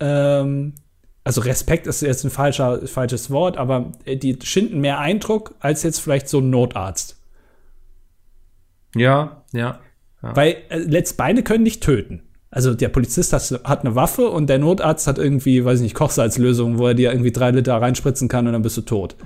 ähm, 0.00 0.74
also 1.22 1.40
Respekt 1.40 1.86
ist 1.86 2.02
jetzt 2.02 2.24
ein 2.24 2.30
falscher, 2.30 2.86
falsches 2.86 3.30
Wort, 3.30 3.56
aber 3.56 3.92
äh, 4.04 4.16
die 4.16 4.38
schinden 4.42 4.80
mehr 4.80 4.98
Eindruck 4.98 5.54
als 5.60 5.82
jetzt 5.82 6.00
vielleicht 6.00 6.28
so 6.28 6.40
ein 6.40 6.50
Notarzt. 6.50 7.20
Ja, 8.94 9.44
ja. 9.52 9.80
Weil 10.20 10.56
äh, 10.68 10.78
letzt 10.78 11.16
beide 11.16 11.42
können 11.42 11.64
nicht 11.64 11.82
töten. 11.82 12.22
Also 12.54 12.72
der 12.72 12.88
Polizist 12.88 13.32
hat, 13.32 13.80
eine 13.80 13.96
Waffe 13.96 14.28
und 14.28 14.48
der 14.48 14.60
Notarzt 14.60 15.08
hat 15.08 15.18
irgendwie, 15.18 15.64
weiß 15.64 15.80
ich 15.80 15.82
nicht, 15.82 15.96
Kochsalzlösung, 15.96 16.78
wo 16.78 16.86
er 16.86 16.94
dir 16.94 17.10
irgendwie 17.10 17.32
drei 17.32 17.50
Liter 17.50 17.74
reinspritzen 17.74 18.28
kann 18.28 18.46
und 18.46 18.52
dann 18.52 18.62
bist 18.62 18.76
du 18.76 18.82
tot. 18.82 19.16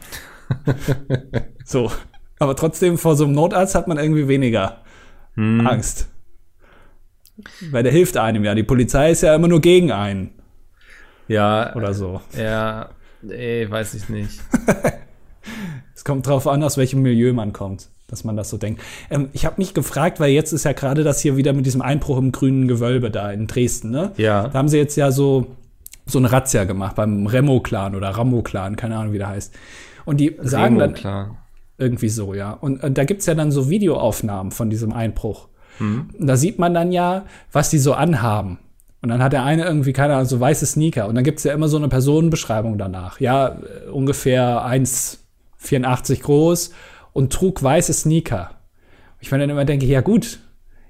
so. 1.66 1.92
Aber 2.38 2.56
trotzdem, 2.56 2.96
vor 2.96 3.16
so 3.16 3.24
einem 3.24 3.34
Notarzt 3.34 3.74
hat 3.74 3.86
man 3.86 3.98
irgendwie 3.98 4.28
weniger 4.28 4.80
Angst. 5.36 6.08
Weil 7.70 7.82
der 7.82 7.92
hilft 7.92 8.16
einem 8.16 8.44
ja. 8.44 8.54
Die 8.54 8.62
Polizei 8.62 9.10
ist 9.10 9.22
ja 9.22 9.34
immer 9.34 9.46
nur 9.48 9.60
gegen 9.60 9.92
einen 9.92 10.30
Ja, 11.28 11.76
oder 11.76 11.92
so. 11.92 12.22
ja, 12.34 12.88
nee, 13.20 13.68
weiß 13.68 13.92
ich 13.92 14.08
nicht. 14.08 14.40
Es 15.94 16.04
kommt 16.04 16.26
drauf 16.26 16.46
an, 16.46 16.62
aus 16.62 16.76
welchem 16.76 17.02
Milieu 17.02 17.32
man 17.32 17.52
kommt, 17.52 17.88
dass 18.08 18.24
man 18.24 18.36
das 18.36 18.50
so 18.50 18.56
denkt. 18.56 18.82
Ähm, 19.10 19.28
ich 19.32 19.46
habe 19.46 19.56
mich 19.58 19.74
gefragt, 19.74 20.18
weil 20.18 20.30
jetzt 20.30 20.52
ist 20.52 20.64
ja 20.64 20.72
gerade 20.72 21.04
das 21.04 21.20
hier 21.20 21.36
wieder 21.36 21.52
mit 21.52 21.66
diesem 21.66 21.82
Einbruch 21.82 22.18
im 22.18 22.32
grünen 22.32 22.66
Gewölbe 22.66 23.10
da 23.10 23.30
in 23.30 23.46
Dresden, 23.46 23.90
ne? 23.90 24.12
Ja. 24.16 24.48
Da 24.48 24.58
haben 24.58 24.68
sie 24.68 24.78
jetzt 24.78 24.96
ja 24.96 25.12
so, 25.12 25.46
so 26.06 26.18
eine 26.18 26.32
Razzia 26.32 26.64
gemacht 26.64 26.96
beim 26.96 27.26
Remo-Clan 27.26 27.94
oder 27.94 28.08
Rambo-Clan, 28.08 28.76
keine 28.76 28.96
Ahnung, 28.96 29.12
wie 29.12 29.18
der 29.18 29.28
heißt. 29.28 29.54
Und 30.04 30.18
die 30.18 30.36
sagen 30.40 30.78
dann 30.78 31.36
irgendwie 31.76 32.08
so, 32.08 32.34
ja. 32.34 32.52
Und, 32.52 32.82
und 32.82 32.98
da 32.98 33.04
gibt's 33.04 33.26
ja 33.26 33.34
dann 33.34 33.52
so 33.52 33.70
Videoaufnahmen 33.70 34.52
von 34.52 34.70
diesem 34.70 34.92
Einbruch. 34.92 35.48
Und 36.18 36.26
da 36.26 36.36
sieht 36.36 36.58
man 36.58 36.74
dann 36.74 36.92
ja, 36.92 37.24
was 37.52 37.70
die 37.70 37.78
so 37.78 37.92
anhaben. 37.92 38.58
Und 39.00 39.10
dann 39.10 39.22
hat 39.22 39.32
der 39.32 39.44
eine 39.44 39.64
irgendwie, 39.64 39.92
keine 39.92 40.14
Ahnung, 40.14 40.26
so 40.26 40.40
weiße 40.40 40.66
Sneaker. 40.66 41.06
Und 41.06 41.14
dann 41.14 41.24
gibt's 41.24 41.44
ja 41.44 41.52
immer 41.52 41.68
so 41.68 41.76
eine 41.76 41.88
Personenbeschreibung 41.88 42.78
danach. 42.78 43.20
Ja, 43.20 43.48
äh, 43.48 43.90
ungefähr 43.90 44.66
1,84 44.66 46.22
groß 46.22 46.72
und 47.12 47.32
trug 47.32 47.62
weiße 47.62 47.92
Sneaker. 47.92 48.50
Ich 49.20 49.30
mir 49.30 49.38
dann 49.38 49.50
immer 49.50 49.64
denke, 49.64 49.86
ja 49.86 50.00
gut, 50.00 50.40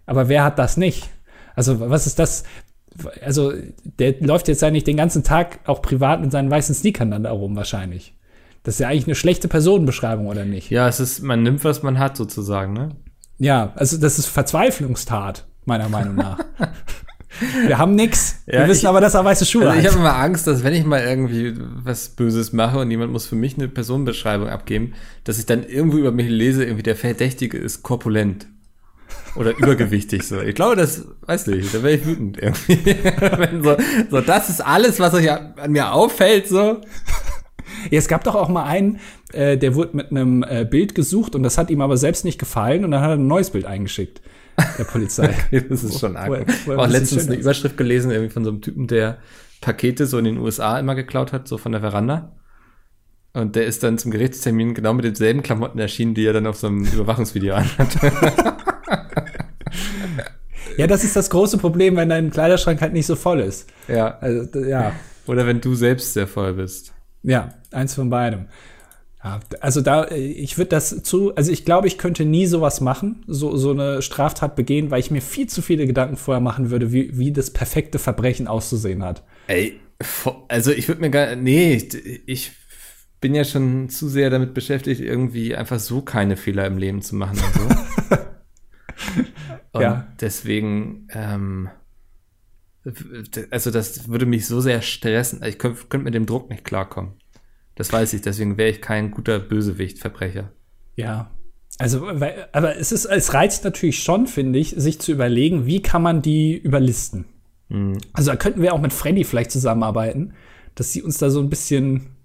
aber 0.06 0.28
wer 0.28 0.44
hat 0.44 0.58
das 0.58 0.76
nicht? 0.76 1.08
Also 1.54 1.80
was 1.80 2.06
ist 2.06 2.18
das? 2.18 2.44
Also 3.22 3.52
der 3.84 4.20
läuft 4.20 4.48
jetzt 4.48 4.62
eigentlich 4.64 4.84
den 4.84 4.96
ganzen 4.96 5.22
Tag 5.22 5.60
auch 5.66 5.82
privat 5.82 6.20
mit 6.20 6.32
seinen 6.32 6.50
weißen 6.50 6.74
Sneakern 6.74 7.10
dann 7.10 7.24
da 7.24 7.30
rum 7.30 7.56
wahrscheinlich. 7.56 8.14
Das 8.62 8.74
ist 8.74 8.80
ja 8.80 8.88
eigentlich 8.88 9.06
eine 9.06 9.14
schlechte 9.14 9.48
Personenbeschreibung, 9.48 10.26
oder 10.26 10.44
nicht? 10.44 10.70
Ja, 10.70 10.88
es 10.88 11.00
ist, 11.00 11.22
man 11.22 11.42
nimmt, 11.42 11.64
was 11.64 11.82
man 11.82 11.98
hat, 11.98 12.16
sozusagen, 12.16 12.72
ne? 12.72 12.90
Ja, 13.38 13.72
also 13.76 13.98
das 13.98 14.18
ist 14.18 14.26
Verzweiflungstat, 14.26 15.46
meiner 15.64 15.88
Meinung 15.88 16.16
nach. 16.16 16.38
Wir 17.66 17.78
haben 17.78 17.94
nix. 17.94 18.36
Wir 18.46 18.60
Ja, 18.60 18.68
wissen 18.68 18.80
ich- 18.80 18.88
aber, 18.88 19.00
dass 19.00 19.14
er 19.14 19.24
weiße 19.24 19.44
Schuhe 19.44 19.66
Also 19.68 19.78
ich 19.78 19.86
hat. 19.86 19.92
habe 19.92 20.00
immer 20.00 20.16
Angst, 20.16 20.46
dass 20.46 20.64
wenn 20.64 20.72
ich 20.74 20.84
mal 20.84 21.00
irgendwie 21.02 21.54
was 21.84 22.08
Böses 22.10 22.52
mache 22.52 22.78
und 22.78 22.90
jemand 22.90 23.12
muss 23.12 23.26
für 23.26 23.36
mich 23.36 23.56
eine 23.56 23.68
Personenbeschreibung 23.68 24.48
abgeben, 24.48 24.94
dass 25.24 25.38
ich 25.38 25.46
dann 25.46 25.62
irgendwo 25.64 25.98
über 25.98 26.10
mich 26.12 26.28
lese, 26.28 26.64
irgendwie 26.64 26.82
der 26.82 26.96
Verdächtige 26.96 27.58
ist 27.58 27.82
korpulent. 27.82 28.46
Oder 29.36 29.56
übergewichtig 29.56 30.26
so. 30.26 30.40
Ich 30.40 30.54
glaube, 30.54 30.74
das, 30.76 31.04
weiß 31.26 31.46
nicht, 31.48 31.72
da 31.72 31.82
wäre 31.82 31.94
ich 31.94 32.06
wütend 32.06 32.38
irgendwie. 32.42 32.78
wenn 33.36 33.62
so, 33.62 33.76
so, 34.10 34.20
das 34.20 34.48
ist 34.48 34.60
alles, 34.64 34.98
was 34.98 35.14
euch 35.14 35.30
an 35.30 35.54
an 35.56 35.70
mir 35.72 35.92
auffällt, 35.92 36.48
so. 36.48 36.78
Ja, 37.90 37.98
es 37.98 38.08
gab 38.08 38.24
doch 38.24 38.34
auch 38.34 38.48
mal 38.48 38.64
einen, 38.64 38.98
äh, 39.32 39.56
der 39.56 39.74
wurde 39.74 39.96
mit 39.96 40.10
einem 40.10 40.42
äh, 40.42 40.64
Bild 40.68 40.94
gesucht 40.94 41.34
und 41.34 41.42
das 41.42 41.56
hat 41.58 41.70
ihm 41.70 41.80
aber 41.82 41.96
selbst 41.96 42.24
nicht 42.24 42.38
gefallen 42.38 42.84
und 42.84 42.90
dann 42.90 43.00
hat 43.02 43.10
er 43.10 43.14
ein 43.16 43.26
neues 43.26 43.50
Bild 43.50 43.66
eingeschickt, 43.66 44.20
der 44.78 44.84
Polizei. 44.84 45.34
Das 45.68 45.84
ist 45.84 46.00
schon 46.00 46.16
arg. 46.16 46.46
Er 46.66 46.78
auch 46.78 46.86
letztens 46.88 47.26
eine. 47.26 47.36
Überschrift 47.36 47.76
gelesen, 47.76 48.10
irgendwie 48.10 48.32
von 48.32 48.44
so 48.44 48.50
einem 48.50 48.60
Typen, 48.60 48.86
der 48.86 49.18
Pakete 49.60 50.06
so 50.06 50.18
in 50.18 50.24
den 50.24 50.38
USA 50.38 50.78
immer 50.78 50.94
geklaut 50.94 51.32
hat, 51.32 51.48
so 51.48 51.58
von 51.58 51.72
der 51.72 51.80
Veranda. 51.80 52.36
Und 53.34 53.56
der 53.56 53.66
ist 53.66 53.82
dann 53.82 53.98
zum 53.98 54.10
Gerichtstermin 54.10 54.74
genau 54.74 54.94
mit 54.94 55.04
denselben 55.04 55.42
Klamotten 55.42 55.78
erschienen, 55.78 56.14
die 56.14 56.24
er 56.24 56.32
dann 56.32 56.46
auf 56.46 56.56
so 56.56 56.66
einem 56.66 56.84
Überwachungsvideo 56.84 57.54
anhat. 57.56 57.96
ja, 60.76 60.86
das 60.86 61.04
ist 61.04 61.16
das 61.16 61.30
große 61.30 61.58
Problem, 61.58 61.96
wenn 61.96 62.08
dein 62.08 62.30
Kleiderschrank 62.30 62.80
halt 62.80 62.92
nicht 62.92 63.06
so 63.06 63.16
voll 63.16 63.40
ist. 63.40 63.68
ja. 63.86 64.18
Also, 64.18 64.60
ja, 64.60 64.92
Oder 65.26 65.46
wenn 65.46 65.60
du 65.60 65.74
selbst 65.74 66.14
sehr 66.14 66.26
voll 66.26 66.54
bist. 66.54 66.92
ja, 67.22 67.50
eins 67.70 67.94
von 67.94 68.10
beidem. 68.10 68.46
Ja, 69.22 69.40
also 69.60 69.80
da, 69.80 70.04
äh, 70.04 70.16
ich 70.16 70.58
würde 70.58 70.70
das 70.70 71.02
zu, 71.02 71.34
also 71.34 71.50
ich 71.50 71.64
glaube, 71.64 71.88
ich 71.88 71.98
könnte 71.98 72.24
nie 72.24 72.46
sowas 72.46 72.80
machen, 72.80 73.24
so, 73.26 73.56
so 73.56 73.72
eine 73.72 74.00
Straftat 74.00 74.54
begehen, 74.54 74.90
weil 74.90 75.00
ich 75.00 75.10
mir 75.10 75.22
viel 75.22 75.48
zu 75.48 75.60
viele 75.60 75.86
Gedanken 75.86 76.16
vorher 76.16 76.40
machen 76.40 76.70
würde, 76.70 76.92
wie, 76.92 77.16
wie 77.18 77.32
das 77.32 77.52
perfekte 77.52 77.98
Verbrechen 77.98 78.46
auszusehen 78.46 79.02
hat. 79.02 79.24
Ey, 79.48 79.80
also 80.48 80.70
ich 80.70 80.86
würde 80.86 81.00
mir 81.00 81.10
gar, 81.10 81.34
nee, 81.34 81.74
ich, 81.74 82.28
ich 82.28 82.52
bin 83.20 83.34
ja 83.34 83.44
schon 83.44 83.88
zu 83.88 84.08
sehr 84.08 84.30
damit 84.30 84.54
beschäftigt, 84.54 85.00
irgendwie 85.00 85.56
einfach 85.56 85.80
so 85.80 86.02
keine 86.02 86.36
Fehler 86.36 86.66
im 86.66 86.78
Leben 86.78 87.02
zu 87.02 87.16
machen 87.16 87.38
und 87.38 87.54
so. 87.54 88.16
und 89.72 89.82
Ja. 89.82 90.06
deswegen, 90.20 91.08
ähm, 91.12 91.68
also 93.50 93.70
das 93.70 94.08
würde 94.08 94.26
mich 94.26 94.46
so 94.46 94.60
sehr 94.60 94.80
stressen. 94.82 95.42
Ich 95.44 95.58
könnte 95.58 95.84
könnt 95.88 96.04
mit 96.04 96.14
dem 96.14 96.26
Druck 96.26 96.48
nicht 96.48 96.64
klarkommen. 96.64 97.14
Das 97.78 97.92
weiß 97.92 98.12
ich, 98.12 98.22
deswegen 98.22 98.58
wäre 98.58 98.68
ich 98.70 98.80
kein 98.82 99.10
guter 99.10 99.38
Bösewicht, 99.38 99.98
Verbrecher. 99.98 100.50
Ja. 100.96 101.30
Also, 101.78 102.02
weil, 102.02 102.48
aber 102.52 102.76
es 102.76 102.90
ist, 102.90 103.04
es 103.04 103.32
reizt 103.34 103.62
natürlich 103.64 104.02
schon, 104.02 104.26
finde 104.26 104.58
ich, 104.58 104.70
sich 104.76 104.98
zu 104.98 105.12
überlegen, 105.12 105.64
wie 105.64 105.80
kann 105.80 106.02
man 106.02 106.20
die 106.22 106.56
überlisten. 106.56 107.24
Also 108.14 108.30
da 108.30 108.36
könnten 108.36 108.62
wir 108.62 108.72
auch 108.72 108.80
mit 108.80 108.92
Freddy 108.94 109.24
vielleicht 109.24 109.50
zusammenarbeiten, 109.50 110.32
dass 110.74 110.92
sie 110.92 111.02
uns 111.02 111.18
da 111.18 111.28
so 111.30 111.38
ein 111.40 111.50
bisschen, 111.50 112.16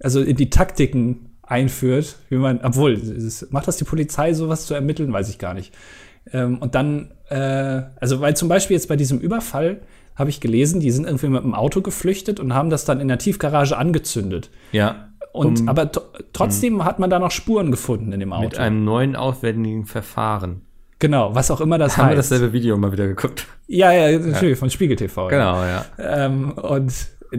also 0.00 0.22
in 0.22 0.36
die 0.36 0.48
Taktiken 0.48 1.36
einführt, 1.42 2.16
wie 2.28 2.36
man, 2.36 2.60
obwohl, 2.62 2.92
es- 2.92 3.50
macht 3.50 3.66
das 3.68 3.78
die 3.78 3.84
Polizei, 3.84 4.32
sowas 4.32 4.66
zu 4.66 4.74
ermitteln, 4.74 5.12
weiß 5.12 5.28
ich 5.28 5.38
gar 5.38 5.54
nicht. 5.54 5.74
Ähm, 6.32 6.58
und 6.58 6.74
dann, 6.76 7.12
äh, 7.30 7.82
also 8.00 8.20
weil 8.20 8.36
zum 8.36 8.48
Beispiel 8.48 8.76
jetzt 8.76 8.86
bei 8.88 8.96
diesem 8.96 9.18
Überfall 9.18 9.80
habe 10.20 10.30
ich 10.30 10.40
gelesen, 10.40 10.78
die 10.80 10.90
sind 10.92 11.04
irgendwie 11.06 11.28
mit 11.28 11.42
dem 11.42 11.54
Auto 11.54 11.80
geflüchtet 11.82 12.38
und 12.38 12.54
haben 12.54 12.70
das 12.70 12.84
dann 12.84 13.00
in 13.00 13.08
der 13.08 13.18
Tiefgarage 13.18 13.76
angezündet. 13.76 14.50
Ja. 14.72 15.08
Und 15.32 15.60
um- 15.62 15.68
aber 15.68 15.90
trotzdem 16.32 16.84
hat 16.84 16.98
man 16.98 17.10
da 17.10 17.18
noch 17.18 17.30
Spuren 17.30 17.70
gefunden 17.70 18.12
in 18.12 18.20
dem 18.20 18.32
Auto. 18.32 18.44
Mit 18.44 18.58
einem 18.58 18.84
neuen 18.84 19.16
aufwendigen 19.16 19.84
Verfahren. 19.86 20.62
genau, 20.98 21.34
was 21.34 21.50
auch 21.50 21.60
immer 21.60 21.78
das 21.78 21.96
Haben 21.96 22.10
wir 22.10 22.16
heißt. 22.18 22.30
dasselbe 22.30 22.52
Video 22.52 22.76
mal 22.76 22.92
wieder 22.92 23.06
geguckt. 23.08 23.46
ja, 23.66 23.90
ja, 23.92 24.18
natürlich, 24.18 24.58
von 24.58 24.70
Spiegel 24.70 24.96
TV. 24.96 25.30
ja. 25.30 25.36
Genau, 25.36 25.64
ja. 25.64 25.84
Ähm, 26.26 26.52
und 26.52 26.92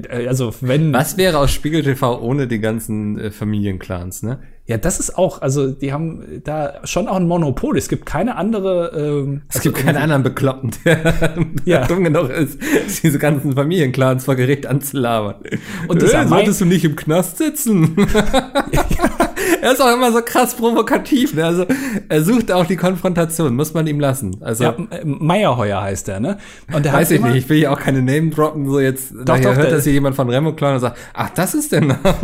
äh, 0.09 0.25
also 0.27 0.53
wenn 0.61 0.93
Was 0.93 1.17
wäre 1.17 1.37
aus 1.37 1.51
Spiegel 1.51 1.83
TV 1.83 2.19
ohne 2.21 2.47
die 2.47 2.59
ganzen 2.59 3.19
äh, 3.19 3.29
Familienclans, 3.31 4.23
ne? 4.23 4.39
Ja, 4.67 4.77
das 4.77 4.99
ist 4.99 5.17
auch, 5.17 5.41
also 5.41 5.69
die 5.71 5.91
haben 5.91 6.41
da 6.43 6.75
schon 6.85 7.07
auch 7.07 7.15
ein 7.17 7.27
Monopol. 7.27 7.77
Es 7.77 7.89
gibt 7.89 8.05
keine 8.05 8.35
andere. 8.35 8.91
Ähm, 8.95 9.41
Es 9.49 9.61
gibt 9.61 9.77
keinen 9.77 9.97
anderen 9.97 10.23
Bekloppten, 10.23 10.71
der 10.85 11.13
Ja. 11.65 11.87
dumm 11.87 12.03
genug 12.03 12.29
ist, 12.29 12.59
diese 13.03 13.17
ganzen 13.19 13.53
Familienclans 13.53 14.25
vor 14.25 14.35
Gericht 14.35 14.67
anzulabern. 14.67 15.35
Und 15.87 16.01
dieser 16.01 16.23
äh, 16.23 16.27
solltest 16.27 16.61
du 16.61 16.65
nicht 16.65 16.85
im 16.85 16.95
Knast 16.95 17.39
sitzen? 17.39 17.95
er 19.61 19.71
ist 19.71 19.81
auch 19.81 19.93
immer 19.93 20.11
so 20.11 20.21
krass 20.23 20.55
provokativ. 20.55 21.33
Ne? 21.33 21.43
Also 21.43 21.65
er 22.07 22.23
sucht 22.23 22.51
auch 22.51 22.65
die 22.65 22.77
Konfrontation, 22.77 23.55
muss 23.55 23.73
man 23.73 23.87
ihm 23.87 23.99
lassen. 23.99 24.37
Also 24.41 24.63
ja, 24.63 24.75
Meyerheuer 25.03 25.81
heißt 25.81 26.07
der, 26.07 26.19
ne? 26.19 26.37
Und 26.71 26.85
der 26.85 26.93
weiß 26.93 27.11
ich 27.11 27.21
nicht, 27.21 27.35
ich 27.35 27.49
will 27.49 27.57
hier 27.57 27.71
auch 27.71 27.79
keine 27.79 28.01
Name 28.01 28.29
droppen, 28.29 28.69
so 28.69 28.79
jetzt 28.79 29.11
doch, 29.25 29.39
doch, 29.39 29.55
hört 29.55 29.71
das 29.71 29.83
hier 29.83 29.93
jemand 29.93 30.15
von 30.15 30.29
Remo 30.29 30.53
Clan 30.53 30.75
und 30.75 30.79
sagt, 30.79 30.97
ach, 31.13 31.29
das 31.31 31.55
ist 31.55 31.71
der 31.71 31.81
Name. 31.81 31.99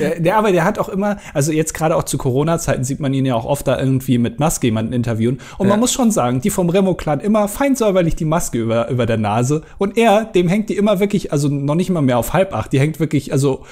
Der, 0.00 0.20
der, 0.20 0.36
aber 0.36 0.52
der 0.52 0.64
hat 0.64 0.78
auch 0.78 0.88
immer, 0.88 1.16
also 1.34 1.52
jetzt 1.52 1.74
gerade 1.74 1.96
auch 1.96 2.04
zu 2.04 2.18
Corona-Zeiten 2.18 2.84
sieht 2.84 3.00
man 3.00 3.12
ihn 3.14 3.26
ja 3.26 3.34
auch 3.34 3.44
oft 3.44 3.66
da 3.68 3.78
irgendwie 3.78 4.18
mit 4.18 4.38
Maske 4.40 4.66
jemanden 4.68 4.92
interviewen. 4.92 5.40
Und 5.58 5.66
Ja. 5.66 5.72
man 5.72 5.80
muss 5.80 5.92
schon 5.92 6.10
sagen, 6.10 6.40
die 6.40 6.50
vom 6.50 6.68
Remo-Clan 6.70 7.20
immer 7.20 7.48
fein 7.48 7.74
säuberlich 7.76 8.16
die 8.16 8.24
Maske 8.24 8.58
über, 8.58 8.88
über 8.88 9.06
der 9.06 9.18
Nase. 9.18 9.62
Und 9.78 9.96
er, 9.96 10.24
dem 10.24 10.48
hängt 10.48 10.68
die 10.68 10.76
immer 10.76 11.00
wirklich, 11.00 11.32
also 11.32 11.48
noch 11.48 11.74
nicht 11.74 11.90
mal 11.90 12.02
mehr 12.02 12.18
auf 12.18 12.32
halb 12.32 12.54
acht, 12.54 12.72
die 12.72 12.80
hängt 12.80 13.00
wirklich, 13.00 13.32
also 13.32 13.64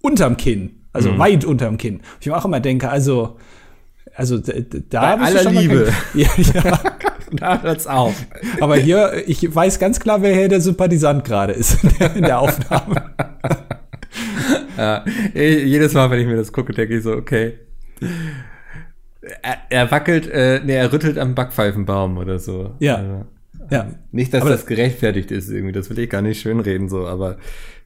unterm 0.00 0.36
Kinn. 0.36 0.82
Also 0.92 1.10
Mhm. 1.12 1.18
weit 1.18 1.44
unterm 1.44 1.76
Kinn. 1.78 2.00
Ich 2.20 2.26
mir 2.26 2.36
auch 2.36 2.44
immer 2.44 2.60
denke, 2.60 2.88
also, 2.88 3.36
also 4.14 4.38
da 4.38 4.52
bist 4.52 4.92
du 4.92 4.98
aller 4.98 5.42
schon 5.42 5.54
Liebe. 5.54 5.92
kein- 6.12 6.20
Ja, 6.54 6.62
ja. 6.64 6.78
da 7.32 7.62
hört's 7.62 7.86
auf. 7.86 8.14
Aber 8.60 8.76
hier, 8.76 9.12
ich 9.28 9.54
weiß 9.54 9.78
ganz 9.78 10.00
klar, 10.00 10.22
wer 10.22 10.34
hier 10.34 10.48
der 10.48 10.60
Sympathisant 10.62 11.24
gerade 11.24 11.52
ist 11.52 11.84
in 11.84 11.90
der, 11.98 12.16
in 12.16 12.22
der 12.22 12.38
Aufnahme. 12.40 13.02
Ja, 14.78 15.04
jedes 15.34 15.92
Mal, 15.92 16.10
wenn 16.10 16.20
ich 16.20 16.26
mir 16.26 16.36
das 16.36 16.52
gucke, 16.52 16.72
denke 16.72 16.96
ich 16.96 17.02
so, 17.02 17.12
okay. 17.12 17.58
Er, 19.42 19.58
er 19.68 19.90
wackelt, 19.90 20.28
äh, 20.28 20.60
nee, 20.64 20.74
er 20.74 20.92
rüttelt 20.92 21.18
am 21.18 21.34
Backpfeifenbaum 21.34 22.16
oder 22.18 22.38
so. 22.38 22.74
Ja. 22.78 22.96
Also, 22.96 23.24
Ja. 23.70 23.88
nicht, 24.12 24.32
dass 24.32 24.42
Aber- 24.42 24.50
das 24.50 24.64
gerechtfertigt 24.66 25.30
ist 25.30 25.50
irgendwie, 25.50 25.72
das 25.72 25.90
will 25.90 25.98
ich 25.98 26.08
gar 26.08 26.22
nicht 26.22 26.40
schönreden, 26.40 26.88
so, 26.88 27.06
aber 27.06 27.36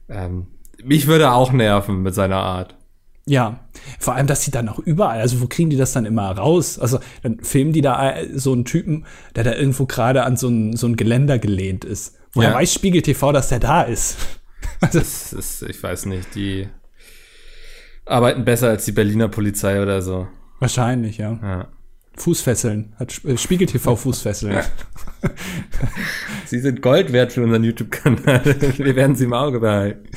ähm, 0.09 0.47
mich 0.83 1.07
würde 1.07 1.31
auch 1.31 1.51
nerven 1.51 2.01
mit 2.03 2.13
seiner 2.13 2.37
Art. 2.37 2.75
Ja, 3.25 3.61
vor 3.99 4.15
allem, 4.15 4.27
dass 4.27 4.41
die 4.41 4.51
dann 4.51 4.67
auch 4.69 4.79
überall, 4.79 5.19
also 5.21 5.41
wo 5.41 5.47
kriegen 5.47 5.69
die 5.69 5.77
das 5.77 5.93
dann 5.93 6.05
immer 6.05 6.29
raus? 6.31 6.77
Also 6.77 6.99
dann 7.23 7.39
filmen 7.39 7.71
die 7.71 7.79
da 7.81 8.17
äh, 8.17 8.27
so 8.37 8.51
einen 8.53 8.65
Typen, 8.65 9.05
der 9.35 9.45
da 9.45 9.53
irgendwo 9.55 9.85
gerade 9.85 10.23
an 10.23 10.35
so 10.37 10.49
ein, 10.49 10.75
so 10.75 10.87
ein 10.87 10.97
Geländer 10.97 11.39
gelehnt 11.39 11.85
ist. 11.85 12.17
Woher 12.33 12.49
Ja. 12.49 12.55
weiß 12.55 12.73
Spiegel 12.73 13.01
TV, 13.01 13.31
dass 13.31 13.49
der 13.49 13.59
da 13.59 13.81
ist? 13.81 14.17
Das 14.93 15.31
ist, 15.33 15.61
ich 15.63 15.81
weiß 15.81 16.05
nicht, 16.07 16.35
die 16.35 16.67
arbeiten 18.05 18.45
besser 18.45 18.69
als 18.69 18.85
die 18.85 18.91
Berliner 18.91 19.27
Polizei 19.29 19.81
oder 19.81 20.01
so. 20.01 20.27
Wahrscheinlich, 20.59 21.17
ja. 21.17 21.39
Ja. 21.41 21.67
Fußfesseln, 22.15 22.93
hat 22.99 23.23
äh, 23.25 23.37
Spiegel 23.37 23.65
TV 23.67 23.95
Fußfesseln. 23.95 24.57
Sie 26.45 26.59
sind 26.59 26.81
Gold 26.81 27.11
wert 27.11 27.31
für 27.33 27.43
unseren 27.43 27.63
YouTube-Kanal. 27.63 28.41
Wir 28.77 28.95
werden 28.95 29.15
sie 29.15 29.23
im 29.25 29.33
Auge 29.33 29.59
behalten. 29.59 30.07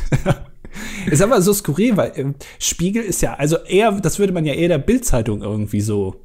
ist 1.07 1.23
aber 1.23 1.41
so 1.41 1.53
skurril, 1.55 1.97
weil 1.97 2.13
ähm, 2.17 2.35
Spiegel 2.59 3.03
ist 3.03 3.23
ja, 3.23 3.35
also 3.35 3.57
eher, 3.65 3.93
das 3.93 4.19
würde 4.19 4.33
man 4.35 4.45
ja 4.45 4.53
eher 4.55 4.69
der 4.69 4.79
Bildzeitung 4.79 5.41
irgendwie 5.43 5.81
so 5.81 6.21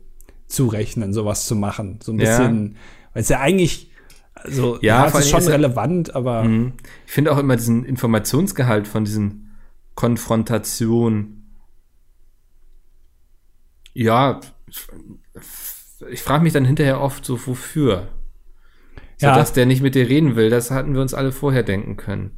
zurechnen, 0.47 1.13
sowas 1.13 1.45
zu 1.45 1.55
machen. 1.55 1.99
So 2.03 2.11
ein 2.11 2.19
Ja. 2.19 2.25
bisschen, 2.37 2.75
weil 3.13 3.21
es 3.21 3.29
ja 3.29 3.39
eigentlich, 3.39 3.91
also 4.33 4.75
Ja, 4.81 5.05
ja, 5.05 5.07
es 5.07 5.15
ist 5.25 5.29
schon 5.29 5.39
ist 5.39 5.45
ja- 5.47 5.53
relevant, 5.53 6.13
aber 6.15 6.43
Mhm. 6.43 6.73
Ich 7.05 7.13
finde 7.13 7.31
auch 7.31 7.37
immer 7.37 7.55
diesen 7.55 7.85
Informationsgehalt 7.85 8.87
von 8.87 9.05
diesen 9.05 9.51
Konfrontationen. 9.95 11.40
Ja, 13.93 14.39
ich 16.09 16.21
frage 16.21 16.43
mich 16.43 16.53
dann 16.53 16.65
hinterher 16.65 17.01
oft 17.01 17.25
so, 17.25 17.45
wofür? 17.47 18.07
So, 19.17 19.27
Ja. 19.27 19.35
dass 19.35 19.53
der 19.53 19.65
nicht 19.65 19.81
mit 19.81 19.95
dir 19.95 20.07
reden 20.09 20.35
will, 20.35 20.49
das 20.49 20.71
hatten 20.71 20.93
wir 20.93 21.01
uns 21.01 21.13
alle 21.13 21.31
vorher 21.31 21.63
denken 21.63 21.97
können. 21.97 22.31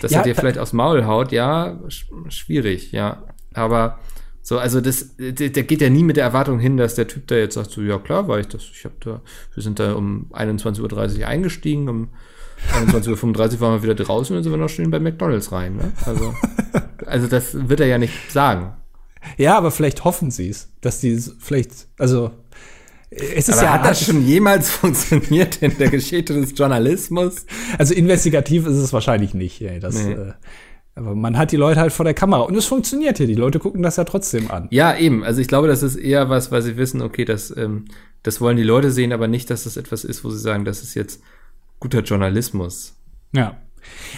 Dass 0.00 0.12
Ja, 0.12 0.18
er 0.18 0.24
dir 0.24 0.34
vielleicht 0.34 0.58
aufs 0.58 0.72
Maul 0.72 1.04
haut, 1.04 1.32
ja, 1.32 1.80
sch 1.88 2.06
schwierig, 2.28 2.92
ja. 2.92 3.24
Aber 3.52 3.98
so, 4.40 4.58
also 4.58 4.80
das, 4.80 5.16
der, 5.18 5.50
der 5.50 5.62
geht 5.64 5.80
ja 5.80 5.90
nie 5.90 6.02
mit 6.04 6.16
der 6.16 6.24
Erwartung 6.24 6.58
hin, 6.58 6.76
dass 6.76 6.94
der 6.94 7.08
Typ 7.08 7.26
da 7.26 7.34
jetzt 7.34 7.54
sagt, 7.54 7.70
so, 7.70 7.82
ja 7.82 7.98
klar, 7.98 8.26
war 8.28 8.38
ich 8.38 8.48
das, 8.48 8.62
ich 8.72 8.84
habe 8.84 8.94
da, 9.00 9.20
wir 9.54 9.62
sind 9.62 9.78
da 9.78 9.94
um 9.94 10.30
21.30 10.32 11.20
Uhr 11.20 11.26
eingestiegen, 11.26 11.88
um 11.88 12.08
21.35 12.72 13.54
Uhr 13.54 13.60
waren 13.60 13.74
wir 13.74 13.82
wieder 13.82 13.94
draußen 14.04 14.36
und 14.36 14.42
sind 14.44 14.52
wir 14.52 14.56
noch 14.56 14.68
schön 14.68 14.90
bei 14.90 15.00
McDonalds 15.00 15.50
rein. 15.52 15.76
Ne? 15.76 15.92
Also, 16.06 16.34
also 17.06 17.26
das 17.26 17.68
wird 17.68 17.80
er 17.80 17.86
ja 17.86 17.98
nicht 17.98 18.30
sagen. 18.32 18.76
Ja, 19.36 19.56
aber 19.56 19.70
vielleicht 19.70 20.04
hoffen 20.04 20.30
sie 20.30 20.48
es, 20.48 20.68
dass 20.80 21.00
die 21.00 21.18
vielleicht, 21.38 21.88
also 21.98 22.30
es 23.10 23.48
ist 23.48 23.58
Aber 23.58 23.62
ja 23.66 23.72
hat 23.74 23.84
das 23.84 24.04
schon 24.04 24.26
jemals 24.26 24.70
funktioniert 24.70 25.60
in 25.62 25.76
der 25.78 25.90
Geschichte 25.90 26.34
des 26.34 26.54
Journalismus? 26.56 27.46
Also 27.78 27.94
investigativ 27.94 28.66
ist 28.66 28.76
es 28.76 28.92
wahrscheinlich 28.92 29.34
nicht. 29.34 29.60
Ey, 29.60 29.80
das, 29.80 30.02
Nee. 30.02 30.12
äh, 30.12 30.32
aber 30.94 31.14
man 31.14 31.36
hat 31.38 31.52
die 31.52 31.56
Leute 31.56 31.80
halt 31.80 31.92
vor 31.92 32.04
der 32.04 32.14
Kamera 32.14 32.42
und 32.42 32.54
es 32.54 32.66
funktioniert 32.66 33.18
ja. 33.18 33.26
Die 33.26 33.34
Leute 33.34 33.58
gucken 33.58 33.82
das 33.82 33.96
ja 33.96 34.04
trotzdem 34.04 34.50
an. 34.50 34.68
Ja, 34.70 34.96
eben. 34.96 35.24
Also 35.24 35.40
ich 35.40 35.48
glaube, 35.48 35.68
das 35.68 35.82
ist 35.82 35.96
eher 35.96 36.28
was, 36.28 36.50
weil 36.52 36.62
sie 36.62 36.76
wissen, 36.76 37.00
okay, 37.02 37.24
das, 37.24 37.54
ähm, 37.56 37.86
das 38.22 38.40
wollen 38.40 38.56
die 38.56 38.62
Leute 38.62 38.90
sehen, 38.90 39.12
aber 39.12 39.28
nicht, 39.28 39.50
dass 39.50 39.64
das 39.64 39.76
etwas 39.76 40.04
ist, 40.04 40.22
wo 40.24 40.30
sie 40.30 40.38
sagen, 40.38 40.64
das 40.64 40.82
ist 40.82 40.94
jetzt 40.94 41.22
guter 41.80 42.00
Journalismus. 42.00 42.94
Ja. 43.34 43.56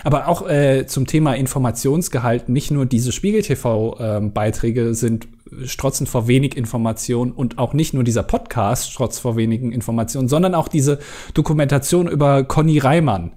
Aber 0.02 0.28
auch 0.28 0.48
äh, 0.48 0.86
zum 0.86 1.06
Thema 1.06 1.34
Informationsgehalt, 1.34 2.48
nicht 2.48 2.70
nur 2.70 2.86
diese 2.86 3.12
Spiegel-TV-Beiträge 3.12 4.94
sind 4.94 5.28
strotzen 5.64 6.06
vor 6.06 6.26
wenig 6.26 6.56
Information 6.56 7.32
und 7.32 7.58
auch 7.58 7.74
nicht 7.74 7.94
nur 7.94 8.02
dieser 8.02 8.22
Podcast 8.22 8.90
strotzt 8.90 9.20
vor 9.20 9.36
wenigen 9.36 9.72
Informationen, 9.72 10.28
sondern 10.28 10.54
auch 10.54 10.68
diese 10.68 10.98
Dokumentation 11.32 12.08
über 12.08 12.44
Conny 12.44 12.78
Reimann. 12.78 13.32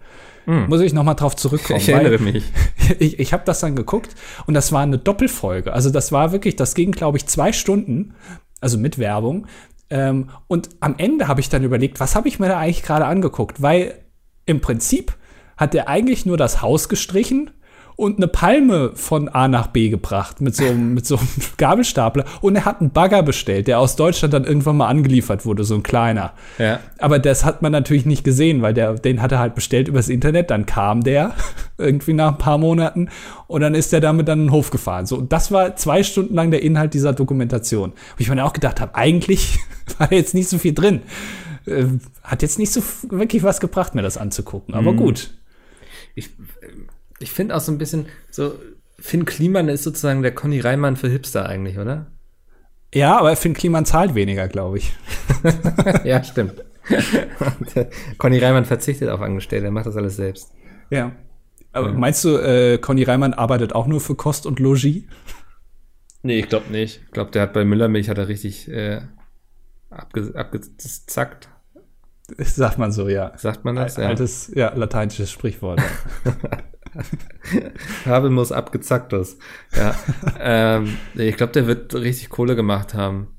Muss 0.47 0.79
ich 0.79 0.93
noch 0.93 1.03
mal 1.03 1.13
drauf 1.13 1.35
zurückkommen. 1.35 1.79
Ich 1.81 1.89
erinnere 1.89 2.19
mich. 2.19 2.45
ich, 2.99 3.19
ich 3.19 3.33
habe 3.33 3.43
das 3.45 3.59
dann 3.59 3.75
geguckt 3.75 4.15
und 4.45 4.53
das 4.53 4.71
war 4.71 4.81
eine 4.81 4.97
Doppelfolge. 4.97 5.73
Also 5.73 5.89
das 5.89 6.13
war 6.13 6.31
wirklich, 6.31 6.55
das 6.55 6.73
ging, 6.73 6.93
glaube 6.93 7.17
ich, 7.17 7.27
zwei 7.27 7.51
Stunden, 7.51 8.13
also 8.61 8.77
mit 8.77 8.97
Werbung. 8.97 9.47
Ähm, 9.89 10.29
und 10.47 10.69
am 10.79 10.95
Ende 10.97 11.27
habe 11.27 11.41
ich 11.41 11.49
dann 11.49 11.65
überlegt, 11.65 11.99
was 11.99 12.15
habe 12.15 12.29
ich 12.29 12.39
mir 12.39 12.47
da 12.47 12.59
eigentlich 12.59 12.83
gerade 12.83 13.05
angeguckt? 13.05 13.61
Weil 13.61 13.95
im 14.45 14.61
Prinzip 14.61 15.16
hat 15.57 15.75
er 15.75 15.87
eigentlich 15.87 16.25
nur 16.25 16.37
das 16.37 16.61
Haus 16.61 16.87
gestrichen 16.89 17.49
und 17.95 18.17
eine 18.17 18.27
Palme 18.27 18.91
von 18.93 19.27
A 19.27 19.47
nach 19.47 19.65
B 19.67 19.89
gebracht 19.89 20.39
mit 20.39 20.55
so, 20.55 20.65
einem- 20.65 20.93
mit 20.93 21.07
so 21.07 21.17
einem 21.17 21.27
Gabelstapler. 21.57 22.25
Und 22.41 22.55
er 22.55 22.65
hat 22.65 22.79
einen 22.79 22.91
Bagger 22.91 23.23
bestellt, 23.23 23.65
der 23.67 23.79
aus 23.79 23.95
Deutschland 23.95 24.35
dann 24.35 24.43
irgendwann 24.45 24.77
mal 24.77 24.85
angeliefert 24.87 25.47
wurde, 25.47 25.63
so 25.63 25.73
ein 25.73 25.81
kleiner. 25.81 26.33
Ja. 26.59 26.79
Aber 26.99 27.17
das 27.17 27.43
hat 27.43 27.63
man 27.63 27.71
natürlich 27.71 28.05
nicht 28.05 28.23
gesehen, 28.23 28.61
weil 28.61 28.75
der, 28.75 28.93
den 28.93 29.19
hat 29.19 29.31
er 29.31 29.39
halt 29.39 29.55
bestellt 29.55 29.87
übers 29.87 30.09
Internet, 30.09 30.51
dann 30.51 30.67
kam 30.67 31.01
der 31.03 31.33
irgendwie 31.79 32.13
nach 32.13 32.33
ein 32.33 32.37
paar 32.37 32.59
Monaten 32.59 33.09
und 33.47 33.61
dann 33.61 33.73
ist 33.73 33.91
er 33.93 33.99
damit 33.99 34.27
dann 34.27 34.41
in 34.41 34.45
den 34.45 34.51
Hof 34.51 34.69
gefahren. 34.69 35.07
So, 35.07 35.17
und 35.17 35.33
das 35.33 35.51
war 35.51 35.75
zwei 35.75 36.03
Stunden 36.03 36.35
lang 36.35 36.51
der 36.51 36.61
Inhalt 36.61 36.93
dieser 36.93 37.13
Dokumentation. 37.13 37.93
Wo 38.15 38.19
ich 38.19 38.29
mir 38.29 38.45
auch 38.45 38.53
gedacht 38.53 38.79
habe, 38.79 38.93
eigentlich 38.93 39.57
war 39.97 40.13
jetzt 40.13 40.35
nicht 40.35 40.49
so 40.49 40.59
viel 40.59 40.75
drin. 40.75 41.01
Äh, 41.65 41.85
hat 42.23 42.43
jetzt 42.43 42.59
nicht 42.59 42.71
so 42.71 42.83
wirklich 43.09 43.41
was 43.41 43.59
gebracht, 43.59 43.95
mir 43.95 44.03
das 44.03 44.17
anzugucken. 44.17 44.75
Aber 44.75 44.93
gut. 44.93 45.31
Ich, 46.17 46.31
ich 47.19 47.31
finde 47.31 47.55
auch 47.55 47.61
so 47.61 47.71
ein 47.71 47.77
bisschen, 47.77 48.07
so, 48.31 48.55
Finn 48.99 49.25
Kliman 49.25 49.69
ist 49.69 49.83
sozusagen 49.83 50.23
der 50.23 50.33
Conny 50.33 50.59
Reimann 50.59 50.97
für 50.97 51.07
Hipster 51.07 51.47
eigentlich, 51.47 51.77
oder? 51.77 52.07
Ja, 52.93 53.19
aber 53.19 53.35
Finn 53.35 53.53
Kliman 53.53 53.85
zahlt 53.85 54.15
weniger, 54.15 54.47
glaube 54.47 54.79
ich. 54.79 54.93
ja, 56.03 56.23
stimmt. 56.23 56.63
Conny 58.17 58.39
Reimann 58.39 58.65
verzichtet 58.65 59.09
auf 59.09 59.21
Angestellte, 59.21 59.65
er 59.65 59.71
macht 59.71 59.85
das 59.85 59.97
alles 59.97 60.15
selbst. 60.15 60.51
Ja. 60.89 61.11
Aber 61.73 61.93
meinst 61.93 62.23
du, 62.23 62.37
äh, 62.37 62.79
Conny 62.79 63.03
Reimann 63.03 63.33
arbeitet 63.33 63.75
auch 63.75 63.85
nur 63.85 64.01
für 64.01 64.15
Kost 64.15 64.45
und 64.47 64.59
Logis? 64.59 65.03
Nee, 66.23 66.39
ich 66.39 66.49
glaube 66.49 66.71
nicht. 66.71 67.01
Ich 67.05 67.11
glaube, 67.11 67.29
der 67.31 67.43
hat 67.43 67.53
bei 67.53 67.65
Müllermilch 67.65 68.09
hat 68.09 68.17
er 68.17 68.27
richtig 68.27 68.67
äh, 68.69 69.01
abge, 69.91 70.31
abgezackt. 70.33 71.49
Sagt 72.37 72.77
man 72.77 72.91
so, 72.91 73.07
ja. 73.07 73.31
Sagt 73.37 73.65
man 73.65 73.75
das? 73.75 73.97
Altes, 73.97 74.51
ja, 74.53 74.73
lateinisches 74.73 75.31
Sprichwort. 75.31 75.81
Habemus 78.05 78.51
abgezacktes. 78.51 79.37
Ja. 79.75 79.95
ähm, 80.39 80.97
ich 81.15 81.37
glaube, 81.37 81.53
der 81.53 81.67
wird 81.67 81.93
richtig 81.95 82.29
Kohle 82.29 82.55
gemacht 82.55 82.93
haben. 82.93 83.37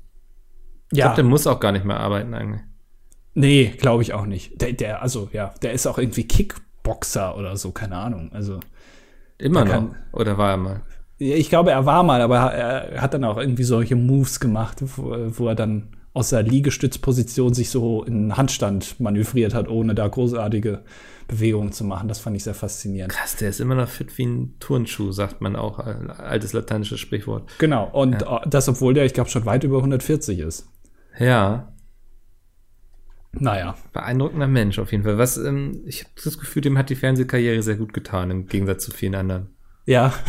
Ich 0.91 0.97
ja. 0.97 1.05
glaube, 1.05 1.17
der 1.17 1.25
muss 1.25 1.45
auch 1.45 1.59
gar 1.59 1.71
nicht 1.71 1.85
mehr 1.85 1.99
arbeiten 1.99 2.33
eigentlich. 2.33 2.61
Nee, 3.35 3.73
glaube 3.77 4.01
ich 4.01 4.13
auch 4.13 4.25
nicht. 4.25 4.59
Der, 4.59 4.73
der, 4.73 5.01
also 5.03 5.29
ja, 5.31 5.53
der 5.61 5.73
ist 5.73 5.85
auch 5.85 5.99
irgendwie 5.99 6.27
Kickboxer 6.27 7.37
oder 7.37 7.57
so, 7.57 7.71
keine 7.71 7.97
Ahnung. 7.97 8.31
Also 8.33 8.59
Immer 9.37 9.65
noch. 9.65 9.71
kann- 9.71 9.95
Oder 10.11 10.37
war 10.37 10.51
er 10.51 10.57
mal? 10.57 10.81
ja, 11.19 11.35
ich 11.35 11.49
glaube, 11.49 11.71
er 11.71 11.85
war 11.85 12.01
mal, 12.03 12.21
aber 12.21 12.37
er 12.37 13.01
hat 13.01 13.13
dann 13.13 13.23
auch 13.23 13.37
irgendwie 13.37 13.63
solche 13.63 13.95
Moves 13.95 14.39
gemacht, 14.39 14.77
wo, 14.81 15.15
wo 15.37 15.47
er 15.47 15.55
dann 15.55 15.95
aus 16.13 16.29
der 16.29 16.43
Liegestützposition 16.43 17.53
sich 17.53 17.69
so 17.69 18.03
in 18.03 18.35
Handstand 18.35 18.99
manövriert 18.99 19.53
hat, 19.53 19.67
ohne 19.67 19.93
da 19.95 20.07
großartige 20.07 20.83
Bewegungen 21.27 21.71
zu 21.71 21.83
machen. 21.83 22.07
Das 22.07 22.19
fand 22.19 22.35
ich 22.35 22.43
sehr 22.43 22.55
faszinierend. 22.55 23.13
Krass, 23.13 23.35
der 23.35 23.49
ist 23.49 23.59
immer 23.59 23.75
noch 23.75 23.87
fit 23.87 24.17
wie 24.17 24.25
ein 24.25 24.55
Turnschuh, 24.59 25.11
sagt 25.11 25.41
man 25.41 25.55
auch. 25.55 25.77
Ein 25.79 26.09
altes 26.09 26.53
lateinisches 26.53 26.99
Sprichwort. 26.99 27.49
Genau, 27.59 27.87
und 27.91 28.21
äh, 28.23 28.25
das, 28.47 28.67
obwohl 28.67 28.93
der, 28.95 29.05
ich 29.05 29.13
glaube, 29.13 29.29
schon 29.29 29.45
weit 29.45 29.63
über 29.63 29.77
140 29.77 30.39
ist. 30.39 30.67
Ja, 31.19 31.73
Naja. 33.33 33.75
beeindruckender 33.93 34.47
Mensch 34.47 34.79
auf 34.79 34.91
jeden 34.91 35.03
Fall. 35.03 35.17
Was, 35.19 35.37
ähm, 35.37 35.83
ich 35.85 36.01
habe 36.03 36.11
das 36.23 36.39
Gefühl, 36.39 36.63
dem 36.63 36.77
hat 36.77 36.89
die 36.89 36.95
Fernsehkarriere 36.95 37.61
sehr 37.61 37.75
gut 37.75 37.93
getan, 37.93 38.31
im 38.31 38.47
Gegensatz 38.47 38.83
zu 38.85 38.91
vielen 38.91 39.15
anderen. 39.15 39.49
Ja, 39.85 40.13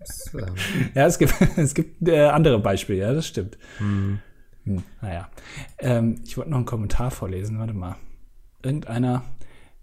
Das, 0.00 0.32
ähm, 0.34 0.54
Ja, 0.94 1.06
es 1.06 1.18
gibt, 1.18 1.34
es 1.56 1.74
gibt 1.74 2.06
äh, 2.08 2.26
andere 2.26 2.58
Beispiele, 2.60 2.98
ja, 3.00 3.12
das 3.14 3.26
stimmt. 3.26 3.56
Hm, 3.78 4.18
naja. 5.00 5.28
Ähm, 5.78 6.20
ich 6.24 6.36
wollte 6.36 6.50
noch 6.50 6.58
einen 6.58 6.66
Kommentar 6.66 7.10
vorlesen, 7.10 7.58
warte 7.58 7.74
mal. 7.74 7.96
Irgendeiner. 8.62 9.22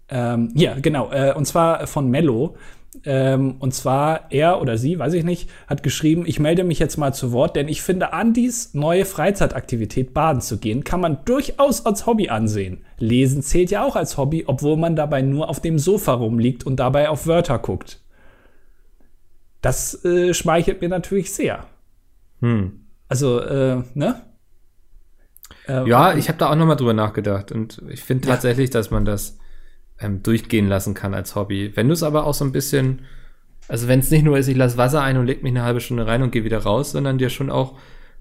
Ähm, 0.08 0.50
ja, 0.54 0.74
genau. 0.78 1.10
Äh, 1.10 1.34
und 1.34 1.46
zwar 1.46 1.86
von 1.86 2.10
Mello. 2.10 2.56
Ähm, 3.04 3.56
und 3.58 3.74
zwar 3.74 4.32
er 4.32 4.60
oder 4.60 4.78
sie, 4.78 4.98
weiß 4.98 5.12
ich 5.14 5.24
nicht, 5.24 5.50
hat 5.66 5.82
geschrieben, 5.82 6.24
ich 6.26 6.40
melde 6.40 6.64
mich 6.64 6.78
jetzt 6.78 6.96
mal 6.96 7.12
zu 7.12 7.32
Wort, 7.32 7.56
denn 7.56 7.68
ich 7.68 7.82
finde, 7.82 8.12
Andys 8.12 8.74
neue 8.74 9.04
Freizeitaktivität, 9.04 10.14
baden 10.14 10.40
zu 10.40 10.58
gehen, 10.58 10.84
kann 10.84 11.00
man 11.00 11.18
durchaus 11.24 11.84
als 11.84 12.06
Hobby 12.06 12.28
ansehen. 12.28 12.84
Lesen 12.98 13.42
zählt 13.42 13.70
ja 13.70 13.84
auch 13.84 13.96
als 13.96 14.16
Hobby, 14.16 14.44
obwohl 14.46 14.76
man 14.76 14.96
dabei 14.96 15.22
nur 15.22 15.48
auf 15.48 15.60
dem 15.60 15.78
Sofa 15.78 16.14
rumliegt 16.14 16.64
und 16.64 16.76
dabei 16.76 17.08
auf 17.08 17.26
Wörter 17.26 17.58
guckt. 17.58 18.00
Das 19.60 20.04
äh, 20.04 20.32
schmeichelt 20.32 20.80
mir 20.80 20.88
natürlich 20.88 21.32
sehr. 21.32 21.66
hm. 22.40 22.80
Also, 23.08 23.40
äh, 23.40 23.82
ne? 23.94 24.22
Äh, 25.68 25.88
Ja, 25.88 26.14
ich 26.14 26.28
habe 26.28 26.38
da 26.38 26.50
auch 26.50 26.56
nochmal 26.56 26.76
drüber 26.76 26.94
nachgedacht 26.94 27.52
und 27.52 27.82
ich 27.88 28.02
finde 28.02 28.28
tatsächlich, 28.28 28.70
dass 28.70 28.90
man 28.90 29.04
das 29.04 29.38
ähm, 29.98 30.22
durchgehen 30.22 30.68
lassen 30.68 30.94
kann 30.94 31.14
als 31.14 31.34
Hobby. 31.34 31.72
Wenn 31.74 31.88
du 31.88 31.94
es 31.94 32.02
aber 32.02 32.24
auch 32.24 32.34
so 32.34 32.44
ein 32.44 32.52
bisschen, 32.52 33.02
also 33.68 33.88
wenn 33.88 34.00
es 34.00 34.10
nicht 34.10 34.24
nur 34.24 34.38
ist, 34.38 34.48
ich 34.48 34.56
lasse 34.56 34.76
Wasser 34.76 35.02
ein 35.02 35.16
und 35.16 35.26
leg 35.26 35.42
mich 35.42 35.52
eine 35.52 35.62
halbe 35.62 35.80
Stunde 35.80 36.06
rein 36.06 36.22
und 36.22 36.30
gehe 36.32 36.44
wieder 36.44 36.58
raus, 36.58 36.92
sondern 36.92 37.18
dir 37.18 37.30
schon 37.30 37.50
auch 37.50 37.78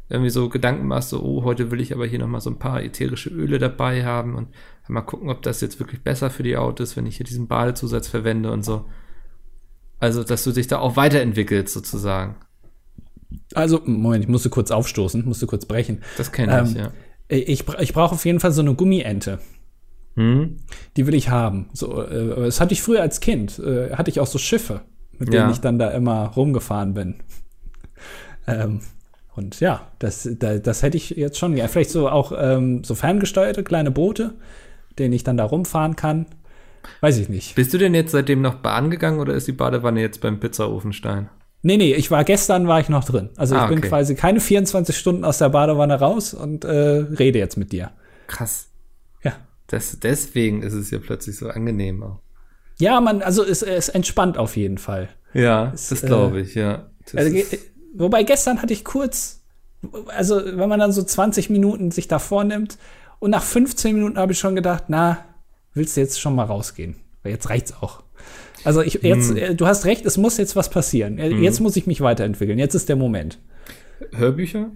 irgendwie 0.07 0.29
so 0.29 0.49
Gedanken 0.49 0.87
machst, 0.87 1.09
so, 1.09 1.21
oh, 1.21 1.43
heute 1.43 1.71
will 1.71 1.81
ich 1.81 1.91
aber 1.93 2.05
hier 2.05 2.19
nochmal 2.19 2.41
so 2.41 2.51
ein 2.51 2.59
paar 2.59 2.83
ätherische 2.83 3.29
Öle 3.29 3.57
dabei 3.57 4.05
haben 4.05 4.35
und 4.35 4.49
mal 4.87 5.01
gucken, 5.01 5.29
ob 5.29 5.41
das 5.41 5.61
jetzt 5.61 5.79
wirklich 5.79 6.03
besser 6.03 6.29
für 6.29 6.43
die 6.43 6.57
Haut 6.57 6.79
ist, 6.79 6.95
wenn 6.95 7.07
ich 7.07 7.17
hier 7.17 7.25
diesen 7.25 7.47
Badezusatz 7.47 8.07
verwende 8.07 8.51
und 8.51 8.63
so. 8.63 8.85
Also, 9.99 10.23
dass 10.23 10.43
du 10.43 10.51
dich 10.51 10.67
da 10.67 10.77
auch 10.77 10.95
weiterentwickelst, 10.95 11.73
sozusagen. 11.73 12.35
Also, 13.55 13.81
Moment, 13.85 14.23
ich 14.25 14.29
musste 14.29 14.49
kurz 14.51 14.69
aufstoßen, 14.69 15.25
musste 15.25 15.47
kurz 15.47 15.65
brechen. 15.65 16.03
Das 16.17 16.31
kenne 16.31 16.61
ich, 16.63 16.75
Ähm, 16.75 16.77
ja. 16.77 16.93
Ich, 17.27 17.65
bra- 17.65 17.79
ich 17.79 17.93
brauche 17.93 18.13
auf 18.15 18.25
jeden 18.25 18.39
Fall 18.39 18.51
so 18.51 18.61
eine 18.61 18.75
Gummiente. 18.75 19.39
Hm? 20.15 20.57
Die 20.95 21.07
will 21.07 21.15
ich 21.15 21.29
haben. 21.29 21.69
So, 21.73 22.01
äh, 22.03 22.35
das 22.45 22.61
hatte 22.61 22.73
ich 22.73 22.81
früher 22.81 23.01
als 23.01 23.19
Kind. 23.19 23.59
Äh, 23.59 23.91
hatte 23.95 24.09
ich 24.11 24.19
auch 24.19 24.27
so 24.27 24.37
Schiffe, 24.37 24.81
mit 25.17 25.29
denen 25.29 25.47
Ja. 25.47 25.51
ich 25.51 25.59
dann 25.59 25.79
da 25.79 25.89
immer 25.91 26.27
rumgefahren 26.35 26.93
bin. 26.93 27.15
ähm, 28.47 28.79
und 29.35 29.59
ja, 29.59 29.91
das, 29.99 30.29
da, 30.39 30.57
das 30.59 30.81
hätte 30.83 30.97
ich 30.97 31.09
jetzt 31.11 31.37
schon. 31.37 31.57
Ja, 31.57 31.67
vielleicht 31.67 31.89
so 31.89 32.07
auch 32.09 32.31
ähm, 32.37 32.83
so 32.83 32.95
ferngesteuerte 32.95 33.63
kleine 33.63 33.91
Boote, 33.91 34.35
denen 34.97 35.13
ich 35.13 35.23
dann 35.25 35.35
da 35.37 35.43
rumfahren 35.43 35.95
kann. 35.97 36.27
Weiß 37.01 37.17
ich 37.17 37.27
nicht. 37.27 37.55
Bist 37.55 37.73
du 37.73 37.77
denn 37.77 37.95
jetzt 37.95 38.11
seitdem 38.11 38.41
noch 38.41 38.55
Bahn 38.55 38.89
gegangen 38.91 39.19
oder 39.19 39.33
ist 39.33 39.47
die 39.47 39.51
Badewanne 39.51 39.99
jetzt 39.99 40.21
beim 40.21 40.39
Pizzaofenstein? 40.39 41.29
Nee, 41.65 41.77
nee, 41.77 41.95
ich 41.95 42.11
war 42.11 42.23
gestern 42.23 42.67
war 42.67 42.79
ich 42.79 42.89
noch 42.89 43.03
drin. 43.05 43.29
Also 43.37 43.55
ich 43.55 43.61
Ah, 43.61 43.65
bin 43.65 43.79
okay. 43.79 43.87
quasi 43.89 44.13
keine 44.13 44.39
24 44.39 44.95
Stunden 44.95 45.25
aus 45.25 45.39
der 45.39 45.49
Badewanne 45.49 45.95
raus 45.95 46.35
und 46.35 46.63
äh, 46.63 46.69
rede 46.69 47.39
jetzt 47.39 47.57
mit 47.57 47.71
dir. 47.71 47.89
Krass. 48.27 48.67
Ja. 49.23 49.33
Das, 49.65 49.99
deswegen 49.99 50.61
ist 50.61 50.73
es 50.73 50.91
ja 50.91 50.99
plötzlich 50.99 51.37
so 51.37 51.49
angenehm 51.49 52.03
auch. 52.03 52.19
Ja, 52.77 53.01
man, 53.01 53.23
also 53.23 53.43
es, 53.43 53.63
es 53.63 53.89
entspannt 53.89 54.37
auf 54.37 54.55
jeden 54.55 54.77
Fall. 54.77 55.09
Ja, 55.33 55.71
das 55.71 56.03
äh, 56.03 56.05
glaube 56.05 56.41
ich, 56.41 56.53
ja. 56.53 56.91
Das 57.05 57.15
Also, 57.15 57.35
wobei 57.95 58.21
gestern 58.21 58.61
hatte 58.61 58.73
ich 58.73 58.85
kurz, 58.85 59.41
also 60.09 60.35
wenn 60.45 60.69
man 60.69 60.79
dann 60.79 60.91
so 60.91 61.01
20 61.01 61.49
Minuten 61.49 61.89
sich 61.89 62.07
da 62.07 62.19
vornimmt 62.19 62.77
und 63.17 63.31
nach 63.31 63.41
15 63.41 63.95
Minuten 63.95 64.19
habe 64.19 64.33
ich 64.33 64.37
schon 64.39 64.55
gedacht, 64.55 64.83
na, 64.89 65.25
willst 65.73 65.97
du 65.97 66.01
jetzt 66.01 66.19
schon 66.19 66.35
mal 66.35 66.43
rausgehen? 66.45 66.97
Weil 67.23 67.31
jetzt 67.31 67.49
reicht's 67.49 67.73
auch. 67.81 68.03
Also 68.65 68.81
ich 68.81 68.95
jetzt, 69.03 69.29
Hm. 69.29 69.37
äh, 69.37 69.55
du 69.55 69.65
hast 69.67 69.85
recht, 69.85 70.05
es 70.05 70.17
muss 70.17 70.37
jetzt 70.37 70.55
was 70.55 70.69
passieren. 70.69 71.17
Äh, 71.19 71.29
Jetzt 71.29 71.59
muss 71.59 71.75
ich 71.75 71.87
mich 71.87 72.01
weiterentwickeln. 72.01 72.57
Jetzt 72.59 72.73
ist 72.75 72.89
der 72.89 72.95
Moment. 72.95 73.39
Hörbücher? 74.13 74.71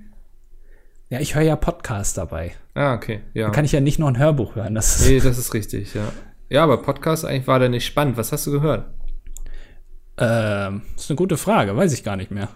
Ja, 1.10 1.20
ich 1.20 1.34
höre 1.36 1.42
ja 1.42 1.56
Podcast 1.56 2.18
dabei. 2.18 2.52
Ah, 2.76 2.94
okay, 2.94 3.22
ja. 3.34 3.50
Kann 3.50 3.66
ich 3.66 3.72
ja 3.72 3.80
nicht 3.82 3.98
noch 4.00 4.08
ein 4.08 4.20
Hörbuch 4.20 4.56
hören. 4.56 4.76
Das 4.76 5.08
nee, 5.08 5.20
das 5.20 5.38
ist 5.40 5.54
richtig, 5.54 5.94
ja. 5.96 6.12
Ja, 6.50 6.64
aber 6.64 6.82
Podcast 6.82 7.26
eigentlich 7.26 7.48
war 7.48 7.60
der 7.60 7.70
nicht 7.70 7.86
spannend. 7.86 8.16
Was 8.18 8.32
hast 8.32 8.46
du 8.48 8.52
gehört? 8.52 8.86
ähm, 10.18 10.82
ist 10.98 11.10
eine 11.10 11.18
gute 11.18 11.38
Frage, 11.38 11.76
weiß 11.76 11.94
ich 11.94 12.04
gar 12.04 12.16
nicht 12.18 12.30
mehr. 12.30 12.50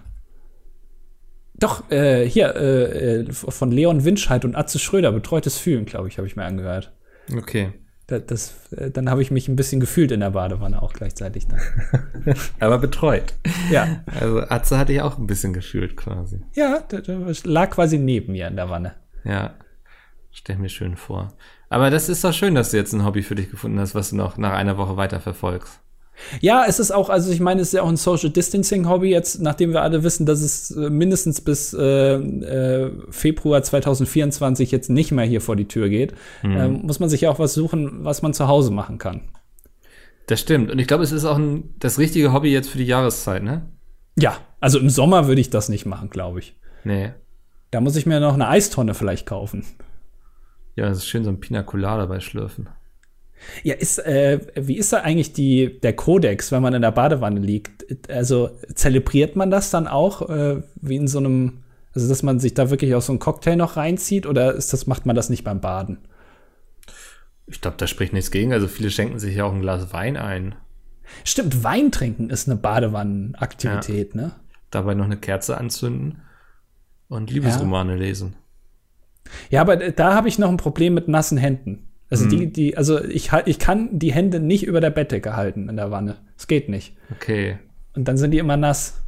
Doch, 1.55 1.89
äh, 1.91 2.27
hier, 2.27 2.55
äh, 2.55 3.19
äh, 3.21 3.31
von 3.31 3.71
Leon 3.71 4.03
Winscheid 4.03 4.43
und 4.43 4.55
Atze 4.55 4.79
Schröder, 4.79 5.11
Betreutes 5.11 5.57
Fühlen, 5.57 5.85
glaube 5.85 6.07
ich, 6.09 6.17
habe 6.17 6.27
ich 6.27 6.35
mir 6.35 6.43
angehört. 6.43 6.91
Okay. 7.35 7.71
Das, 8.07 8.25
das, 8.25 8.71
äh, 8.71 8.91
dann 8.91 9.09
habe 9.09 9.21
ich 9.21 9.31
mich 9.31 9.47
ein 9.47 9.55
bisschen 9.55 9.79
gefühlt 9.79 10.11
in 10.11 10.19
der 10.19 10.31
Badewanne 10.31 10.81
auch 10.81 10.93
gleichzeitig 10.93 11.47
dann. 11.47 11.61
Aber 12.59 12.77
betreut. 12.77 13.33
ja. 13.71 14.03
Also 14.19 14.41
Atze 14.41 14.77
hatte 14.77 14.93
ich 14.93 15.01
auch 15.01 15.17
ein 15.17 15.27
bisschen 15.27 15.53
gefühlt 15.53 15.95
quasi. 15.95 16.41
Ja, 16.53 16.83
das, 16.87 17.03
das 17.05 17.45
lag 17.45 17.71
quasi 17.71 17.97
neben 17.97 18.33
mir 18.33 18.47
in 18.47 18.55
der 18.55 18.69
Wanne. 18.69 18.95
Ja. 19.23 19.55
Stell 20.31 20.57
mir 20.57 20.69
schön 20.69 20.97
vor. 20.97 21.33
Aber 21.69 21.89
das 21.89 22.09
ist 22.09 22.23
doch 22.23 22.33
schön, 22.33 22.55
dass 22.55 22.71
du 22.71 22.77
jetzt 22.77 22.93
ein 22.93 23.05
Hobby 23.05 23.21
für 23.21 23.35
dich 23.35 23.49
gefunden 23.49 23.79
hast, 23.79 23.95
was 23.95 24.09
du 24.09 24.15
noch 24.15 24.37
nach 24.37 24.53
einer 24.53 24.77
Woche 24.77 24.97
weiter 24.97 25.19
verfolgst. 25.19 25.79
Ja, 26.41 26.65
es 26.67 26.79
ist 26.79 26.91
auch, 26.91 27.09
also 27.09 27.31
ich 27.31 27.39
meine, 27.39 27.61
es 27.61 27.69
ist 27.69 27.73
ja 27.73 27.81
auch 27.81 27.89
ein 27.89 27.97
Social 27.97 28.29
Distancing 28.29 28.87
Hobby 28.87 29.09
jetzt, 29.09 29.41
nachdem 29.41 29.73
wir 29.73 29.81
alle 29.81 30.03
wissen, 30.03 30.25
dass 30.25 30.41
es 30.41 30.71
äh, 30.71 30.89
mindestens 30.89 31.41
bis 31.41 31.73
äh, 31.73 32.15
äh, 32.15 32.91
Februar 33.09 33.63
2024 33.63 34.71
jetzt 34.71 34.89
nicht 34.89 35.11
mehr 35.11 35.25
hier 35.25 35.41
vor 35.41 35.55
die 35.55 35.67
Tür 35.67 35.89
geht, 35.89 36.13
mhm. 36.43 36.57
ähm, 36.57 36.81
muss 36.83 36.99
man 36.99 37.09
sich 37.09 37.21
ja 37.21 37.31
auch 37.31 37.39
was 37.39 37.53
suchen, 37.53 38.03
was 38.03 38.21
man 38.21 38.33
zu 38.33 38.47
Hause 38.47 38.71
machen 38.71 38.97
kann. 38.97 39.21
Das 40.27 40.39
stimmt. 40.39 40.71
Und 40.71 40.79
ich 40.79 40.87
glaube, 40.87 41.03
es 41.03 41.11
ist 41.11 41.25
auch 41.25 41.37
ein, 41.37 41.73
das 41.79 41.99
richtige 41.99 42.31
Hobby 42.31 42.51
jetzt 42.51 42.69
für 42.69 42.77
die 42.77 42.85
Jahreszeit, 42.85 43.43
ne? 43.43 43.69
Ja, 44.15 44.37
also 44.59 44.79
im 44.79 44.89
Sommer 44.89 45.27
würde 45.27 45.41
ich 45.41 45.49
das 45.49 45.69
nicht 45.69 45.85
machen, 45.85 46.09
glaube 46.09 46.39
ich. 46.39 46.55
Nee. 46.83 47.11
Da 47.71 47.81
muss 47.81 47.95
ich 47.95 48.05
mir 48.05 48.19
noch 48.19 48.35
eine 48.35 48.47
Eistonne 48.47 48.93
vielleicht 48.93 49.25
kaufen. 49.25 49.65
Ja, 50.75 50.87
das 50.87 50.99
ist 50.99 51.07
schön, 51.07 51.23
so 51.23 51.29
ein 51.29 51.39
Pina 51.39 51.63
Colada 51.63 52.05
bei 52.05 52.19
Schlürfen. 52.19 52.69
Ja, 53.63 53.75
ist, 53.75 53.99
äh, 53.99 54.39
wie 54.55 54.77
ist 54.77 54.93
da 54.93 54.97
eigentlich 54.97 55.33
die, 55.33 55.79
der 55.81 55.93
Kodex, 55.93 56.51
wenn 56.51 56.61
man 56.61 56.73
in 56.73 56.81
der 56.81 56.91
Badewanne 56.91 57.39
liegt? 57.39 57.85
Also 58.09 58.51
zelebriert 58.73 59.35
man 59.35 59.51
das 59.51 59.69
dann 59.69 59.87
auch 59.87 60.29
äh, 60.29 60.61
wie 60.81 60.95
in 60.95 61.07
so 61.07 61.19
einem, 61.19 61.63
also 61.93 62.07
dass 62.07 62.23
man 62.23 62.39
sich 62.39 62.53
da 62.53 62.69
wirklich 62.69 62.95
auch 62.95 63.01
so 63.01 63.11
einen 63.11 63.19
Cocktail 63.19 63.55
noch 63.55 63.77
reinzieht 63.77 64.25
oder 64.25 64.53
ist 64.53 64.73
das, 64.73 64.87
macht 64.87 65.05
man 65.05 65.15
das 65.15 65.29
nicht 65.29 65.43
beim 65.43 65.61
Baden? 65.61 65.99
Ich 67.45 67.61
glaube, 67.61 67.77
da 67.77 67.87
spricht 67.87 68.13
nichts 68.13 68.31
gegen. 68.31 68.53
Also 68.53 68.67
viele 68.67 68.89
schenken 68.89 69.19
sich 69.19 69.35
ja 69.35 69.45
auch 69.45 69.53
ein 69.53 69.61
Glas 69.61 69.93
Wein 69.93 70.17
ein. 70.17 70.55
Stimmt, 71.23 71.63
Wein 71.63 71.91
trinken 71.91 72.29
ist 72.29 72.47
eine 72.47 72.57
Badewannenaktivität, 72.57 74.15
ja. 74.15 74.21
ne? 74.21 74.31
Dabei 74.71 74.95
noch 74.95 75.05
eine 75.05 75.17
Kerze 75.17 75.57
anzünden 75.57 76.21
und 77.07 77.29
Liebesromane 77.29 77.93
ja. 77.93 77.97
lesen. 77.99 78.35
Ja, 79.49 79.61
aber 79.61 79.77
da 79.77 80.15
habe 80.15 80.27
ich 80.27 80.39
noch 80.39 80.49
ein 80.49 80.57
Problem 80.57 80.93
mit 80.93 81.07
nassen 81.07 81.37
Händen. 81.37 81.87
Also 82.13 82.25
mhm. 82.25 82.29
die, 82.29 82.53
die, 82.53 82.77
also 82.77 83.03
ich, 83.03 83.31
ich 83.45 83.57
kann 83.57 83.97
die 83.97 84.13
Hände 84.13 84.39
nicht 84.39 84.67
über 84.67 84.79
der 84.81 84.91
Bettdecke 84.91 85.35
halten 85.35 85.67
in 85.67 85.77
der 85.77 85.89
Wanne. 85.89 86.17
Es 86.37 86.45
geht 86.45 86.69
nicht. 86.69 86.95
Okay. 87.11 87.57
Und 87.95 88.07
dann 88.07 88.17
sind 88.17 88.29
die 88.29 88.37
immer 88.37 88.55
nass. 88.55 89.01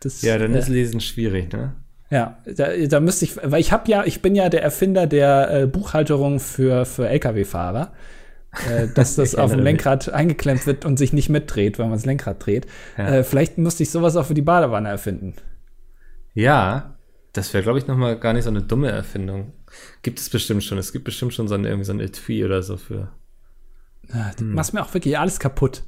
Das, 0.00 0.22
ja, 0.22 0.38
dann 0.38 0.54
äh, 0.54 0.60
ist 0.60 0.68
Lesen 0.68 1.00
schwierig, 1.00 1.52
ne? 1.52 1.74
Ja, 2.08 2.38
da, 2.46 2.68
da 2.86 3.00
müsste 3.00 3.24
ich, 3.24 3.36
weil 3.42 3.60
ich 3.60 3.72
habe 3.72 3.90
ja, 3.90 4.04
ich 4.04 4.22
bin 4.22 4.36
ja 4.36 4.48
der 4.48 4.62
Erfinder 4.62 5.08
der 5.08 5.62
äh, 5.62 5.66
Buchhalterung 5.66 6.38
für, 6.38 6.84
für 6.84 7.08
Lkw-Fahrer, 7.08 7.94
äh, 8.70 8.86
dass 8.94 9.16
das 9.16 9.34
auf 9.34 9.50
dem 9.50 9.58
Lenkrad 9.58 10.12
eingeklemmt 10.12 10.68
wird 10.68 10.84
und 10.84 11.00
sich 11.00 11.12
nicht 11.12 11.30
mitdreht, 11.30 11.80
wenn 11.80 11.86
man 11.86 11.94
das 11.98 12.06
Lenkrad 12.06 12.46
dreht. 12.46 12.68
Ja. 12.96 13.08
Äh, 13.08 13.24
vielleicht 13.24 13.58
müsste 13.58 13.82
ich 13.82 13.90
sowas 13.90 14.14
auch 14.14 14.26
für 14.26 14.34
die 14.34 14.42
Badewanne 14.42 14.88
erfinden. 14.88 15.34
Ja, 16.32 16.94
das 17.32 17.52
wäre, 17.52 17.64
glaube 17.64 17.80
ich, 17.80 17.88
noch 17.88 17.96
mal 17.96 18.16
gar 18.16 18.34
nicht 18.34 18.44
so 18.44 18.50
eine 18.50 18.62
dumme 18.62 18.92
Erfindung. 18.92 19.52
Gibt 20.02 20.18
es 20.18 20.28
bestimmt 20.30 20.64
schon. 20.64 20.78
Es 20.78 20.92
gibt 20.92 21.04
bestimmt 21.04 21.34
schon 21.34 21.48
so 21.48 21.54
ein, 21.54 21.64
irgendwie 21.64 21.84
so 21.84 21.92
ein 21.92 22.00
Etui 22.00 22.44
oder 22.44 22.62
so 22.62 22.76
für. 22.76 23.12
Ja, 24.12 24.32
du 24.36 24.44
hm. 24.44 24.54
machst 24.54 24.74
mir 24.74 24.82
auch 24.82 24.92
wirklich 24.94 25.18
alles 25.18 25.38
kaputt. 25.38 25.82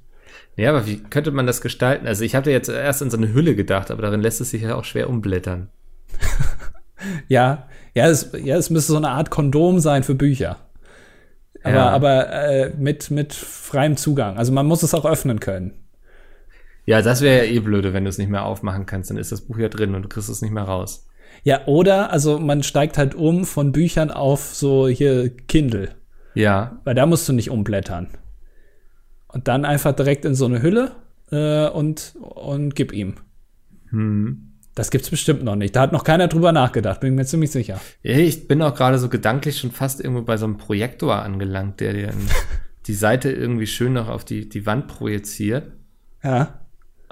Ja, 0.56 0.70
aber 0.70 0.86
wie 0.86 0.98
könnte 0.98 1.30
man 1.30 1.46
das 1.46 1.60
gestalten? 1.60 2.06
Also 2.06 2.24
ich 2.24 2.34
hatte 2.34 2.50
jetzt 2.50 2.68
erst 2.68 3.02
an 3.02 3.10
so 3.10 3.16
eine 3.16 3.32
Hülle 3.32 3.54
gedacht, 3.54 3.90
aber 3.90 4.02
darin 4.02 4.20
lässt 4.20 4.40
es 4.40 4.50
sich 4.50 4.62
ja 4.62 4.74
auch 4.74 4.84
schwer 4.84 5.08
umblättern. 5.08 5.68
ja, 7.28 7.68
ja 7.94 8.08
es, 8.08 8.32
ja, 8.42 8.56
es 8.56 8.70
müsste 8.70 8.92
so 8.92 8.98
eine 8.98 9.10
Art 9.10 9.30
Kondom 9.30 9.80
sein 9.80 10.02
für 10.02 10.14
Bücher. 10.14 10.58
Aber, 11.64 11.74
ja. 11.74 11.90
aber 11.90 12.32
äh, 12.32 12.72
mit, 12.76 13.10
mit 13.10 13.32
freiem 13.32 13.96
Zugang. 13.96 14.36
Also 14.36 14.52
man 14.52 14.66
muss 14.66 14.82
es 14.82 14.94
auch 14.94 15.04
öffnen 15.04 15.40
können. 15.40 15.72
Ja, 16.84 17.00
das 17.00 17.20
wäre 17.20 17.46
ja 17.46 17.52
eh 17.52 17.60
blöde, 17.60 17.92
wenn 17.92 18.04
du 18.04 18.10
es 18.10 18.18
nicht 18.18 18.30
mehr 18.30 18.44
aufmachen 18.44 18.86
kannst. 18.86 19.10
Dann 19.10 19.16
ist 19.16 19.32
das 19.32 19.42
Buch 19.42 19.58
ja 19.58 19.68
drin 19.68 19.94
und 19.94 20.02
du 20.02 20.08
kriegst 20.08 20.28
es 20.28 20.42
nicht 20.42 20.50
mehr 20.50 20.64
raus. 20.64 21.08
Ja, 21.44 21.66
oder, 21.66 22.12
also 22.12 22.38
man 22.38 22.62
steigt 22.62 22.98
halt 22.98 23.14
um 23.14 23.44
von 23.44 23.72
Büchern 23.72 24.10
auf 24.10 24.54
so 24.54 24.88
hier 24.88 25.30
Kindle. 25.30 25.90
Ja. 26.34 26.80
Weil 26.84 26.94
da 26.94 27.06
musst 27.06 27.28
du 27.28 27.32
nicht 27.32 27.50
umblättern. 27.50 28.08
Und 29.28 29.48
dann 29.48 29.64
einfach 29.64 29.92
direkt 29.92 30.24
in 30.24 30.34
so 30.34 30.44
eine 30.44 30.62
Hülle 30.62 30.92
äh, 31.30 31.68
und, 31.68 32.14
und 32.20 32.76
gib 32.76 32.92
ihm. 32.92 33.14
Hm. 33.90 34.48
Das 34.74 34.90
gibt's 34.90 35.10
bestimmt 35.10 35.42
noch 35.42 35.56
nicht. 35.56 35.76
Da 35.76 35.82
hat 35.82 35.92
noch 35.92 36.04
keiner 36.04 36.28
drüber 36.28 36.52
nachgedacht, 36.52 37.00
bin 37.00 37.14
mir 37.14 37.26
ziemlich 37.26 37.50
sicher. 37.50 37.78
Ich 38.02 38.48
bin 38.48 38.62
auch 38.62 38.74
gerade 38.74 38.98
so 38.98 39.08
gedanklich 39.10 39.58
schon 39.58 39.70
fast 39.70 40.00
irgendwo 40.00 40.22
bei 40.22 40.38
so 40.38 40.46
einem 40.46 40.56
Projektor 40.56 41.16
angelangt, 41.16 41.80
der 41.80 41.92
dir 41.92 42.12
die 42.86 42.94
Seite 42.94 43.30
irgendwie 43.30 43.66
schön 43.66 43.92
noch 43.92 44.08
auf 44.08 44.24
die, 44.24 44.48
die 44.48 44.64
Wand 44.64 44.88
projiziert. 44.88 45.72
Ja. 46.22 46.60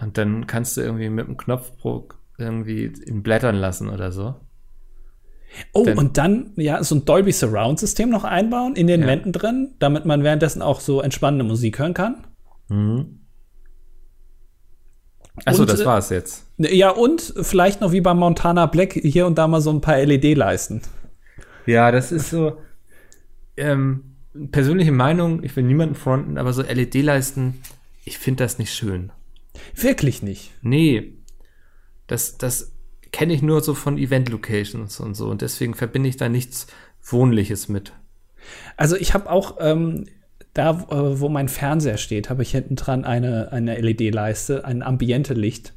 Und 0.00 0.16
dann 0.16 0.46
kannst 0.46 0.76
du 0.76 0.80
irgendwie 0.80 1.10
mit 1.10 1.26
dem 1.26 1.36
Knopfdruck 1.36 2.19
irgendwie 2.40 2.92
ihn 3.06 3.22
blättern 3.22 3.56
lassen 3.56 3.88
oder 3.88 4.12
so. 4.12 4.34
Oh, 5.72 5.84
Denn, 5.84 5.98
und 5.98 6.16
dann 6.16 6.52
ja 6.56 6.82
so 6.84 6.94
ein 6.94 7.04
Dolby 7.04 7.32
Surround 7.32 7.78
System 7.78 8.08
noch 8.08 8.24
einbauen 8.24 8.76
in 8.76 8.86
den 8.86 9.02
ja. 9.02 9.06
Wänden 9.06 9.32
drin, 9.32 9.74
damit 9.78 10.04
man 10.04 10.22
währenddessen 10.22 10.62
auch 10.62 10.80
so 10.80 11.00
entspannende 11.00 11.44
Musik 11.44 11.78
hören 11.78 11.94
kann. 11.94 12.26
Mhm. 12.68 13.20
Achso, 15.44 15.64
das 15.64 15.80
äh, 15.80 15.86
war's 15.86 16.10
jetzt. 16.10 16.46
Ja, 16.58 16.90
und 16.90 17.34
vielleicht 17.42 17.80
noch 17.80 17.92
wie 17.92 18.00
bei 18.00 18.14
Montana 18.14 18.66
Black 18.66 18.92
hier 18.92 19.26
und 19.26 19.38
da 19.38 19.48
mal 19.48 19.60
so 19.60 19.70
ein 19.70 19.80
paar 19.80 19.98
LED-Leisten. 19.98 20.82
Ja, 21.66 21.90
das 21.90 22.12
ist 22.12 22.30
so. 22.30 22.58
Ähm, 23.56 24.16
persönliche 24.52 24.92
Meinung, 24.92 25.42
ich 25.42 25.54
will 25.56 25.64
niemanden 25.64 25.94
fronten, 25.94 26.38
aber 26.38 26.52
so 26.52 26.62
LED-Leisten, 26.62 27.60
ich 28.04 28.18
finde 28.18 28.44
das 28.44 28.58
nicht 28.58 28.72
schön. 28.72 29.12
Wirklich 29.74 30.22
nicht. 30.22 30.52
Nee, 30.62 31.14
das, 32.10 32.38
das 32.38 32.72
kenne 33.12 33.32
ich 33.32 33.42
nur 33.42 33.60
so 33.60 33.74
von 33.74 33.98
Event-Locations 33.98 35.00
und 35.00 35.14
so. 35.14 35.28
Und 35.28 35.42
deswegen 35.42 35.74
verbinde 35.74 36.08
ich 36.08 36.16
da 36.16 36.28
nichts 36.28 36.66
Wohnliches 37.02 37.68
mit. 37.68 37.92
Also 38.76 38.96
ich 38.96 39.14
habe 39.14 39.30
auch 39.30 39.58
ähm, 39.60 40.06
da, 40.54 40.70
äh, 40.70 41.20
wo 41.20 41.28
mein 41.28 41.48
Fernseher 41.48 41.98
steht, 41.98 42.30
habe 42.30 42.42
ich 42.42 42.50
hinten 42.50 42.76
dran 42.76 43.04
eine, 43.04 43.52
eine 43.52 43.80
LED-Leiste, 43.80 44.64
ein 44.64 44.82
Ambiente-Licht. 44.82 45.74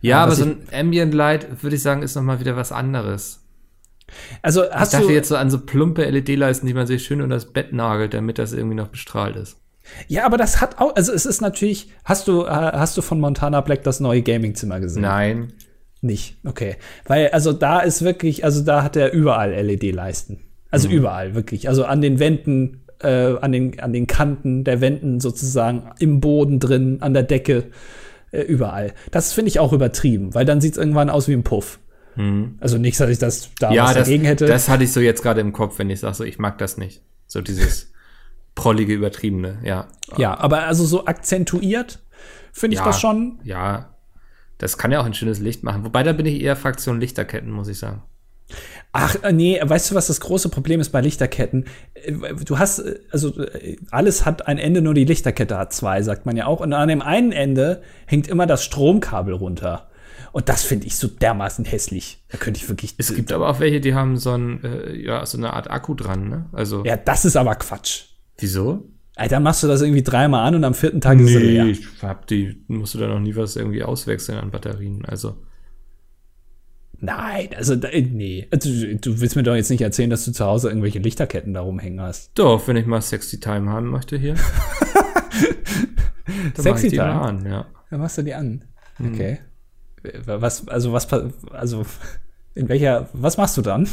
Ja, 0.00 0.18
aber, 0.18 0.32
aber 0.32 0.34
so 0.34 0.44
ein 0.44 0.62
Ambient 0.72 1.14
Light, 1.14 1.62
würde 1.62 1.76
ich 1.76 1.82
sagen, 1.82 2.02
ist 2.02 2.14
noch 2.14 2.22
mal 2.22 2.40
wieder 2.40 2.56
was 2.56 2.72
anderes. 2.72 3.40
Also 4.42 4.70
hast 4.70 4.92
ich 4.92 4.98
dachte 4.98 5.08
du 5.08 5.14
jetzt 5.14 5.28
so 5.28 5.36
an 5.36 5.50
so 5.50 5.58
plumpe 5.58 6.04
LED-Leisten, 6.04 6.66
die 6.66 6.74
man 6.74 6.86
sich 6.86 7.04
schön 7.04 7.22
unter 7.22 7.36
das 7.36 7.52
Bett 7.52 7.72
nagelt, 7.72 8.14
damit 8.14 8.38
das 8.38 8.52
irgendwie 8.52 8.76
noch 8.76 8.88
bestrahlt 8.88 9.36
ist. 9.36 9.56
Ja, 10.06 10.26
aber 10.26 10.36
das 10.36 10.60
hat 10.60 10.78
auch, 10.78 10.94
also 10.94 11.12
es 11.12 11.26
ist 11.26 11.40
natürlich, 11.40 11.90
hast 12.04 12.28
du, 12.28 12.44
äh, 12.44 12.48
hast 12.50 12.96
du 12.96 13.02
von 13.02 13.18
Montana 13.18 13.60
Black 13.62 13.82
das 13.82 13.98
neue 14.00 14.22
Gaming-Zimmer 14.22 14.78
gesehen? 14.80 15.02
Nein. 15.02 15.52
Nicht, 16.02 16.36
okay. 16.44 16.76
Weil, 17.06 17.28
also 17.28 17.52
da 17.52 17.80
ist 17.80 18.02
wirklich, 18.02 18.44
also 18.44 18.64
da 18.64 18.82
hat 18.82 18.96
er 18.96 19.12
überall 19.12 19.52
LED-Leisten. 19.52 20.40
Also 20.70 20.88
mhm. 20.88 20.94
überall, 20.94 21.34
wirklich. 21.36 21.68
Also 21.68 21.84
an 21.84 22.00
den 22.00 22.18
Wänden, 22.18 22.82
äh, 23.00 23.36
an, 23.36 23.52
den, 23.52 23.78
an 23.78 23.92
den 23.92 24.08
Kanten 24.08 24.64
der 24.64 24.80
Wänden 24.80 25.20
sozusagen, 25.20 25.84
im 26.00 26.20
Boden 26.20 26.58
drin, 26.58 26.98
an 27.00 27.14
der 27.14 27.22
Decke, 27.22 27.70
äh, 28.32 28.40
überall. 28.40 28.94
Das 29.12 29.32
finde 29.32 29.50
ich 29.50 29.60
auch 29.60 29.72
übertrieben, 29.72 30.34
weil 30.34 30.44
dann 30.44 30.60
sieht 30.60 30.72
es 30.72 30.78
irgendwann 30.78 31.08
aus 31.08 31.28
wie 31.28 31.34
ein 31.34 31.44
Puff. 31.44 31.78
Mhm. 32.16 32.56
Also 32.60 32.78
nichts, 32.78 32.98
dass 32.98 33.08
ich 33.08 33.18
das 33.18 33.50
da 33.60 33.72
ja, 33.72 33.84
was 33.84 33.94
dagegen 33.94 34.24
das, 34.24 34.30
hätte. 34.30 34.46
Das 34.46 34.68
hatte 34.68 34.82
ich 34.82 34.92
so 34.92 35.00
jetzt 35.00 35.22
gerade 35.22 35.40
im 35.40 35.52
Kopf, 35.52 35.78
wenn 35.78 35.88
ich 35.88 36.00
sage, 36.00 36.14
so, 36.14 36.24
ich 36.24 36.40
mag 36.40 36.58
das 36.58 36.78
nicht. 36.78 37.02
So 37.28 37.40
dieses 37.42 37.92
prollige, 38.56 38.92
übertriebene, 38.92 39.58
ja. 39.62 39.86
Ja, 40.16 40.36
aber 40.36 40.64
also 40.64 40.84
so 40.84 41.06
akzentuiert 41.06 42.00
finde 42.52 42.74
ich 42.74 42.80
ja, 42.80 42.86
das 42.86 43.00
schon. 43.00 43.38
Ja, 43.44 43.91
das 44.62 44.78
kann 44.78 44.92
ja 44.92 45.00
auch 45.00 45.04
ein 45.04 45.12
schönes 45.12 45.40
Licht 45.40 45.64
machen. 45.64 45.84
Wobei, 45.84 46.04
da 46.04 46.12
bin 46.12 46.24
ich 46.24 46.40
eher 46.40 46.54
Fraktion 46.54 47.00
Lichterketten, 47.00 47.50
muss 47.50 47.66
ich 47.66 47.78
sagen. 47.78 48.02
Ach, 48.92 49.16
äh, 49.24 49.32
nee, 49.32 49.60
weißt 49.60 49.90
du, 49.90 49.96
was 49.96 50.06
das 50.06 50.20
große 50.20 50.50
Problem 50.50 50.78
ist 50.78 50.90
bei 50.90 51.00
Lichterketten? 51.00 51.64
Äh, 51.94 52.12
du 52.44 52.60
hast, 52.60 52.78
äh, 52.78 53.00
also 53.10 53.34
alles 53.90 54.24
hat 54.24 54.46
ein 54.46 54.58
Ende, 54.58 54.80
nur 54.80 54.94
die 54.94 55.04
Lichterkette 55.04 55.58
hat 55.58 55.72
zwei, 55.72 56.00
sagt 56.02 56.26
man 56.26 56.36
ja 56.36 56.46
auch. 56.46 56.60
Und 56.60 56.72
an 56.74 56.88
dem 56.88 57.02
einen 57.02 57.32
Ende 57.32 57.82
hängt 58.06 58.28
immer 58.28 58.46
das 58.46 58.62
Stromkabel 58.62 59.34
runter. 59.34 59.90
Und 60.30 60.48
das 60.48 60.62
finde 60.62 60.86
ich 60.86 60.96
so 60.96 61.08
dermaßen 61.08 61.64
hässlich. 61.64 62.22
Da 62.28 62.38
könnte 62.38 62.60
ich 62.60 62.68
wirklich. 62.68 62.94
Es 62.98 63.12
gibt 63.12 63.32
aber 63.32 63.48
auch 63.48 63.58
welche, 63.58 63.80
die 63.80 63.94
haben 63.94 64.16
so, 64.16 64.30
ein, 64.30 64.62
äh, 64.62 64.94
ja, 64.94 65.26
so 65.26 65.38
eine 65.38 65.54
Art 65.54 65.72
Akku 65.72 65.94
dran, 65.94 66.28
ne? 66.28 66.46
Also. 66.52 66.84
Ja, 66.84 66.96
das 66.96 67.24
ist 67.24 67.34
aber 67.36 67.56
Quatsch. 67.56 68.04
Wieso? 68.38 68.84
Alter, 69.22 69.38
machst 69.38 69.62
du 69.62 69.68
das 69.68 69.80
irgendwie 69.82 70.02
dreimal 70.02 70.48
an 70.48 70.56
und 70.56 70.64
am 70.64 70.74
vierten 70.74 71.00
Tag 71.00 71.16
nee, 71.16 71.22
ist 71.22 71.28
sie 71.28 71.38
leer. 71.38 71.66
ich 71.66 71.86
hab 72.02 72.26
die, 72.26 72.64
musst 72.66 72.94
du 72.94 72.98
da 72.98 73.06
noch 73.06 73.20
nie 73.20 73.36
was 73.36 73.54
irgendwie 73.54 73.84
auswechseln 73.84 74.36
an 74.36 74.50
Batterien, 74.50 75.04
also. 75.04 75.36
Nein, 76.98 77.50
also, 77.56 77.76
nee. 77.76 78.48
Also, 78.50 78.68
du 78.68 79.20
willst 79.20 79.36
mir 79.36 79.44
doch 79.44 79.54
jetzt 79.54 79.70
nicht 79.70 79.80
erzählen, 79.80 80.10
dass 80.10 80.24
du 80.24 80.32
zu 80.32 80.44
Hause 80.44 80.70
irgendwelche 80.70 80.98
Lichterketten 80.98 81.54
da 81.54 81.60
rumhängen 81.60 82.00
hast. 82.00 82.32
Doch, 82.36 82.66
wenn 82.66 82.74
ich 82.74 82.84
mal 82.84 83.00
Sexy 83.00 83.38
Time 83.38 83.70
haben 83.70 83.90
möchte 83.90 84.18
hier. 84.18 84.34
Sexy 86.56 86.90
Time? 86.90 87.20
An, 87.20 87.46
ja. 87.46 87.66
Dann 87.90 88.00
machst 88.00 88.18
du 88.18 88.22
die 88.22 88.34
an. 88.34 88.64
Mhm. 88.98 89.14
Okay. 89.14 89.38
Was, 90.26 90.66
also, 90.66 90.92
was, 90.92 91.06
also, 91.52 91.86
In 92.56 92.68
welcher, 92.68 93.08
was 93.12 93.36
machst 93.36 93.56
du 93.56 93.62
dann? 93.62 93.88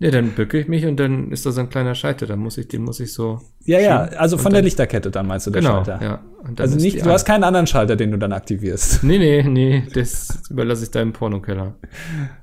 Ja, 0.00 0.10
dann 0.10 0.32
bücke 0.32 0.58
ich 0.58 0.66
mich 0.68 0.84
und 0.86 0.98
dann 0.98 1.30
ist 1.30 1.46
da 1.46 1.52
so 1.52 1.60
ein 1.60 1.68
kleiner 1.70 1.94
Schalter. 1.94 2.26
Dann 2.26 2.40
muss 2.40 2.58
ich, 2.58 2.66
den 2.68 2.82
muss 2.82 2.98
ich 3.00 3.12
so. 3.12 3.40
Ja, 3.64 3.78
ja, 3.78 4.00
also 4.02 4.36
von 4.36 4.52
der 4.52 4.60
dann- 4.60 4.64
Lichterkette 4.64 5.10
dann 5.10 5.26
meinst 5.26 5.46
du 5.46 5.50
der 5.52 5.62
Genau, 5.62 5.84
Schalter. 5.84 6.04
ja. 6.04 6.24
Und 6.42 6.58
dann 6.58 6.64
Also 6.66 6.76
nicht, 6.76 7.04
du 7.06 7.10
hast 7.10 7.24
keinen 7.24 7.44
anderen 7.44 7.66
Schalter, 7.66 7.94
den 7.96 8.10
du 8.10 8.18
dann 8.18 8.32
aktivierst. 8.32 9.02
Nee, 9.04 9.18
nee, 9.18 9.42
nee, 9.44 9.84
das 9.94 10.42
überlasse 10.50 10.82
ich 10.84 10.90
deinem 10.90 11.12
Pornokeller. 11.12 11.76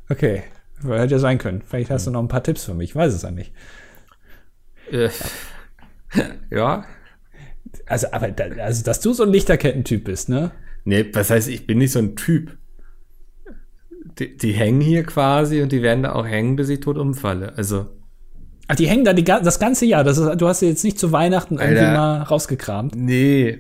Okay. 0.10 0.44
Hätte 0.82 1.12
ja 1.14 1.20
sein 1.20 1.38
können. 1.38 1.62
Vielleicht 1.68 1.92
hast 1.92 2.08
du 2.08 2.12
noch 2.12 2.22
ein 2.22 2.28
paar 2.30 2.42
Tipps 2.42 2.64
für 2.64 2.74
mich. 2.74 2.92
Ich 2.92 2.96
weiß 2.96 3.14
es 3.14 3.22
ja 3.22 3.30
nicht. 3.32 3.54
Äh, 4.92 5.10
ja. 6.50 6.86
Also, 7.86 8.08
aber 8.12 8.34
also, 8.60 8.84
dass 8.84 9.00
du 9.02 9.14
so 9.14 9.24
ein 9.24 9.30
Lichterkettentyp 9.30 10.06
bist, 10.06 10.30
ne? 10.30 10.52
Nee, 10.86 11.06
was 11.14 11.30
heißt, 11.30 11.48
ich 11.50 11.68
bin 11.68 11.78
nicht 11.78 11.92
so 11.92 12.00
ein 12.00 12.16
Typ. 12.16 12.58
Die, 14.20 14.38
die 14.38 14.52
hängen 14.52 14.82
hier 14.82 15.04
quasi 15.04 15.62
und 15.62 15.72
die 15.72 15.82
werden 15.82 16.04
da 16.04 16.14
auch 16.14 16.26
hängen, 16.26 16.56
bis 16.56 16.70
ich 16.70 16.80
tot 16.80 16.98
umfalle. 16.98 17.54
Also, 17.58 17.88
Ach, 18.68 18.76
die 18.76 18.88
hängen 18.88 19.04
da 19.04 19.14
die, 19.14 19.24
das 19.24 19.60
ganze 19.60 19.86
Jahr. 19.86 20.04
Das 20.04 20.18
ist, 20.18 20.40
du 20.40 20.48
hast 20.48 20.60
sie 20.60 20.68
jetzt 20.68 20.84
nicht 20.84 20.98
zu 21.00 21.12
Weihnachten 21.12 21.56
irgendwie 21.60 21.80
Alter. 21.80 21.98
mal 21.98 22.22
rausgekramt. 22.24 22.96
nee. 22.96 23.60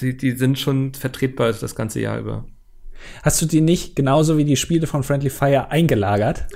Die, 0.00 0.16
die 0.16 0.30
sind 0.30 0.58
schon 0.58 0.94
vertretbar 0.94 1.52
das 1.52 1.74
ganze 1.74 2.00
Jahr 2.00 2.18
über. 2.18 2.46
Hast 3.22 3.42
du 3.42 3.46
die 3.46 3.60
nicht 3.60 3.96
genauso 3.96 4.38
wie 4.38 4.46
die 4.46 4.56
Spiele 4.56 4.86
von 4.86 5.02
Friendly 5.02 5.28
Fire 5.28 5.70
eingelagert? 5.70 6.46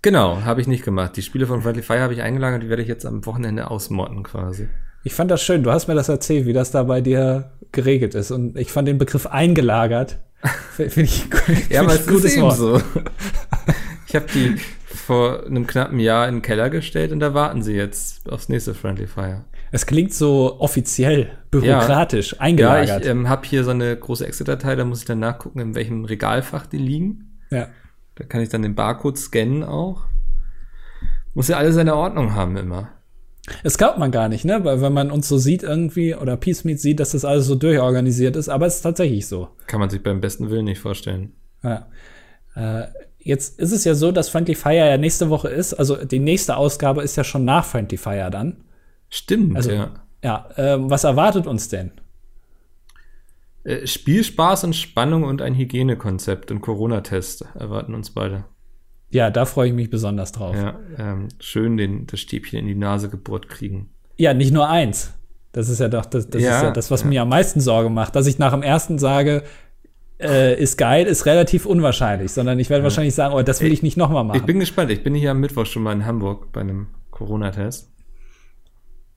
Genau, 0.00 0.42
habe 0.42 0.60
ich 0.60 0.66
nicht 0.66 0.84
gemacht. 0.84 1.16
Die 1.16 1.22
Spiele 1.22 1.46
von 1.46 1.60
Friendly 1.60 1.82
Fire 1.82 2.00
habe 2.00 2.14
ich 2.14 2.22
eingeladen, 2.22 2.60
die 2.60 2.68
werde 2.68 2.82
ich 2.82 2.88
jetzt 2.88 3.04
am 3.04 3.26
Wochenende 3.26 3.70
ausmotten 3.70 4.22
quasi. 4.22 4.68
Ich 5.04 5.14
fand 5.14 5.30
das 5.30 5.42
schön. 5.42 5.62
Du 5.62 5.70
hast 5.70 5.88
mir 5.88 5.94
das 5.94 6.08
erzählt, 6.08 6.46
wie 6.46 6.52
das 6.52 6.70
da 6.70 6.84
bei 6.84 7.00
dir 7.00 7.52
geregelt 7.72 8.14
ist. 8.14 8.30
Und 8.30 8.56
ich 8.56 8.72
fand 8.72 8.88
den 8.88 8.98
Begriff 8.98 9.26
eingelagert. 9.26 10.20
Finde 10.76 11.02
ich, 11.02 11.24
find 11.24 11.70
Ja, 11.70 11.82
aber 11.82 11.94
es 11.94 12.06
ist 12.06 12.24
eben 12.34 12.42
Wort. 12.42 12.56
so. 12.56 12.80
Ich 14.08 14.14
habe 14.16 14.26
die 14.34 14.56
vor 14.88 15.46
einem 15.46 15.66
knappen 15.66 15.98
Jahr 15.98 16.28
in 16.28 16.36
den 16.36 16.42
Keller 16.42 16.68
gestellt 16.68 17.12
und 17.12 17.20
da 17.20 17.32
warten 17.32 17.62
sie 17.62 17.72
jetzt 17.74 18.30
aufs 18.30 18.48
nächste 18.50 18.74
Friendly 18.74 19.06
Fire. 19.06 19.44
Es 19.70 19.86
klingt 19.86 20.12
so 20.12 20.60
offiziell, 20.60 21.30
bürokratisch, 21.50 22.32
Ja, 22.32 22.40
eingelagert. 22.40 23.04
ich 23.04 23.08
ähm, 23.10 23.28
habe 23.30 23.46
hier 23.46 23.64
so 23.64 23.70
eine 23.70 23.96
große 23.96 24.26
Excel-Datei, 24.26 24.76
da 24.76 24.84
muss 24.84 24.98
ich 25.00 25.04
dann 25.06 25.18
nachgucken, 25.18 25.60
in 25.60 25.74
welchem 25.74 26.04
Regalfach 26.04 26.66
die 26.66 26.78
liegen. 26.78 27.38
ja. 27.50 27.68
Da 28.14 28.24
kann 28.24 28.42
ich 28.42 28.50
dann 28.50 28.60
den 28.60 28.74
Barcode 28.74 29.16
scannen 29.16 29.64
auch. 29.64 30.02
Muss 31.32 31.48
ja 31.48 31.56
alles 31.56 31.76
seine 31.76 31.94
Ordnung 31.96 32.34
haben 32.34 32.58
immer. 32.58 32.90
Das 33.64 33.76
glaubt 33.76 33.98
man 33.98 34.12
gar 34.12 34.28
nicht, 34.28 34.44
ne? 34.44 34.64
Weil 34.64 34.80
wenn 34.80 34.92
man 34.92 35.10
uns 35.10 35.28
so 35.28 35.36
sieht 35.36 35.62
irgendwie 35.64 36.14
oder 36.14 36.36
Peace 36.36 36.62
Meet 36.64 36.80
sieht, 36.80 37.00
dass 37.00 37.10
das 37.10 37.24
alles 37.24 37.46
so 37.46 37.56
durchorganisiert 37.56 38.36
ist, 38.36 38.48
aber 38.48 38.66
es 38.66 38.76
ist 38.76 38.82
tatsächlich 38.82 39.26
so. 39.26 39.48
Kann 39.66 39.80
man 39.80 39.90
sich 39.90 40.02
beim 40.02 40.20
besten 40.20 40.48
Willen 40.50 40.64
nicht 40.66 40.78
vorstellen. 40.80 41.32
Ja. 41.64 41.88
Äh, 42.54 42.86
jetzt 43.18 43.58
ist 43.58 43.72
es 43.72 43.84
ja 43.84 43.94
so, 43.94 44.12
dass 44.12 44.28
Friendly 44.28 44.54
Fire 44.54 44.74
ja 44.88 44.96
nächste 44.96 45.28
Woche 45.28 45.48
ist. 45.48 45.74
Also 45.74 46.04
die 46.04 46.20
nächste 46.20 46.56
Ausgabe 46.56 47.02
ist 47.02 47.16
ja 47.16 47.24
schon 47.24 47.44
nach 47.44 47.64
Friendly 47.64 47.96
Fire 47.96 48.30
dann. 48.30 48.64
Stimmt, 49.08 49.56
Also- 49.56 49.72
ja. 49.72 49.90
Ja, 50.24 50.48
ähm, 50.56 50.88
was 50.88 51.02
erwartet 51.02 51.48
uns 51.48 51.68
denn? 51.68 51.90
Äh, 53.64 53.86
Spielspaß 53.88 54.62
und 54.64 54.76
Spannung 54.76 55.24
und 55.24 55.42
ein 55.42 55.56
Hygienekonzept 55.56 56.52
und 56.52 56.60
Corona-Test 56.60 57.44
erwarten 57.56 57.92
uns 57.94 58.10
beide. 58.10 58.44
Ja, 59.12 59.30
da 59.30 59.44
freue 59.44 59.68
ich 59.68 59.74
mich 59.74 59.90
besonders 59.90 60.32
drauf. 60.32 60.56
Ja. 60.56 60.78
Ja, 60.98 61.12
ähm, 61.12 61.28
schön 61.38 61.76
den, 61.76 62.06
das 62.06 62.20
Stäbchen 62.20 62.58
in 62.58 62.66
die 62.66 62.74
Nase 62.74 63.08
gebohrt 63.08 63.48
kriegen. 63.48 63.90
nicht 64.18 64.52
nur 64.52 64.68
eins. 64.68 65.12
Das 65.52 65.68
ist 65.68 65.80
ja 65.80 65.88
doch 65.88 66.06
das, 66.06 66.30
das, 66.30 66.42
Ja, 66.42 66.56
ist 66.56 66.62
ja 66.62 66.70
das 66.70 66.90
was 66.90 67.02
ja. 67.02 67.08
mir 67.08 67.22
am 67.22 67.28
meisten 67.28 67.60
Sorge 67.60 67.90
macht. 67.90 68.16
Dass 68.16 68.26
ich 68.26 68.38
nach 68.38 68.52
dem 68.52 68.62
ersten 68.62 68.98
sage, 68.98 69.42
äh, 70.18 70.58
ist 70.58 70.78
geil, 70.78 71.06
ist 71.06 71.26
relativ 71.26 71.66
unwahrscheinlich, 71.66 72.32
sondern 72.32 72.58
ich 72.58 72.70
werde 72.70 72.84
wahrscheinlich 72.84 73.14
sagen, 73.14 73.34
oh, 73.34 73.42
das 73.42 73.60
will 73.60 73.70
ich 73.72 73.82
nicht 73.82 73.98
nochmal 73.98 74.24
machen. 74.24 74.38
Ich 74.38 74.46
bin 74.46 74.58
gespannt. 74.60 74.90
Ich 74.90 75.02
bin 75.02 75.14
hier 75.14 75.32
am 75.32 75.40
Mittwoch 75.40 75.66
schon 75.66 75.82
mal 75.82 75.92
in 75.92 76.06
Hamburg 76.06 76.50
bei 76.52 76.62
einem 76.62 76.86
Corona-Test. 77.10 77.92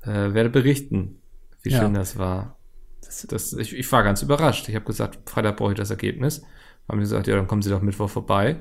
Äh, 0.03 0.33
werde 0.33 0.49
berichten, 0.49 1.21
wie 1.63 1.69
Ja. 1.69 1.79
schön 1.79 1.93
das 1.93 2.17
war. 2.17 2.57
Das, 3.27 3.53
ich, 3.53 3.73
ich 3.73 3.91
war 3.91 4.03
ganz 4.03 4.21
überrascht. 4.23 4.67
Ich 4.67 4.75
habe 4.75 4.85
gesagt, 4.85 5.29
Freitag 5.29 5.57
brauche 5.57 5.71
ich 5.71 5.77
das 5.77 5.89
Ergebnis. 5.89 6.43
Haben 6.89 6.99
gesagt, 6.99 7.27
ja, 7.27 7.35
dann 7.35 7.47
kommen 7.47 7.61
Sie 7.61 7.69
doch 7.69 7.81
Mittwoch 7.81 8.09
vorbei. 8.09 8.57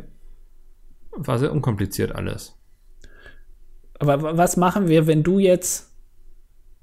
War 1.17 1.39
sehr 1.39 1.53
unkompliziert 1.53 2.15
alles. 2.15 2.57
Aber 3.99 4.23
wa- 4.23 4.37
was 4.37 4.57
machen 4.57 4.89
wir, 4.89 5.07
wenn 5.07 5.23
du 5.23 5.39
jetzt, 5.39 5.91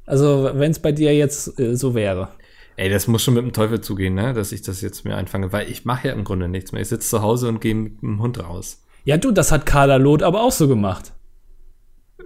also 0.06 0.50
wenn 0.54 0.72
es 0.72 0.80
bei 0.80 0.92
dir 0.92 1.14
jetzt 1.16 1.60
äh, 1.60 1.76
so 1.76 1.94
wäre? 1.96 2.30
Ey, 2.78 2.90
das 2.90 3.08
muss 3.08 3.22
schon 3.22 3.34
mit 3.34 3.44
dem 3.44 3.54
Teufel 3.54 3.82
zugehen, 3.82 4.16
ne? 4.16 4.34
dass 4.34 4.52
ich 4.54 4.62
das 4.62 4.82
jetzt 4.82 5.04
mir 5.06 5.16
einfange, 5.18 5.52
weil 5.52 5.70
ich 5.70 5.86
mache 5.86 6.08
ja 6.08 6.14
im 6.14 6.24
Grunde 6.24 6.48
nichts 6.48 6.72
mehr. 6.72 6.82
Ich 6.82 6.88
sitze 6.88 7.10
zu 7.10 7.22
Hause 7.22 7.50
und 7.50 7.60
gehe 7.62 7.76
mit 7.76 8.02
dem 8.02 8.22
Hund 8.22 8.42
raus. 8.44 8.82
Ja, 9.04 9.18
du, 9.18 9.32
das 9.32 9.52
hat 9.52 9.66
Carla 9.66 9.98
Loth 9.98 10.24
aber 10.24 10.42
auch 10.42 10.52
so 10.52 10.68
gemacht. 10.68 11.12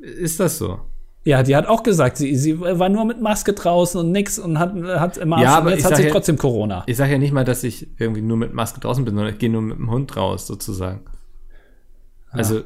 Ist 0.01 0.39
das 0.39 0.57
so? 0.57 0.79
Ja, 1.23 1.41
die 1.41 1.55
hat 1.55 1.65
auch 1.65 1.81
gesagt, 1.81 2.17
sie, 2.17 2.35
sie 2.35 2.59
war 2.59 2.87
nur 2.89 3.03
mit 3.05 3.19
Maske 3.19 3.53
draußen 3.53 3.99
und 3.99 4.11
nix 4.11 4.37
und 4.37 4.59
hat, 4.59 4.75
hat 4.83 5.17
immer 5.17 5.41
Ja, 5.41 5.57
aber 5.57 5.71
jetzt 5.71 5.85
hat 5.85 5.95
sie 5.97 6.03
ja- 6.03 6.11
trotzdem 6.11 6.37
Corona. 6.37 6.83
Ich 6.85 6.97
sage 6.97 7.13
ja 7.13 7.17
nicht 7.17 7.33
mal, 7.33 7.43
dass 7.43 7.63
ich 7.63 7.87
irgendwie 7.99 8.21
nur 8.21 8.37
mit 8.37 8.53
Maske 8.53 8.79
draußen 8.79 9.03
bin, 9.03 9.15
sondern 9.15 9.33
ich 9.33 9.39
gehe 9.39 9.49
nur 9.49 9.63
mit 9.63 9.79
dem 9.79 9.89
Hund 9.89 10.15
raus, 10.15 10.45
sozusagen. 10.45 11.01
Also. 12.37 12.63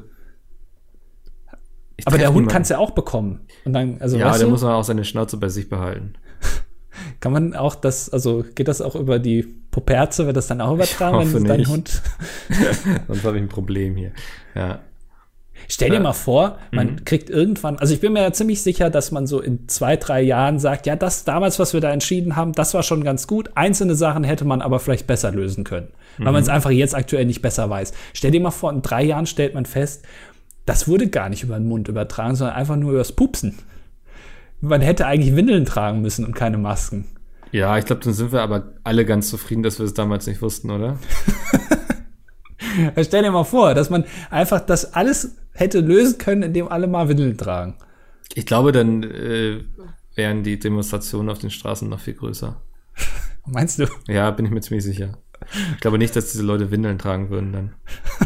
aber 2.04 2.18
der 2.18 2.32
Hund 2.32 2.48
kann 2.48 2.62
es 2.62 2.68
ja 2.68 2.78
auch 2.78 2.92
bekommen. 2.92 3.46
Und 3.64 3.72
dann, 3.72 4.00
also 4.00 4.16
Ja, 4.16 4.36
der 4.36 4.46
du, 4.46 4.50
muss 4.50 4.62
man 4.62 4.72
auch 4.72 4.84
seine 4.84 5.04
Schnauze 5.04 5.36
bei 5.36 5.48
sich 5.48 5.68
behalten. 5.68 6.14
kann 7.20 7.32
man 7.32 7.54
auch 7.54 7.74
das, 7.74 8.10
also 8.10 8.44
geht 8.54 8.68
das 8.68 8.80
auch 8.80 8.94
über 8.94 9.18
die 9.18 9.42
Poperze, 9.70 10.26
wird 10.26 10.36
das 10.36 10.46
dann 10.48 10.60
auch 10.60 10.74
übertragen, 10.74 11.32
wenn 11.32 11.44
dein. 11.44 11.66
Hund. 11.66 12.02
Sonst 13.08 13.24
habe 13.24 13.36
ich 13.36 13.42
ein 13.42 13.48
Problem 13.48 13.96
hier. 13.96 14.12
Ja. 14.54 14.80
Stell 15.68 15.90
dir 15.90 15.96
Äh, 15.96 16.00
mal 16.00 16.12
vor, 16.12 16.58
man 16.72 16.92
mhm. 16.92 17.04
kriegt 17.04 17.30
irgendwann, 17.30 17.78
also 17.78 17.94
ich 17.94 18.00
bin 18.00 18.12
mir 18.12 18.22
ja 18.22 18.32
ziemlich 18.32 18.62
sicher, 18.62 18.90
dass 18.90 19.10
man 19.12 19.26
so 19.26 19.40
in 19.40 19.68
zwei, 19.68 19.96
drei 19.96 20.20
Jahren 20.22 20.58
sagt, 20.58 20.86
ja, 20.86 20.96
das 20.96 21.24
damals, 21.24 21.58
was 21.58 21.72
wir 21.74 21.80
da 21.80 21.90
entschieden 21.92 22.36
haben, 22.36 22.52
das 22.52 22.74
war 22.74 22.82
schon 22.82 23.04
ganz 23.04 23.26
gut. 23.26 23.50
Einzelne 23.54 23.94
Sachen 23.94 24.24
hätte 24.24 24.44
man 24.44 24.62
aber 24.62 24.80
vielleicht 24.80 25.06
besser 25.06 25.30
lösen 25.32 25.64
können, 25.64 25.88
weil 26.18 26.32
man 26.32 26.42
es 26.42 26.48
Mhm. 26.48 26.54
einfach 26.54 26.70
jetzt 26.70 26.94
aktuell 26.94 27.26
nicht 27.26 27.42
besser 27.42 27.68
weiß. 27.70 27.92
Stell 28.14 28.30
dir 28.30 28.40
mal 28.40 28.50
vor, 28.50 28.72
in 28.72 28.82
drei 28.82 29.02
Jahren 29.04 29.26
stellt 29.26 29.54
man 29.54 29.66
fest, 29.66 30.04
das 30.66 30.88
wurde 30.88 31.08
gar 31.08 31.28
nicht 31.28 31.42
über 31.42 31.56
den 31.56 31.68
Mund 31.68 31.88
übertragen, 31.88 32.36
sondern 32.36 32.56
einfach 32.56 32.76
nur 32.76 32.92
übers 32.92 33.12
Pupsen. 33.12 33.58
Man 34.60 34.82
hätte 34.82 35.06
eigentlich 35.06 35.34
Windeln 35.34 35.64
tragen 35.64 36.00
müssen 36.02 36.24
und 36.24 36.34
keine 36.34 36.58
Masken. 36.58 37.06
Ja, 37.52 37.76
ich 37.78 37.86
glaube, 37.86 38.02
dann 38.04 38.12
sind 38.12 38.30
wir 38.30 38.42
aber 38.42 38.74
alle 38.84 39.04
ganz 39.04 39.30
zufrieden, 39.30 39.62
dass 39.62 39.78
wir 39.78 39.86
es 39.86 39.94
damals 39.94 40.26
nicht 40.26 40.42
wussten, 40.42 40.70
oder? 40.70 40.98
Stell 43.02 43.22
dir 43.22 43.32
mal 43.32 43.44
vor, 43.44 43.74
dass 43.74 43.90
man 43.90 44.04
einfach 44.30 44.60
das 44.60 44.94
alles 44.94 45.36
hätte 45.60 45.80
lösen 45.80 46.18
können, 46.18 46.42
indem 46.42 46.68
alle 46.68 46.86
mal 46.86 47.08
Windeln 47.08 47.36
tragen. 47.36 47.76
Ich 48.34 48.46
glaube, 48.46 48.72
dann 48.72 49.02
äh, 49.02 49.60
wären 50.14 50.42
die 50.42 50.58
Demonstrationen 50.58 51.28
auf 51.30 51.38
den 51.38 51.50
Straßen 51.50 51.88
noch 51.88 52.00
viel 52.00 52.14
größer. 52.14 52.60
Meinst 53.46 53.78
du? 53.78 53.86
Ja, 54.08 54.30
bin 54.30 54.46
ich 54.46 54.52
mir 54.52 54.60
ziemlich 54.60 54.84
sicher. 54.84 55.18
Ich 55.74 55.80
glaube 55.80 55.98
nicht, 55.98 56.14
dass 56.16 56.32
diese 56.32 56.42
Leute 56.44 56.70
Windeln 56.70 56.98
tragen 56.98 57.30
würden 57.30 57.52
dann. 57.52 57.74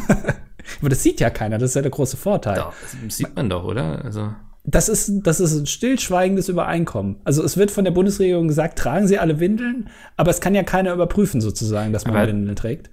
Aber 0.80 0.89
das 0.89 1.03
sieht 1.03 1.20
ja 1.20 1.30
keiner, 1.30 1.59
das 1.59 1.70
ist 1.70 1.76
ja 1.76 1.82
der 1.82 1.91
große 1.91 2.16
Vorteil. 2.16 2.57
Doch, 2.57 2.72
das 3.05 3.16
sieht 3.16 3.35
man 3.37 3.49
doch, 3.49 3.64
oder? 3.64 4.05
Also. 4.05 4.35
Das 4.64 4.89
ist, 4.89 5.11
das 5.22 5.41
ist 5.41 5.55
ein 5.55 5.66
stillschweigendes 5.66 6.49
Übereinkommen. 6.49 7.16
Also 7.24 7.45
es 7.45 7.57
wird 7.57 7.70
von 7.70 7.85
der 7.85 7.93
Bundesregierung 7.93 8.49
gesagt, 8.49 8.78
tragen 8.78 9.07
Sie 9.07 9.18
alle 9.18 9.39
Windeln, 9.39 9.89
aber 10.16 10.30
es 10.30 10.41
kann 10.41 10.55
ja 10.55 10.62
keiner 10.62 10.93
überprüfen 10.93 11.41
sozusagen, 11.41 11.93
dass 11.93 12.07
man 12.07 12.16
Aber- 12.16 12.28
Windeln 12.28 12.57
trägt. 12.57 12.91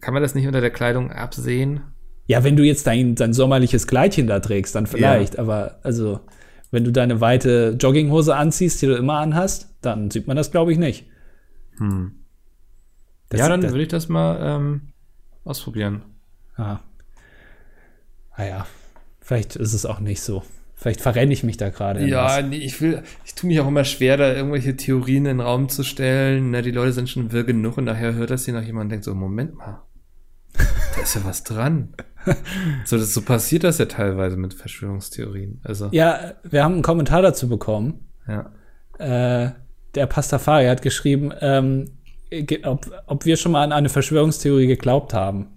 Kann 0.00 0.14
man 0.14 0.22
das 0.22 0.34
nicht 0.34 0.46
unter 0.46 0.60
der 0.60 0.70
Kleidung 0.70 1.10
absehen? 1.10 1.80
Ja, 2.26 2.42
wenn 2.42 2.56
du 2.56 2.62
jetzt 2.62 2.86
dein, 2.86 3.14
dein 3.14 3.32
sommerliches 3.32 3.86
Kleidchen 3.86 4.26
da 4.26 4.40
trägst, 4.40 4.74
dann 4.74 4.86
vielleicht. 4.86 5.38
Aber 5.38 5.78
also, 5.82 6.20
wenn 6.70 6.84
du 6.84 6.90
deine 6.90 7.20
weite 7.20 7.76
Jogginghose 7.78 8.34
anziehst, 8.34 8.80
die 8.80 8.86
du 8.86 8.96
immer 8.96 9.18
anhast, 9.18 9.74
dann 9.82 10.10
sieht 10.10 10.26
man 10.26 10.36
das, 10.36 10.50
glaube 10.50 10.72
ich, 10.72 10.78
nicht. 10.78 11.06
Hm. 11.78 12.12
Das, 13.28 13.40
ja, 13.40 13.48
dann 13.48 13.62
würde 13.62 13.82
ich 13.82 13.88
das 13.88 14.08
mal 14.08 14.38
ähm, 14.40 14.92
ausprobieren. 15.44 16.02
ah. 16.56 16.80
ah 18.32 18.44
ja, 18.44 18.66
vielleicht 19.20 19.56
ist 19.56 19.74
es 19.74 19.84
auch 19.86 20.00
nicht 20.00 20.22
so. 20.22 20.42
Vielleicht 20.76 21.00
verrenne 21.00 21.32
ich 21.32 21.44
mich 21.44 21.56
da 21.56 21.70
gerade. 21.70 22.06
Ja, 22.06 22.42
nee, 22.42 22.56
ich 22.56 22.80
will, 22.80 23.02
ich 23.24 23.34
tue 23.34 23.48
mich 23.48 23.60
auch 23.60 23.68
immer 23.68 23.84
schwer, 23.84 24.16
da 24.16 24.34
irgendwelche 24.34 24.76
Theorien 24.76 25.24
in 25.24 25.38
den 25.38 25.40
Raum 25.40 25.68
zu 25.68 25.82
stellen. 25.82 26.50
Na, 26.50 26.62
die 26.62 26.72
Leute 26.72 26.92
sind 26.92 27.08
schon 27.08 27.32
wirr 27.32 27.44
genug 27.44 27.78
und 27.78 27.84
nachher 27.84 28.14
hört 28.14 28.30
das 28.30 28.44
hier 28.44 28.54
noch 28.54 28.62
jemand 28.62 28.84
und 28.84 28.88
denkt 28.90 29.04
so, 29.04 29.14
Moment 29.14 29.56
mal, 29.56 29.82
da 30.94 31.02
ist 31.02 31.14
ja 31.14 31.24
was 31.24 31.42
dran. 31.42 31.94
so, 32.84 32.96
das, 32.96 33.12
so 33.12 33.22
passiert 33.22 33.64
das 33.64 33.78
ja 33.78 33.86
teilweise 33.86 34.36
mit 34.36 34.54
Verschwörungstheorien. 34.54 35.60
Also, 35.62 35.88
ja, 35.92 36.34
wir 36.42 36.64
haben 36.64 36.74
einen 36.74 36.82
Kommentar 36.82 37.22
dazu 37.22 37.48
bekommen. 37.48 38.08
ja. 38.26 38.50
äh, 38.98 39.52
der 39.94 40.06
Pastafari 40.06 40.66
hat 40.66 40.82
geschrieben, 40.82 41.32
ähm, 41.40 41.98
ob, 42.64 42.90
ob 43.06 43.24
wir 43.24 43.36
schon 43.36 43.52
mal 43.52 43.62
an 43.62 43.72
eine 43.72 43.88
Verschwörungstheorie 43.88 44.66
geglaubt 44.66 45.14
haben. 45.14 45.54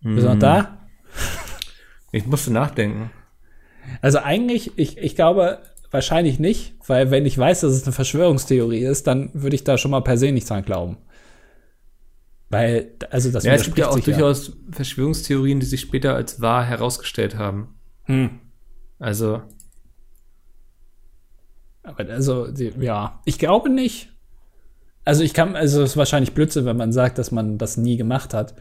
Bist 0.00 0.24
du 0.26 0.30
noch 0.30 0.38
da? 0.38 0.60
Mhm. 0.60 0.66
Ich 2.12 2.26
musste 2.26 2.52
nachdenken. 2.52 3.10
Also 4.00 4.20
eigentlich, 4.20 4.78
ich, 4.78 4.98
ich 4.98 5.16
glaube, 5.16 5.58
wahrscheinlich 5.90 6.38
nicht, 6.38 6.74
weil 6.86 7.10
wenn 7.10 7.26
ich 7.26 7.36
weiß, 7.36 7.62
dass 7.62 7.72
es 7.72 7.82
eine 7.82 7.92
Verschwörungstheorie 7.92 8.84
ist, 8.84 9.08
dann 9.08 9.30
würde 9.34 9.56
ich 9.56 9.64
da 9.64 9.78
schon 9.78 9.90
mal 9.90 10.00
per 10.00 10.16
se 10.16 10.30
nicht 10.30 10.48
dran 10.48 10.64
glauben. 10.64 10.98
Weil, 12.50 12.92
also 13.10 13.30
das 13.30 13.44
Ja, 13.44 13.54
es 13.54 13.64
gibt 13.64 13.78
ja 13.78 13.88
auch 13.88 13.98
durchaus 13.98 14.56
Verschwörungstheorien, 14.70 15.60
die 15.60 15.66
sich 15.66 15.80
später 15.80 16.14
als 16.14 16.40
wahr 16.40 16.64
herausgestellt 16.64 17.36
haben. 17.36 17.74
Hm. 18.04 18.40
Also, 18.98 19.42
Aber 21.82 22.08
also, 22.08 22.50
die, 22.50 22.72
ja, 22.80 23.20
ich 23.24 23.38
glaube 23.38 23.70
nicht. 23.70 24.10
Also 25.04 25.22
ich 25.22 25.34
kann, 25.34 25.56
also 25.56 25.82
es 25.82 25.90
ist 25.90 25.96
wahrscheinlich 25.96 26.32
Blödsinn, 26.32 26.64
wenn 26.64 26.76
man 26.76 26.92
sagt, 26.92 27.18
dass 27.18 27.30
man 27.30 27.58
das 27.58 27.76
nie 27.76 27.96
gemacht 27.96 28.32
hat. 28.32 28.54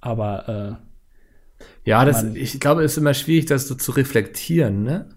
Aber 0.00 0.78
ja, 1.84 2.04
das, 2.04 2.24
ich 2.24 2.60
glaube, 2.60 2.82
es 2.82 2.92
ist 2.92 2.98
immer 2.98 3.14
schwierig, 3.14 3.46
das 3.46 3.68
so 3.68 3.74
zu 3.74 3.92
reflektieren, 3.92 4.82
ne? 4.82 5.08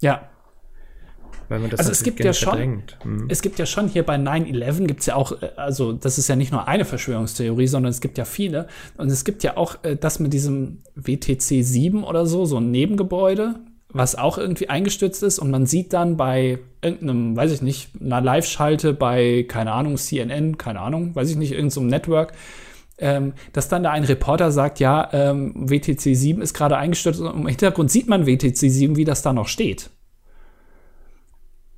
äh, 0.00 0.06
ja, 0.06 0.29
Also 1.80 1.90
es 1.90 2.02
gibt 2.02 2.20
ja 2.20 2.32
schon- 2.32 2.50
verdrängt. 2.50 2.98
Hm. 3.02 3.26
es 3.28 3.42
gibt 3.42 3.58
ja 3.58 3.66
schon 3.66 3.88
hier 3.88 4.04
bei 4.04 4.16
9-11 4.16 4.86
gibt 4.86 5.00
es 5.00 5.06
ja 5.06 5.16
auch, 5.16 5.32
äh, 5.42 5.50
also 5.56 5.92
das 5.92 6.18
ist 6.18 6.28
ja 6.28 6.36
nicht 6.36 6.52
nur 6.52 6.68
eine 6.68 6.84
Verschwörungstheorie, 6.84 7.66
sondern 7.66 7.90
es 7.90 8.00
gibt 8.00 8.18
ja 8.18 8.24
viele. 8.24 8.66
Und 8.96 9.10
es 9.10 9.24
gibt 9.24 9.42
ja 9.42 9.56
auch 9.56 9.76
äh, 9.82 9.96
das 9.96 10.20
mit 10.20 10.32
diesem 10.32 10.82
WTC 10.94 11.62
7 11.64 12.04
oder 12.04 12.26
so, 12.26 12.44
so 12.44 12.58
ein 12.58 12.70
Nebengebäude, 12.70 13.56
was 13.92 14.14
auch 14.14 14.38
irgendwie 14.38 14.68
eingestürzt 14.68 15.22
ist. 15.22 15.38
Und 15.38 15.50
man 15.50 15.66
sieht 15.66 15.92
dann 15.92 16.16
bei 16.16 16.60
irgendeinem, 16.82 17.36
weiß 17.36 17.52
ich 17.52 17.62
nicht, 17.62 17.90
einer 18.00 18.20
Live-Schalte 18.20 18.92
bei, 18.94 19.44
keine 19.48 19.72
Ahnung, 19.72 19.96
CNN, 19.96 20.56
keine 20.58 20.80
Ahnung, 20.80 21.14
weiß 21.14 21.30
ich 21.30 21.36
nicht, 21.36 21.50
irgendeinem 21.52 21.70
so 21.70 21.80
Network, 21.82 22.32
ähm, 22.98 23.32
dass 23.52 23.68
dann 23.68 23.82
da 23.82 23.90
ein 23.90 24.04
Reporter 24.04 24.52
sagt, 24.52 24.78
ja, 24.78 25.08
ähm, 25.12 25.52
WTC 25.56 26.14
7 26.14 26.42
ist 26.42 26.54
gerade 26.54 26.76
eingestürzt 26.76 27.20
und 27.20 27.34
im 27.34 27.46
Hintergrund 27.48 27.90
sieht 27.90 28.08
man 28.08 28.26
WTC 28.26 28.70
7, 28.70 28.96
wie 28.96 29.04
das 29.04 29.22
da 29.22 29.32
noch 29.32 29.48
steht. 29.48 29.90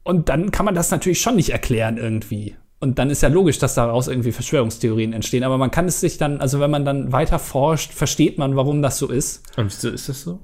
Und 0.04 0.28
dann 0.28 0.50
kann 0.50 0.64
man 0.64 0.74
das 0.74 0.90
natürlich 0.90 1.20
schon 1.20 1.36
nicht 1.36 1.50
erklären 1.50 1.96
irgendwie. 1.96 2.56
Und 2.80 2.98
dann 2.98 3.10
ist 3.10 3.22
ja 3.22 3.28
logisch, 3.28 3.58
dass 3.58 3.74
daraus 3.74 4.08
irgendwie 4.08 4.32
Verschwörungstheorien 4.32 5.12
entstehen. 5.12 5.44
Aber 5.44 5.56
man 5.56 5.70
kann 5.70 5.86
es 5.86 6.00
sich 6.00 6.18
dann, 6.18 6.40
also 6.40 6.58
wenn 6.58 6.70
man 6.70 6.84
dann 6.84 7.12
weiter 7.12 7.38
forscht, 7.38 7.92
versteht 7.92 8.38
man, 8.38 8.56
warum 8.56 8.82
das 8.82 8.98
so 8.98 9.08
ist. 9.08 9.44
Und 9.56 9.66
wieso 9.66 9.90
ist 9.90 10.08
das 10.08 10.22
so? 10.22 10.40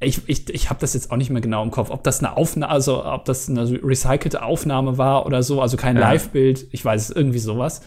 Ich, 0.00 0.20
ich, 0.28 0.48
ich 0.50 0.68
habe 0.70 0.78
das 0.80 0.94
jetzt 0.94 1.10
auch 1.10 1.16
nicht 1.16 1.30
mehr 1.30 1.40
genau 1.40 1.62
im 1.62 1.70
Kopf, 1.70 1.90
ob 1.90 2.04
das 2.04 2.18
eine 2.18 2.36
Aufnahme, 2.36 2.70
also 2.70 3.04
ob 3.04 3.24
das 3.24 3.48
eine 3.48 3.62
recycelte 3.82 4.42
Aufnahme 4.42 4.98
war 4.98 5.26
oder 5.26 5.42
so, 5.42 5.60
also 5.60 5.76
kein 5.76 5.96
Ja. 5.96 6.02
Live-Bild, 6.02 6.66
ich 6.70 6.84
weiß 6.84 7.08
es, 7.08 7.16
irgendwie 7.16 7.40
sowas. 7.40 7.80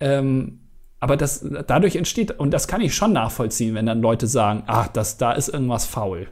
Ähm, 0.00 0.60
aber 0.98 1.16
das 1.16 1.46
dadurch 1.66 1.94
entsteht, 1.94 2.32
und 2.32 2.50
das 2.50 2.66
kann 2.66 2.80
ich 2.80 2.94
schon 2.94 3.12
nachvollziehen, 3.12 3.74
wenn 3.74 3.86
dann 3.86 4.00
Leute 4.00 4.26
sagen, 4.26 4.64
ach, 4.66 4.88
das, 4.88 5.16
da 5.16 5.32
ist 5.32 5.48
irgendwas 5.48 5.86
faul. 5.86 6.28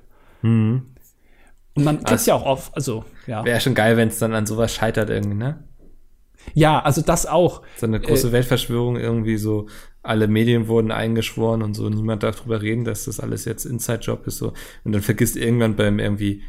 Und 1.76 1.84
man 1.84 1.96
kriegt 1.98 2.10
Also- 2.10 2.30
ja 2.30 2.34
auch 2.36 2.46
auf, 2.46 2.70
also, 2.74 3.04
ja. 3.26 3.44
Wäre 3.44 3.60
schon 3.60 3.74
geil, 3.74 3.96
wenn 3.96 4.08
es 4.08 4.18
dann 4.18 4.34
an 4.34 4.46
sowas 4.46 4.74
scheitert 4.74 5.10
irgendwie, 5.10 5.36
ne? 5.36 5.62
Ja, 6.54 6.80
also 6.80 7.02
das 7.02 7.26
auch. 7.26 7.62
So 7.76 7.86
eine 7.86 8.00
große 8.00 8.32
Weltverschwörung 8.32 8.96
irgendwie 8.96 9.36
so, 9.36 9.68
alle 10.02 10.28
Medien 10.28 10.68
wurden 10.68 10.92
eingeschworen 10.92 11.62
und 11.62 11.74
so, 11.74 11.88
niemand 11.88 12.22
darf 12.22 12.40
drüber 12.40 12.62
reden, 12.62 12.84
dass 12.84 13.04
das 13.06 13.18
alles 13.20 13.44
jetzt 13.44 13.64
Inside-Job 13.64 14.26
ist 14.26 14.38
so. 14.38 14.52
Und 14.84 14.92
dann 14.92 15.02
vergisst 15.02 15.36
irgendwann 15.36 15.74
beim 15.76 15.98
irgendwie 15.98 16.42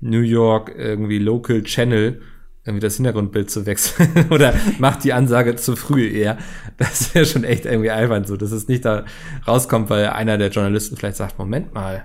New 0.00 0.20
York 0.20 0.72
irgendwie 0.76 1.18
Local 1.18 1.62
Channel 1.62 2.20
irgendwie 2.66 2.80
das 2.80 2.96
Hintergrundbild 2.96 3.50
zu 3.50 3.66
wechseln 3.66 4.26
oder 4.30 4.54
macht 4.78 5.04
die 5.04 5.12
Ansage 5.12 5.54
zu 5.54 5.76
früh 5.76 6.08
eher. 6.08 6.38
Das 6.78 7.14
wäre 7.14 7.26
schon 7.26 7.44
echt 7.44 7.66
irgendwie 7.66 7.90
albern 7.90 8.24
so, 8.24 8.36
dass 8.36 8.52
es 8.52 8.68
nicht 8.68 8.84
da 8.84 9.04
rauskommt, 9.46 9.90
weil 9.90 10.06
einer 10.08 10.36
der 10.38 10.48
Journalisten 10.48 10.96
vielleicht 10.96 11.16
sagt, 11.18 11.38
Moment 11.38 11.74
mal, 11.74 12.04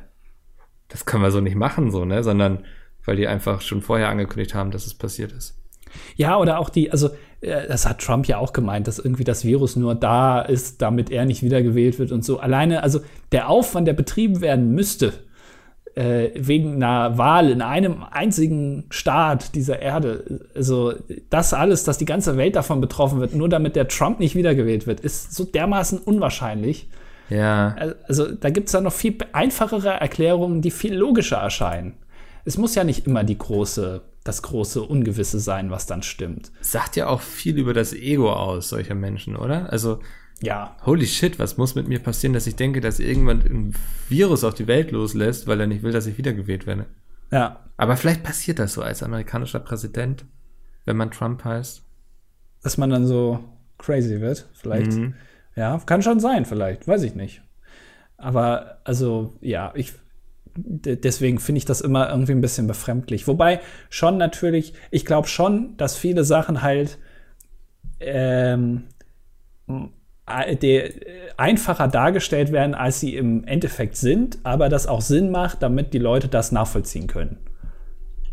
das 0.89 1.05
können 1.05 1.23
wir 1.23 1.31
so 1.31 1.39
nicht 1.39 1.55
machen, 1.55 1.91
so, 1.91 2.05
ne, 2.05 2.23
sondern 2.23 2.65
weil 3.05 3.15
die 3.15 3.27
einfach 3.27 3.61
schon 3.61 3.81
vorher 3.81 4.09
angekündigt 4.09 4.53
haben, 4.53 4.71
dass 4.71 4.85
es 4.85 4.93
passiert 4.93 5.31
ist. 5.31 5.55
Ja, 6.15 6.37
oder 6.37 6.59
auch 6.59 6.69
die, 6.69 6.91
also 6.91 7.09
äh, 7.41 7.67
das 7.67 7.87
hat 7.87 7.99
Trump 7.99 8.27
ja 8.27 8.37
auch 8.37 8.53
gemeint, 8.53 8.87
dass 8.87 8.99
irgendwie 8.99 9.23
das 9.23 9.45
Virus 9.45 9.75
nur 9.75 9.95
da 9.95 10.41
ist, 10.41 10.81
damit 10.81 11.09
er 11.09 11.25
nicht 11.25 11.41
wiedergewählt 11.43 11.99
wird 11.99 12.11
und 12.11 12.23
so. 12.23 12.39
Alleine, 12.39 12.83
also 12.83 12.99
der 13.31 13.49
Aufwand, 13.49 13.87
der 13.87 13.93
betrieben 13.93 14.41
werden 14.41 14.71
müsste, 14.71 15.13
äh, 15.95 16.29
wegen 16.35 16.75
einer 16.75 17.17
Wahl 17.17 17.49
in 17.49 17.61
einem 17.61 18.03
einzigen 18.03 18.85
Staat 18.89 19.55
dieser 19.55 19.81
Erde, 19.81 20.41
also 20.55 20.93
das 21.29 21.53
alles, 21.53 21.83
dass 21.83 21.97
die 21.97 22.05
ganze 22.05 22.37
Welt 22.37 22.55
davon 22.55 22.81
betroffen 22.81 23.19
wird, 23.19 23.33
nur 23.33 23.49
damit 23.49 23.75
der 23.75 23.87
Trump 23.87 24.19
nicht 24.19 24.35
wiedergewählt 24.35 24.87
wird, 24.87 24.99
ist 24.99 25.33
so 25.33 25.45
dermaßen 25.45 25.99
unwahrscheinlich. 25.99 26.89
Ja. 27.29 27.75
Also 28.07 28.31
da 28.31 28.49
gibt 28.49 28.67
es 28.67 28.73
ja 28.73 28.81
noch 28.81 28.93
viel 28.93 29.17
einfachere 29.33 29.89
Erklärungen, 29.89 30.61
die 30.61 30.71
viel 30.71 30.95
logischer 30.95 31.37
erscheinen. 31.37 31.93
Es 32.45 32.57
muss 32.57 32.75
ja 32.75 32.83
nicht 32.83 33.05
immer 33.05 33.23
die 33.23 33.37
große, 33.37 34.01
das 34.23 34.41
große 34.41 34.81
Ungewisse 34.81 35.39
sein, 35.39 35.69
was 35.71 35.85
dann 35.85 36.01
stimmt. 36.03 36.51
sagt 36.61 36.95
ja 36.95 37.07
auch 37.07 37.21
viel 37.21 37.57
über 37.57 37.73
das 37.73 37.93
Ego 37.93 38.31
aus, 38.33 38.69
solcher 38.69 38.95
Menschen, 38.95 39.35
oder? 39.35 39.71
Also, 39.71 39.99
Ja, 40.41 40.75
holy 40.85 41.05
shit, 41.05 41.37
was 41.37 41.57
muss 41.57 41.75
mit 41.75 41.87
mir 41.87 41.99
passieren, 41.99 42.33
dass 42.33 42.47
ich 42.47 42.55
denke, 42.55 42.81
dass 42.81 42.99
irgendwann 42.99 43.41
ein 43.41 43.75
Virus 44.07 44.43
auf 44.43 44.53
die 44.53 44.67
Welt 44.67 44.91
loslässt, 44.91 45.47
weil 45.47 45.59
er 45.59 45.67
nicht 45.67 45.83
will, 45.83 45.91
dass 45.91 46.07
ich 46.07 46.17
wiedergewählt 46.17 46.65
werde. 46.65 46.85
ja. 47.31 47.59
Aber 47.77 47.95
vielleicht 47.95 48.23
passiert 48.23 48.59
das 48.59 48.73
so 48.73 48.81
als 48.81 49.03
amerikanischer 49.03 49.59
Präsident, 49.61 50.25
wenn 50.85 50.97
man 50.97 51.11
Trump 51.11 51.45
heißt. 51.45 51.81
Dass 52.61 52.77
man 52.77 52.89
dann 52.89 53.07
so 53.07 53.39
crazy 53.77 54.19
wird, 54.19 54.49
vielleicht. 54.53 54.91
Mhm. 54.91 55.13
Ja, 55.55 55.79
kann 55.85 56.01
schon 56.01 56.19
sein, 56.19 56.45
vielleicht, 56.45 56.87
weiß 56.87 57.03
ich 57.03 57.15
nicht. 57.15 57.41
Aber 58.17 58.79
also, 58.85 59.35
ja, 59.41 59.71
ich 59.75 59.93
de- 60.55 60.95
deswegen 60.97 61.39
finde 61.39 61.59
ich 61.59 61.65
das 61.65 61.81
immer 61.81 62.09
irgendwie 62.09 62.33
ein 62.33 62.41
bisschen 62.41 62.67
befremdlich. 62.67 63.27
Wobei 63.27 63.61
schon 63.89 64.17
natürlich, 64.17 64.73
ich 64.91 65.05
glaube 65.05 65.27
schon, 65.27 65.77
dass 65.77 65.97
viele 65.97 66.23
Sachen 66.25 66.61
halt 66.61 66.99
ähm, 67.99 68.83
äh, 70.27 70.89
einfacher 71.37 71.87
dargestellt 71.87 72.51
werden, 72.51 72.75
als 72.75 72.99
sie 72.99 73.15
im 73.15 73.43
Endeffekt 73.45 73.97
sind, 73.97 74.37
aber 74.43 74.69
das 74.69 74.87
auch 74.87 75.01
Sinn 75.01 75.31
macht, 75.31 75.63
damit 75.63 75.93
die 75.93 75.99
Leute 75.99 76.27
das 76.27 76.51
nachvollziehen 76.51 77.07
können. 77.07 77.37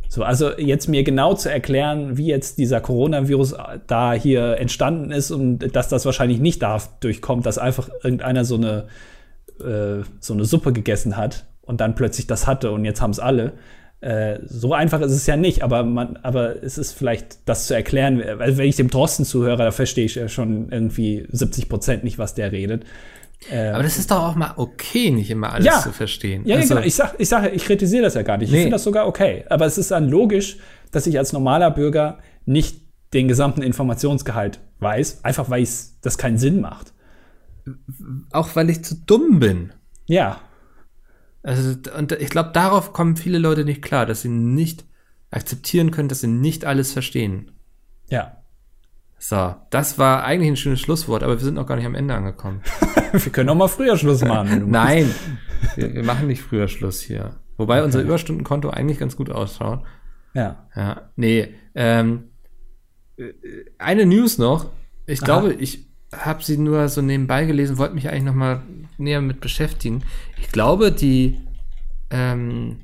So, 0.09 0.23
also 0.23 0.57
jetzt 0.57 0.89
mir 0.89 1.03
genau 1.03 1.35
zu 1.35 1.51
erklären, 1.51 2.17
wie 2.17 2.27
jetzt 2.27 2.59
dieser 2.59 2.81
Coronavirus 2.81 3.55
da 3.87 4.13
hier 4.13 4.59
entstanden 4.59 5.11
ist 5.11 5.31
und 5.31 5.75
dass 5.75 5.89
das 5.89 6.05
wahrscheinlich 6.05 6.41
nicht 6.41 6.63
dadurch 6.63 7.21
kommt, 7.21 7.47
dass 7.47 7.59
einfach 7.59 7.89
irgendeiner 8.03 8.45
so 8.45 8.57
eine, 8.57 8.87
äh, 9.61 10.05
so 10.21 10.35
eine 10.35 10.45
Suppe 10.45 10.73
gegessen 10.73 11.17
hat 11.17 11.47
und 11.63 11.81
dann 11.81 11.95
plötzlich 11.95 12.27
das 12.27 12.47
hatte 12.47 12.71
und 12.71 12.85
jetzt 12.85 13.01
haben 13.01 13.11
es 13.11 13.19
alle. 13.19 13.53
Äh, 14.01 14.41
so 14.47 14.75
einfach 14.75 15.01
ist 15.01 15.13
es 15.13 15.27
ja 15.27 15.37
nicht, 15.37 15.63
aber 15.63 15.83
man, 15.83 16.19
aber 16.23 16.63
es 16.63 16.79
ist 16.79 16.93
vielleicht 16.93 17.49
das 17.49 17.67
zu 17.67 17.75
erklären, 17.75 18.23
weil 18.37 18.57
wenn 18.57 18.69
ich 18.69 18.77
dem 18.77 18.91
Drosten 18.91 19.25
zuhöre, 19.25 19.57
da 19.57 19.71
verstehe 19.73 20.05
ich 20.05 20.15
ja 20.15 20.29
schon 20.29 20.71
irgendwie 20.71 21.27
70 21.31 21.69
Prozent 21.69 22.05
nicht, 22.05 22.19
was 22.19 22.35
der 22.35 22.53
redet. 22.53 22.85
Aber 23.51 23.83
das 23.83 23.99
ist 23.99 24.11
doch 24.11 24.23
auch 24.23 24.35
mal 24.35 24.55
okay, 24.57 25.11
nicht 25.11 25.31
immer 25.31 25.53
alles 25.53 25.67
Ja. 25.67 25.81
zu 25.81 25.93
verstehen. 25.93 26.45
Ja, 26.47 26.57
Also, 26.57 26.69
ja, 26.75 26.75
genau. 26.81 26.87
Ich 26.87 26.95
sage, 26.95 27.15
ich, 27.19 27.29
sag, 27.29 27.53
ich 27.55 27.65
kritisiere 27.65 28.03
das 28.03 28.15
ja 28.15 28.23
gar 28.23 28.39
nicht. 28.39 28.49
Ich 28.49 28.53
Nee. 28.55 28.63
finde 28.63 28.75
das 28.77 28.85
sogar 28.85 29.07
okay. 29.07 29.45
Aber 29.51 29.67
es 29.67 29.79
ist 29.79 29.91
dann 29.91 30.09
logisch, 30.09 30.57
dass 30.91 31.07
ich 31.07 31.19
als 31.19 31.33
normaler 31.33 31.71
Bürger 31.71 32.19
nicht 32.45 32.81
den 33.13 33.29
gesamten 33.29 33.63
Informationsgehalt 33.63 34.61
weiß, 34.81 35.25
einfach 35.25 35.49
weil 35.51 35.67
das 36.03 36.19
keinen 36.19 36.39
Sinn 36.39 36.61
macht. 36.61 36.93
auch 38.31 38.55
weil 38.57 38.71
ich 38.71 38.85
zu 38.85 38.95
dumm 38.95 39.39
bin. 39.41 39.73
Ja, 40.07 40.41
Also, 41.43 41.75
und 41.97 42.13
ich 42.13 42.31
glaube, 42.31 42.51
darauf 42.53 42.93
kommen 42.93 43.17
viele 43.17 43.39
Leute 43.39 43.65
nicht 43.65 43.83
klar, 43.83 44.07
dass 44.07 44.23
sie 44.23 44.29
nicht 44.29 44.85
akzeptieren 45.31 45.91
können, 45.93 46.09
dass 46.09 46.21
sie 46.21 46.27
nicht 46.29 46.65
alles 46.65 46.93
verstehen. 46.93 47.51
ja. 48.09 48.37
So, 49.19 49.55
das 49.71 49.99
war 49.99 50.25
eigentlich 50.25 50.51
ein 50.51 50.57
schönes 50.57 50.81
Schlusswort, 50.81 51.23
aber 51.23 51.35
wir 51.35 51.45
sind 51.45 51.55
noch 51.55 51.67
gar 51.67 51.77
nicht 51.77 51.87
am 51.87 51.95
Ende 51.95 52.15
angekommen. 52.15 52.61
Wir 53.13 53.33
können 53.33 53.49
auch 53.49 53.55
mal 53.55 53.69
früher 53.69 53.97
Schluss 53.97 54.23
machen. 54.23 54.65
Nein, 54.71 55.15
wir, 55.77 55.95
wir 55.95 56.05
machen 56.05 56.27
nicht 56.27 56.43
früher 56.43 56.69
Schluss 56.69 57.01
hier. 57.01 57.37
Wobei 57.57 57.83
unser 57.83 58.03
Überstundenkonto 58.03 58.69
eigentlich 58.69 58.99
ganz 58.99 59.17
gut 59.17 59.31
ausschaut. 59.31 59.85
Ja. 60.35 60.67
Ja, 60.75 61.09
nee, 61.17 61.55
ähm, 61.75 62.25
äh, 63.17 63.33
eine 63.79 64.05
News 64.05 64.37
noch. 64.37 64.71
Ich 65.07 65.21
Aha. 65.21 65.25
glaube, 65.25 65.55
ich 65.55 65.87
habe 66.15 66.43
sie 66.43 66.59
nur 66.59 66.89
so 66.89 67.01
nebenbei 67.01 67.47
gelesen, 67.47 67.79
wollte 67.79 67.95
mich 67.95 68.11
eigentlich 68.11 68.25
noch 68.25 68.35
mal 68.35 68.63
näher 68.99 69.23
mit 69.23 69.41
beschäftigen. 69.41 70.03
Ich 70.39 70.53
glaube, 70.53 70.93
die 70.93 71.41
ähm, 72.11 72.81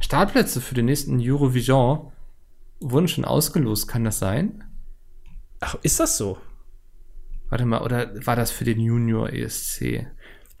Startplätze 0.00 0.60
für 0.60 0.74
den 0.74 0.86
nächsten 0.86 1.18
Eurovision 1.20 2.12
wurden 2.80 3.08
schon 3.08 3.24
ausgelost. 3.24 3.88
Kann 3.88 4.04
das 4.04 4.18
sein? 4.18 4.64
Ach, 5.64 5.76
ist 5.82 6.00
das 6.00 6.16
so? 6.16 6.38
Warte 7.48 7.64
mal, 7.66 7.82
oder 7.82 8.10
war 8.26 8.34
das 8.36 8.50
für 8.50 8.64
den 8.64 8.80
Junior 8.80 9.32
ESC? 9.32 10.06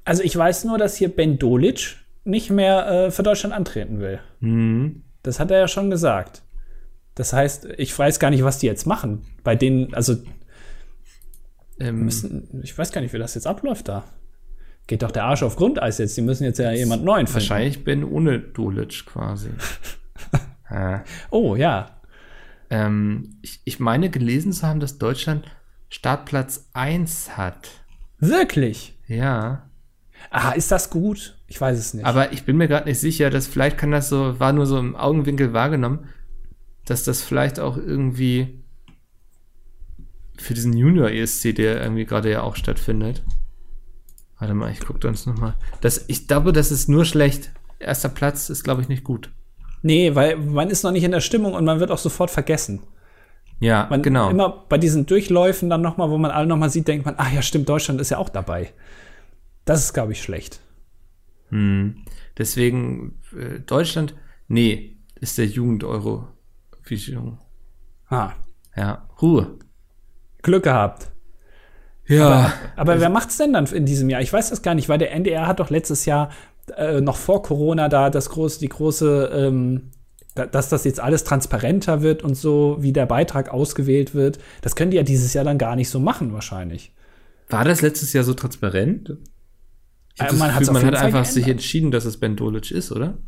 Also 0.04 0.22
ich 0.22 0.36
weiß 0.36 0.64
nur, 0.64 0.78
dass 0.78 0.96
hier 0.96 1.08
Ben 1.14 1.38
Dolic 1.38 1.96
nicht 2.24 2.50
mehr 2.50 2.86
äh, 2.86 3.10
für 3.10 3.22
Deutschland 3.22 3.54
antreten 3.54 3.98
will. 4.00 4.20
Hm. 4.40 5.02
Das 5.22 5.40
hat 5.40 5.50
er 5.50 5.58
ja 5.58 5.68
schon 5.68 5.90
gesagt. 5.90 6.42
Das 7.14 7.32
heißt, 7.32 7.66
ich 7.78 7.98
weiß 7.98 8.18
gar 8.20 8.30
nicht, 8.30 8.44
was 8.44 8.58
die 8.58 8.66
jetzt 8.66 8.86
machen. 8.86 9.24
Bei 9.42 9.56
denen, 9.56 9.92
also 9.94 10.16
Ähm, 11.80 12.04
müssen, 12.04 12.60
ich 12.62 12.76
weiß 12.76 12.92
gar 12.92 13.00
nicht, 13.00 13.12
wie 13.12 13.18
das 13.18 13.34
jetzt 13.34 13.46
abläuft 13.46 13.88
da. 13.88 14.04
Geht 14.86 15.02
doch 15.02 15.10
der 15.10 15.24
Arsch 15.24 15.42
auf 15.42 15.56
Grundeis 15.56 15.98
jetzt. 15.98 16.16
Die 16.16 16.22
müssen 16.22 16.44
jetzt 16.44 16.58
ja 16.58 16.72
jemand 16.72 17.04
neuen 17.04 17.26
finden. 17.26 17.34
wahrscheinlich 17.34 17.84
Ben 17.84 18.04
ohne 18.04 18.38
Dolic 18.38 19.04
quasi. 19.06 19.50
ja. 20.70 21.04
Oh, 21.30 21.56
ja. 21.56 22.01
Ähm, 22.72 23.36
ich, 23.42 23.60
ich 23.64 23.80
meine 23.80 24.08
gelesen 24.08 24.50
zu 24.50 24.66
haben, 24.66 24.80
dass 24.80 24.96
Deutschland 24.96 25.44
Startplatz 25.90 26.70
1 26.72 27.36
hat. 27.36 27.68
Wirklich? 28.18 28.98
Ja. 29.06 29.68
Ah, 30.30 30.52
ist 30.52 30.72
das 30.72 30.88
gut? 30.88 31.36
Ich 31.48 31.60
weiß 31.60 31.78
es 31.78 31.92
nicht. 31.92 32.06
Aber 32.06 32.32
ich 32.32 32.44
bin 32.44 32.56
mir 32.56 32.68
gerade 32.68 32.88
nicht 32.88 32.98
sicher, 32.98 33.28
dass 33.28 33.46
vielleicht 33.46 33.76
kann 33.76 33.90
das 33.90 34.08
so, 34.08 34.40
war 34.40 34.54
nur 34.54 34.64
so 34.64 34.78
im 34.78 34.96
Augenwinkel 34.96 35.52
wahrgenommen, 35.52 36.08
dass 36.86 37.04
das 37.04 37.20
vielleicht 37.20 37.60
auch 37.60 37.76
irgendwie 37.76 38.64
für 40.38 40.54
diesen 40.54 40.74
Junior 40.74 41.10
ESC, 41.10 41.54
der 41.54 41.82
irgendwie 41.82 42.06
gerade 42.06 42.30
ja 42.30 42.40
auch 42.40 42.56
stattfindet. 42.56 43.22
Warte 44.38 44.54
mal, 44.54 44.72
ich 44.72 44.80
gucke 44.80 45.06
uns 45.06 45.26
noch 45.26 45.36
mal. 45.36 45.56
Das, 45.82 46.06
ich 46.08 46.26
glaube, 46.26 46.54
das 46.54 46.72
ist 46.72 46.88
nur 46.88 47.04
schlecht. 47.04 47.52
Erster 47.78 48.08
Platz 48.08 48.48
ist, 48.48 48.64
glaube 48.64 48.80
ich, 48.80 48.88
nicht 48.88 49.04
gut. 49.04 49.30
Nee, 49.82 50.14
weil 50.14 50.36
man 50.36 50.70
ist 50.70 50.82
noch 50.84 50.92
nicht 50.92 51.04
in 51.04 51.10
der 51.12 51.20
Stimmung 51.20 51.54
und 51.54 51.64
man 51.64 51.80
wird 51.80 51.90
auch 51.90 51.98
sofort 51.98 52.30
vergessen. 52.30 52.82
Ja, 53.60 53.86
Man 53.90 54.02
genau. 54.02 54.28
immer 54.28 54.64
bei 54.68 54.76
diesen 54.76 55.06
Durchläufen 55.06 55.70
dann 55.70 55.82
noch 55.82 55.96
mal, 55.96 56.10
wo 56.10 56.18
man 56.18 56.32
alle 56.32 56.48
noch 56.48 56.56
mal 56.56 56.68
sieht, 56.70 56.88
denkt 56.88 57.06
man, 57.06 57.14
ach 57.18 57.32
ja, 57.32 57.42
stimmt, 57.42 57.68
Deutschland 57.68 58.00
ist 58.00 58.10
ja 58.10 58.18
auch 58.18 58.28
dabei. 58.28 58.72
Das 59.64 59.84
ist, 59.84 59.92
glaube 59.92 60.12
ich, 60.12 60.20
schlecht. 60.20 60.58
Hm. 61.50 62.04
Deswegen 62.36 63.20
äh, 63.38 63.60
Deutschland, 63.60 64.16
nee, 64.48 64.96
ist 65.20 65.38
der 65.38 65.46
Jugend-Euro-Vision. 65.46 67.38
Ah, 68.08 68.32
Ja, 68.76 69.08
Ruhe. 69.20 69.58
Glück 70.42 70.64
gehabt. 70.64 71.12
Ja, 72.08 72.52
Aber 72.74 73.00
wer 73.00 73.10
macht's 73.10 73.36
denn 73.36 73.52
dann 73.52 73.66
in 73.66 73.86
diesem 73.86 74.10
Jahr? 74.10 74.20
Ich 74.20 74.32
weiß 74.32 74.50
das 74.50 74.62
gar 74.62 74.74
nicht, 74.74 74.88
weil 74.88 74.98
der 74.98 75.12
NDR 75.12 75.46
hat 75.46 75.60
doch 75.60 75.70
letztes 75.70 76.04
Jahr 76.04 76.30
äh, 76.76 77.00
noch 77.00 77.16
vor 77.16 77.42
Corona 77.42 77.88
da 77.88 78.10
das 78.10 78.30
große, 78.30 78.60
die 78.60 78.68
große, 78.68 79.30
ähm, 79.34 79.90
da- 80.34 80.46
dass 80.46 80.68
das 80.68 80.84
jetzt 80.84 81.00
alles 81.00 81.24
transparenter 81.24 82.02
wird 82.02 82.22
und 82.22 82.34
so, 82.36 82.76
wie 82.80 82.92
der 82.92 83.06
Beitrag 83.06 83.50
ausgewählt 83.50 84.14
wird. 84.14 84.38
Das 84.62 84.76
können 84.76 84.90
die 84.90 84.96
ja 84.96 85.02
dieses 85.02 85.34
Jahr 85.34 85.44
dann 85.44 85.58
gar 85.58 85.76
nicht 85.76 85.88
so 85.90 86.00
machen, 86.00 86.32
wahrscheinlich. 86.32 86.92
war 87.48 87.64
das 87.64 87.82
letztes 87.82 88.12
Jahr 88.14 88.24
so 88.24 88.32
transparent? 88.34 89.16
Das 90.16 90.32
man 90.38 90.50
Gefühl, 90.56 90.72
man 90.74 90.84
hat 90.86 90.94
Fall 90.96 91.06
einfach 91.06 91.24
sich 91.24 91.44
geändert. 91.44 91.50
entschieden, 91.62 91.90
dass 91.90 92.04
es 92.04 92.18
Ben 92.18 92.36
Dolic 92.36 92.70
ist, 92.70 92.92
oder? 92.92 93.18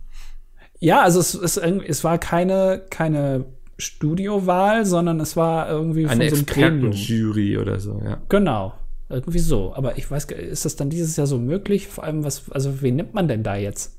Ja, 0.80 1.00
also 1.02 1.20
es, 1.20 1.34
es, 1.34 1.56
es 1.56 2.04
war 2.04 2.18
keine, 2.18 2.82
keine 2.90 3.46
Studiowahl, 3.78 4.84
sondern 4.86 5.20
es 5.20 5.36
war 5.36 5.68
irgendwie 5.68 6.06
Eine 6.06 6.28
von 6.28 6.30
so 6.30 6.36
einem 6.36 6.46
Gremium. 6.46 6.90
Expertenjury 6.92 7.58
oder 7.58 7.80
so, 7.80 8.00
ja. 8.04 8.18
Genau. 8.28 8.74
Irgendwie 9.08 9.38
so. 9.38 9.74
Aber 9.74 9.98
ich 9.98 10.10
weiß, 10.10 10.26
gar- 10.28 10.38
ist 10.38 10.64
das 10.64 10.76
dann 10.76 10.90
dieses 10.90 11.16
Jahr 11.16 11.26
so 11.26 11.38
möglich? 11.38 11.88
Vor 11.88 12.04
allem, 12.04 12.24
was, 12.24 12.50
also 12.50 12.80
wen 12.82 12.96
nimmt 12.96 13.14
man 13.14 13.28
denn 13.28 13.42
da 13.42 13.54
jetzt? 13.56 13.98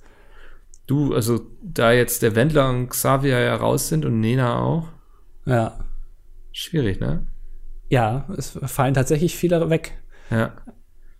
Du, 0.87 1.13
also 1.13 1.41
da 1.61 1.91
jetzt 1.91 2.21
der 2.21 2.35
Wendler 2.35 2.69
und 2.69 2.89
Xavier 2.89 3.39
ja 3.39 3.55
raus 3.55 3.87
sind 3.87 4.05
und 4.05 4.19
Nena 4.19 4.59
auch, 4.59 4.87
Ja. 5.45 5.79
schwierig, 6.51 6.99
ne? 6.99 7.25
Ja, 7.89 8.27
es 8.37 8.57
fallen 8.63 8.93
tatsächlich 8.93 9.35
viele 9.35 9.69
weg. 9.69 9.93
Ja. 10.31 10.53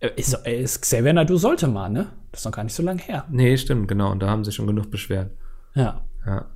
Äh, 0.00 0.10
Ist, 0.16 0.34
ist 0.46 0.82
Xavier 0.82 1.12
Nadu 1.12 1.36
sollte 1.36 1.68
mal, 1.68 1.88
ne? 1.88 2.12
Das 2.32 2.40
ist 2.40 2.44
noch 2.44 2.52
gar 2.52 2.64
nicht 2.64 2.74
so 2.74 2.82
lange 2.82 3.00
her. 3.02 3.24
Nee, 3.30 3.56
stimmt, 3.56 3.88
genau. 3.88 4.10
Und 4.12 4.20
da 4.20 4.28
haben 4.28 4.44
sie 4.44 4.52
schon 4.52 4.66
genug 4.66 4.90
beschwert. 4.90 5.30
Ja. 5.74 6.04
Ja. 6.26 6.46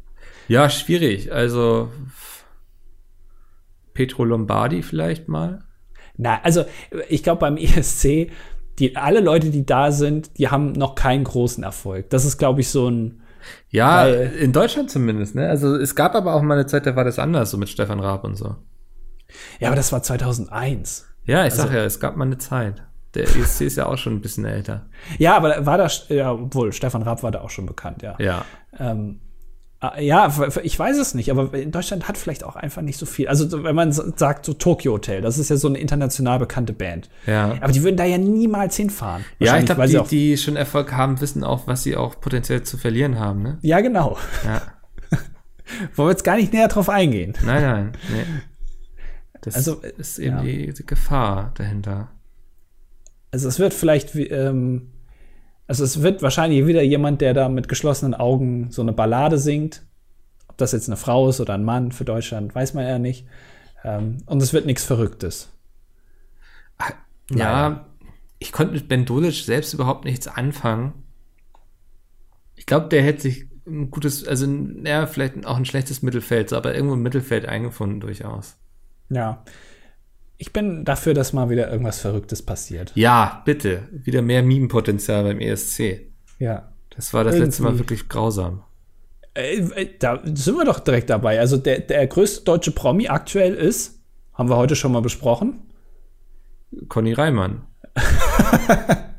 Ja, 0.49 0.69
schwierig. 0.69 1.33
Also 1.33 1.91
Petro 3.95 4.25
Lombardi 4.25 4.83
vielleicht 4.83 5.29
mal. 5.29 5.65
Na, 6.21 6.41
also 6.43 6.65
ich 7.09 7.23
glaube 7.23 7.41
beim 7.41 7.57
ESC, 7.57 8.31
die, 8.79 8.97
alle 8.97 9.21
Leute, 9.21 9.51
die 9.51 9.65
da 9.67 9.91
sind, 9.93 10.39
die 10.39 10.49
haben 10.49 10.73
noch 10.73 10.95
keinen 10.95 11.25
großen 11.25 11.65
Erfolg. 11.65 12.11
Das 12.11 12.25
ist, 12.25 12.39
glaube 12.39 12.61
ich, 12.61 12.69
so 12.69 12.89
ein. 12.89 13.23
Ja, 13.71 14.05
Weil- 14.05 14.33
in 14.39 14.53
Deutschland 14.53 14.91
zumindest, 14.91 15.35
ne? 15.35 15.49
Also 15.49 15.75
es 15.77 15.95
gab 15.95 16.15
aber 16.15 16.35
auch 16.35 16.43
mal 16.43 16.55
eine 16.55 16.67
Zeit, 16.67 16.85
da 16.87 16.95
war 16.95 17.05
das 17.05 17.19
anders, 17.19 17.51
so 17.51 17.57
mit 17.57 17.69
Stefan 17.71 18.01
Raab 18.01 18.25
und 18.25 18.37
so. 18.37 18.57
Ja, 19.61 19.69
aber 19.69 19.77
das 19.77 19.93
war 19.93 20.03
2001. 20.03 21.07
Ja, 21.25 21.47
ich 21.47 21.53
Also- 21.53 21.63
sag 21.65 21.73
ja, 21.73 21.85
es 21.85 22.01
gab 22.01 22.17
mal 22.17 22.25
eine 22.27 22.39
Zeit. 22.39 22.83
Der 23.15 23.25
ESC 23.37 23.63
ist 23.63 23.77
ja 23.77 23.87
auch 23.87 23.97
schon 23.99 24.15
ein 24.15 24.21
bisschen 24.21 24.45
älter. 24.45 24.87
Ja, 25.19 25.37
aber 25.37 25.65
war 25.67 25.79
da, 25.79 25.89
ja, 26.09 26.33
obwohl 26.33 26.73
Stefan 26.73 27.03
Raab 27.03 27.23
war 27.23 27.31
da 27.31 27.41
auch 27.41 27.51
schon 27.51 27.67
bekannt, 27.67 28.03
ja. 28.03 28.15
Ja. 28.19 28.45
Ähm, 28.79 29.21
äh, 29.23 29.30
ja, 29.99 30.27
f- 30.27 30.41
f- 30.41 30.61
ich 30.63 30.79
weiß 30.79 30.99
es 30.99 31.15
nicht, 31.15 31.31
aber 31.31 31.55
in 31.55 31.71
Deutschland 31.73 32.07
hat 32.07 32.19
vielleicht 32.19 32.45
auch 32.45 32.55
einfach 32.57 32.83
nicht 32.83 32.99
so 32.99 33.07
viel. 33.07 33.29
Also, 33.29 33.49
so, 33.49 33.65
wenn 33.65 33.75
man 33.75 33.93
sagt, 33.93 34.45
so 34.45 34.53
Tokyo 34.53 34.93
Hotel, 34.93 35.23
das 35.23 35.39
ist 35.39 35.49
ja 35.49 35.57
so 35.57 35.69
eine 35.69 35.79
international 35.79 36.39
bekannte 36.39 36.75
Band. 36.75 37.09
Ja. 37.27 37.57
Aber 37.63 37.73
die 37.73 37.83
würden 37.83 37.97
da 37.97 38.05
ja 38.05 38.19
niemals 38.19 38.77
hinfahren. 38.77 39.25
Ja, 39.39 39.57
ich 39.59 39.65
glaube, 39.65 39.87
die, 39.87 40.03
die 40.09 40.37
schon 40.37 40.57
Erfolg 40.57 40.93
haben, 40.93 41.21
wissen 41.23 41.45
auch, 41.45 41.67
was 41.67 41.83
sie 41.83 41.97
auch 41.97 42.21
potenziell 42.21 42.63
zu 42.63 42.77
verlieren 42.77 43.19
haben, 43.19 43.43
ne? 43.43 43.59
Ja, 43.63 43.81
genau. 43.81 44.19
Ja. 44.45 44.61
Wollen 45.97 46.09
wir 46.09 46.11
jetzt 46.11 46.25
gar 46.25 46.37
nicht 46.37 46.53
näher 46.53 46.69
drauf 46.69 46.91
eingehen. 46.91 47.33
Nein, 47.43 47.63
nein, 47.63 47.93
nee. 48.13 48.25
Das 49.41 49.55
Also, 49.55 49.77
ist 49.77 50.19
eben 50.19 50.37
ja. 50.37 50.43
die, 50.43 50.75
die 50.75 50.85
Gefahr 50.85 51.53
dahinter. 51.57 52.09
Also, 53.33 53.49
es 53.49 53.59
wird 53.59 53.73
vielleicht, 53.73 54.15
wie, 54.15 54.27
ähm, 54.27 54.91
also 55.71 55.85
es 55.85 56.03
wird 56.03 56.21
wahrscheinlich 56.21 56.67
wieder 56.67 56.83
jemand, 56.83 57.21
der 57.21 57.33
da 57.33 57.49
mit 57.49 57.69
geschlossenen 57.69 58.13
Augen 58.15 58.73
so 58.73 58.83
eine 58.83 58.93
Ballade 58.93 59.39
singt. 59.39 59.87
Ob 60.49 60.57
das 60.57 60.73
jetzt 60.73 60.89
eine 60.89 60.97
Frau 60.97 61.29
ist 61.29 61.39
oder 61.39 61.55
ein 61.55 61.63
Mann 61.63 61.93
für 61.93 62.05
Deutschland, 62.05 62.53
weiß 62.53 62.75
man 62.75 62.89
ja 62.89 62.99
nicht. 62.99 63.25
Ähm, 63.85 64.17
und 64.27 64.43
es 64.43 64.53
wird 64.53 64.67
nichts 64.67 64.85
Verrücktes. 64.85 65.49
Ja, 67.31 67.69
Leider. 67.69 67.87
ich 68.41 68.51
konnte 68.51 68.75
mit 68.75 68.89
Ben 68.89 69.05
Dolic 69.05 69.45
selbst 69.45 69.73
überhaupt 69.73 70.05
nichts 70.07 70.27
anfangen. 70.27 71.05
Ich 72.57 72.67
glaube, 72.67 72.89
der 72.89 73.05
hätte 73.05 73.23
sich 73.23 73.47
ein 73.65 73.93
gutes, 73.93 74.27
also 74.27 74.49
ja, 74.83 75.07
vielleicht 75.07 75.47
auch 75.47 75.57
ein 75.57 75.67
schlechtes 75.67 76.03
Mittelfeld, 76.03 76.53
aber 76.53 76.75
irgendwo 76.75 76.95
im 76.95 77.03
Mittelfeld 77.03 77.47
eingefunden 77.47 78.01
durchaus. 78.01 78.57
Ja. 79.09 79.45
Ich 80.41 80.55
bin 80.55 80.87
dafür, 80.87 81.13
dass 81.13 81.35
mal 81.35 81.51
wieder 81.51 81.71
irgendwas 81.71 82.01
Verrücktes 82.01 82.41
passiert. 82.41 82.93
Ja, 82.95 83.43
bitte. 83.45 83.83
Wieder 83.93 84.23
mehr 84.23 84.43
Meme-Potenzial 84.43 85.23
beim 85.23 85.39
ESC. 85.39 86.01
Ja. 86.39 86.73
Das 86.97 87.13
war 87.13 87.25
das 87.25 87.37
letzte 87.37 87.63
Mal 87.63 87.69
Irgendwie. 87.69 87.81
wirklich 87.81 88.09
grausam. 88.09 88.63
Äh, 89.35 89.59
äh, 89.59 89.89
da 89.99 90.19
sind 90.25 90.57
wir 90.57 90.65
doch 90.65 90.81
direkt 90.81 91.11
dabei. 91.11 91.39
Also 91.39 91.59
der, 91.59 91.81
der 91.81 92.07
größte 92.07 92.43
deutsche 92.45 92.71
Promi 92.71 93.09
aktuell 93.09 93.53
ist, 93.55 94.01
haben 94.33 94.49
wir 94.49 94.57
heute 94.57 94.77
schon 94.77 94.93
mal 94.93 95.03
besprochen. 95.03 95.61
Conny 96.89 97.13
Reimann. 97.13 97.67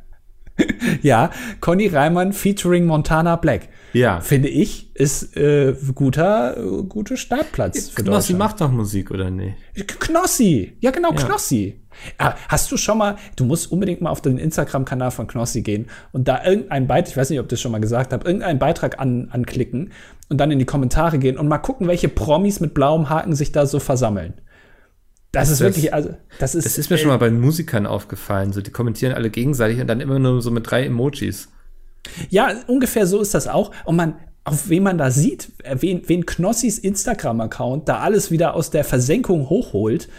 Ja, 1.02 1.32
Conny 1.60 1.88
Reimann 1.88 2.34
featuring 2.34 2.86
Montana 2.86 3.36
Black. 3.36 3.70
Ja. 3.94 4.22
Finde 4.22 4.48
ich, 4.48 4.96
ist 4.96 5.36
äh, 5.36 5.76
guter, 5.96 6.58
äh, 6.58 6.84
guter 6.84 7.18
Startplatz 7.18 7.90
für 7.90 8.04
Knossi 8.04 8.34
macht 8.34 8.62
doch 8.62 8.72
Musik, 8.72 9.12
oder 9.12 9.30
nicht? 9.30 9.56
Knossi. 10.00 10.78
Ja, 10.80 10.92
genau, 10.92 11.12
Ja. 11.12 11.18
Knossi. 11.26 11.78
Ah, 12.18 12.36
hast 12.48 12.72
du 12.72 12.78
schon 12.78 12.98
mal, 12.98 13.18
du 13.36 13.44
musst 13.44 13.70
unbedingt 13.72 14.00
mal 14.02 14.10
auf 14.12 14.22
den 14.22 14.38
Instagram-Kanal 14.38 15.12
von 15.12 15.28
Knossi 15.28 15.62
gehen 15.62 15.88
und 16.14 16.28
da 16.28 16.44
irgendeinen 16.44 16.88
Beitrag, 16.88 17.10
ich 17.12 17.18
weiß 17.18 17.30
nicht, 17.30 17.40
ob 17.40 17.46
ich 17.48 17.50
das 17.50 17.62
schon 17.62 17.72
mal 17.74 17.82
gesagt 17.82 18.14
habe, 18.14 18.26
irgendeinen 18.26 18.60
Beitrag 18.60 19.00
an, 19.00 19.28
anklicken 19.32 19.92
und 20.30 20.38
dann 20.38 20.52
in 20.52 20.60
die 20.60 20.66
Kommentare 20.66 21.20
gehen 21.20 21.38
und 21.38 21.50
mal 21.50 21.58
gucken, 21.58 21.88
welche 21.88 22.08
Promis 22.08 22.62
mit 22.62 22.74
blauem 22.74 23.10
Haken 23.10 23.36
sich 23.36 23.52
da 23.52 23.66
so 23.66 23.80
versammeln. 23.80 24.36
Das 25.34 25.50
ist 25.50 25.60
Das- 25.62 25.68
wirklich, 25.68 25.94
also, 25.94 26.14
das 26.40 26.56
ist. 26.56 26.66
Das 26.66 26.78
ist 26.78 26.90
mir 26.90 26.98
schon 26.98 27.10
mal 27.10 27.18
bei 27.18 27.30
Musikern 27.30 27.86
aufgefallen. 27.86 28.52
So, 28.54 28.62
die 28.62 28.72
kommentieren 28.72 29.14
alle 29.14 29.30
gegenseitig 29.30 29.80
und 29.80 29.88
dann 29.88 30.00
immer 30.02 30.20
nur 30.20 30.42
so 30.42 30.50
mit 30.52 30.70
drei 30.72 30.86
Emojis. 30.86 31.50
Ja, 32.30 32.52
ungefähr 32.68 33.06
so 33.08 33.20
ist 33.22 33.34
das 33.34 33.48
auch. 33.48 33.72
Und 33.86 33.96
man, 33.96 34.16
auf 34.44 34.70
wen 34.70 34.84
man 34.84 34.98
da 34.98 35.12
sieht, 35.12 35.52
äh, 35.64 35.76
wen, 35.80 36.02
wen 36.08 36.26
Knossis 36.26 36.78
Instagram-Account 36.80 37.88
da 37.88 38.00
alles 38.00 38.32
wieder 38.32 38.56
aus 38.56 38.70
der 38.72 38.84
Versenkung 38.84 39.50
hochholt. 39.50 40.10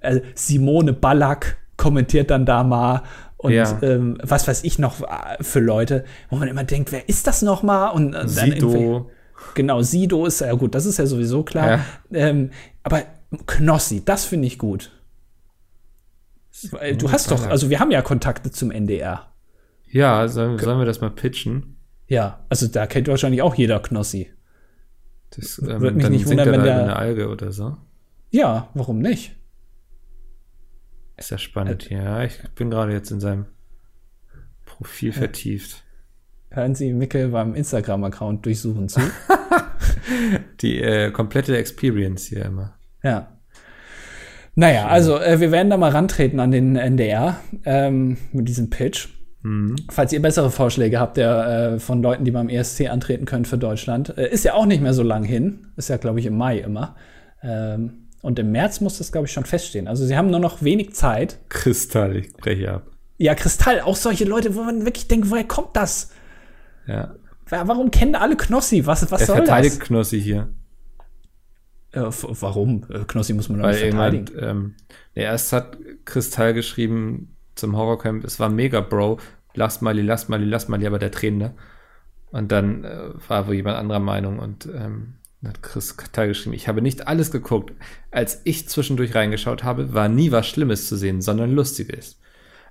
Äh, 0.00 0.20
Simone 0.34 0.92
Ballack 0.92 1.56
kommentiert 1.76 2.30
dann 2.30 2.44
da 2.46 2.62
mal 2.62 3.02
und 3.38 3.52
Ja. 3.52 3.78
ähm, 3.82 4.18
was 4.22 4.46
weiß 4.46 4.64
ich 4.64 4.78
noch 4.78 5.00
äh, 5.00 5.42
für 5.42 5.60
Leute, 5.60 6.04
wo 6.28 6.36
man 6.36 6.46
immer 6.48 6.64
denkt, 6.64 6.92
wer 6.92 7.08
ist 7.08 7.26
das 7.26 7.40
noch 7.40 7.62
mal? 7.62 7.88
Und, 7.88 8.12
dann 8.12 8.26
irgendwelche- 8.26 8.60
Sido. 8.60 9.10
Genau, 9.54 9.80
Sido 9.80 10.26
ist 10.26 10.40
ja 10.42 10.52
gut, 10.52 10.74
das 10.74 10.84
ist 10.84 10.98
ja 10.98 11.06
sowieso 11.06 11.42
klar. 11.42 11.70
Ja. 11.70 11.80
Ähm, 12.12 12.50
aber 12.82 13.02
Knossi, 13.46 14.04
das 14.04 14.26
finde 14.26 14.46
ich 14.46 14.58
gut. 14.58 14.90
Du 16.98 17.10
hast 17.10 17.30
doch, 17.30 17.46
also 17.48 17.70
wir 17.70 17.80
haben 17.80 17.90
ja 17.90 18.02
Kontakte 18.02 18.50
zum 18.50 18.70
NDR. 18.70 19.29
Ja, 19.90 20.26
sollen, 20.28 20.58
sollen 20.58 20.78
wir 20.78 20.86
das 20.86 21.00
mal 21.00 21.10
pitchen? 21.10 21.76
Ja, 22.06 22.44
also 22.48 22.66
da 22.68 22.86
kennt 22.86 23.08
wahrscheinlich 23.08 23.42
auch 23.42 23.54
jeder 23.54 23.80
Knossi. 23.80 24.30
Das, 25.30 25.60
Würde 25.62 25.92
mich 25.92 26.08
nicht 26.08 26.26
wundern, 26.26 26.48
er 26.48 26.52
wenn 26.54 26.64
der- 26.64 26.82
eine 26.82 26.96
Alge 26.96 27.28
oder 27.28 27.52
so. 27.52 27.76
Ja, 28.30 28.68
warum 28.74 28.98
nicht? 29.00 29.36
Ist 31.16 31.30
ja 31.30 31.38
spannend. 31.38 31.90
ja, 31.90 32.22
ich 32.24 32.38
bin 32.54 32.70
gerade 32.70 32.92
jetzt 32.92 33.10
in 33.10 33.20
seinem 33.20 33.46
Profil 34.64 35.12
vertieft. 35.12 35.84
Hören 36.50 36.74
Sie 36.74 36.92
Mickel 36.92 37.28
beim 37.28 37.54
Instagram-Account 37.54 38.44
durchsuchen 38.46 38.88
zu. 38.88 39.00
Die 40.60 40.80
äh, 40.80 41.10
komplette 41.10 41.56
Experience 41.56 42.26
hier 42.26 42.44
immer. 42.46 42.78
ja. 43.02 43.36
Naja, 44.56 44.88
also 44.88 45.16
äh, 45.16 45.38
wir 45.40 45.52
werden 45.52 45.70
da 45.70 45.76
mal 45.76 45.90
rantreten 45.92 46.40
an 46.40 46.50
den 46.50 46.74
NDR 46.74 47.40
ähm, 47.64 48.16
mit 48.32 48.48
diesem 48.48 48.68
Pitch. 48.68 49.08
Mhm. 49.42 49.76
Falls 49.90 50.12
ihr 50.12 50.20
bessere 50.20 50.50
Vorschläge 50.50 51.00
habt, 51.00 51.16
der, 51.16 51.74
äh, 51.74 51.78
von 51.78 52.02
Leuten, 52.02 52.24
die 52.24 52.30
beim 52.30 52.48
ESC 52.48 52.88
antreten 52.88 53.24
können 53.24 53.44
für 53.44 53.58
Deutschland. 53.58 54.16
Äh, 54.18 54.30
ist 54.30 54.44
ja 54.44 54.54
auch 54.54 54.66
nicht 54.66 54.82
mehr 54.82 54.94
so 54.94 55.02
lang 55.02 55.24
hin. 55.24 55.68
Ist 55.76 55.88
ja, 55.88 55.96
glaube 55.96 56.20
ich, 56.20 56.26
im 56.26 56.36
Mai 56.36 56.58
immer. 56.58 56.96
Ähm, 57.42 58.08
und 58.22 58.38
im 58.38 58.52
März 58.52 58.80
muss 58.80 58.98
das, 58.98 59.12
glaube 59.12 59.26
ich, 59.26 59.32
schon 59.32 59.46
feststehen. 59.46 59.88
Also 59.88 60.04
sie 60.04 60.16
haben 60.16 60.30
nur 60.30 60.40
noch 60.40 60.62
wenig 60.62 60.94
Zeit. 60.94 61.38
Kristall, 61.48 62.16
ich 62.16 62.32
breche 62.34 62.70
ab. 62.72 62.86
Ja, 63.16 63.34
Kristall, 63.34 63.80
auch 63.80 63.96
solche 63.96 64.24
Leute, 64.24 64.54
wo 64.54 64.62
man 64.62 64.84
wirklich 64.84 65.08
denkt, 65.08 65.30
woher 65.30 65.44
kommt 65.44 65.74
das? 65.74 66.10
Ja. 66.86 67.14
Warum 67.48 67.90
kennen 67.90 68.14
alle 68.14 68.36
Knossi? 68.36 68.86
Was, 68.86 69.10
was 69.10 69.22
er 69.22 69.26
soll 69.26 69.36
verteidigt 69.36 69.80
das? 69.80 69.86
Knossi 69.86 70.20
hier. 70.20 70.50
Äh, 71.92 72.02
warum? 72.02 72.84
Äh, 72.90 73.04
Knossi 73.06 73.32
muss 73.32 73.48
man 73.48 73.60
doch 73.60 73.68
nicht 73.68 73.80
verteidigen. 73.80 74.26
Ähm, 74.38 74.74
erst 75.14 75.52
hat 75.52 75.78
Kristall 76.04 76.54
geschrieben 76.54 77.36
zum 77.60 77.76
Horrorcamp, 77.76 78.24
es 78.24 78.40
war 78.40 78.48
mega, 78.48 78.80
Bro. 78.80 79.18
Lass 79.54 79.80
Mali, 79.80 80.02
lass 80.02 80.28
Mali, 80.28 80.44
lass 80.44 80.68
Mali, 80.68 80.86
aber 80.86 80.98
der 80.98 81.10
Tränende. 81.10 81.54
Und 82.30 82.52
dann 82.52 82.84
äh, 82.84 83.10
war 83.28 83.46
wohl 83.46 83.54
jemand 83.54 83.76
anderer 83.78 84.00
Meinung 84.00 84.38
und 84.38 84.66
ähm, 84.66 85.14
hat 85.44 85.62
Chris 85.62 85.96
Kristall 85.96 86.28
geschrieben, 86.28 86.54
ich 86.54 86.68
habe 86.68 86.82
nicht 86.82 87.08
alles 87.08 87.30
geguckt. 87.30 87.72
Als 88.10 88.42
ich 88.44 88.68
zwischendurch 88.68 89.14
reingeschaut 89.14 89.64
habe, 89.64 89.94
war 89.94 90.08
nie 90.08 90.30
was 90.30 90.46
Schlimmes 90.46 90.88
zu 90.88 90.96
sehen, 90.96 91.22
sondern 91.22 91.52
Lustiges. 91.52 92.20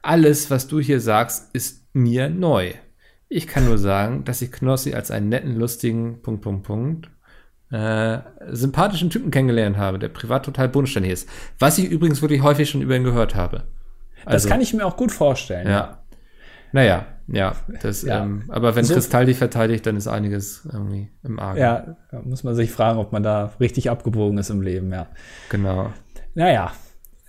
Alles, 0.02 0.50
was 0.50 0.68
du 0.68 0.80
hier 0.80 1.02
sagst, 1.02 1.54
ist 1.54 1.88
mir 1.94 2.30
neu. 2.30 2.74
Ich 3.28 3.48
kann 3.48 3.66
nur 3.66 3.78
sagen, 3.78 4.24
dass 4.24 4.42
ich 4.42 4.52
Knossi 4.52 4.94
als 4.94 5.12
einen 5.12 5.30
netten, 5.30 5.56
lustigen, 5.56 6.22
Punkt, 6.22 6.42
Punkt, 6.42 6.64
Punkt, 6.64 7.10
äh, 7.72 8.20
sympathischen 8.52 9.10
Typen 9.10 9.32
kennengelernt 9.32 9.78
habe, 9.78 10.00
der 10.00 10.10
privat 10.10 10.46
total 10.46 10.70
bodenständig 10.70 11.12
ist. 11.12 11.30
Was 11.60 11.78
ich 11.78 11.90
übrigens 11.90 12.22
wirklich 12.22 12.42
häufig 12.42 12.70
schon 12.70 12.82
über 12.82 12.96
ihn 12.96 13.04
gehört 13.04 13.36
habe. 13.36 13.66
Also, 14.26 14.36
das 14.36 14.48
kann 14.48 14.62
ich 14.62 14.74
mir 14.74 14.86
auch 14.86 14.98
gut 14.98 15.12
vorstellen. 15.12 15.68
Ja. 15.68 16.00
Naja, 16.72 17.06
ja. 17.28 17.56
Das, 17.82 18.04
ja. 18.04 18.24
Ähm, 18.24 18.44
aber 18.50 18.76
wenn 18.76 18.86
so, 18.86 18.94
Kristall 18.94 19.26
dich 19.26 19.38
verteidigt, 19.38 19.86
dann 19.86 19.96
ist 19.96 20.08
einiges 20.08 20.68
irgendwie 20.72 21.10
im 21.24 21.40
Argen. 21.40 21.60
Ja, 21.60 21.96
muss 22.24 22.44
man 22.44 22.56
sich 22.56 22.72
fragen, 22.72 23.00
ob 23.00 23.12
man 23.12 23.24
da 23.24 23.54
richtig 23.60 23.90
abgebogen 23.90 24.38
ist 24.38 24.50
im 24.50 24.62
Leben, 24.62 24.92
ja. 24.92 25.08
Genau. 25.50 25.92
Naja. 26.36 26.72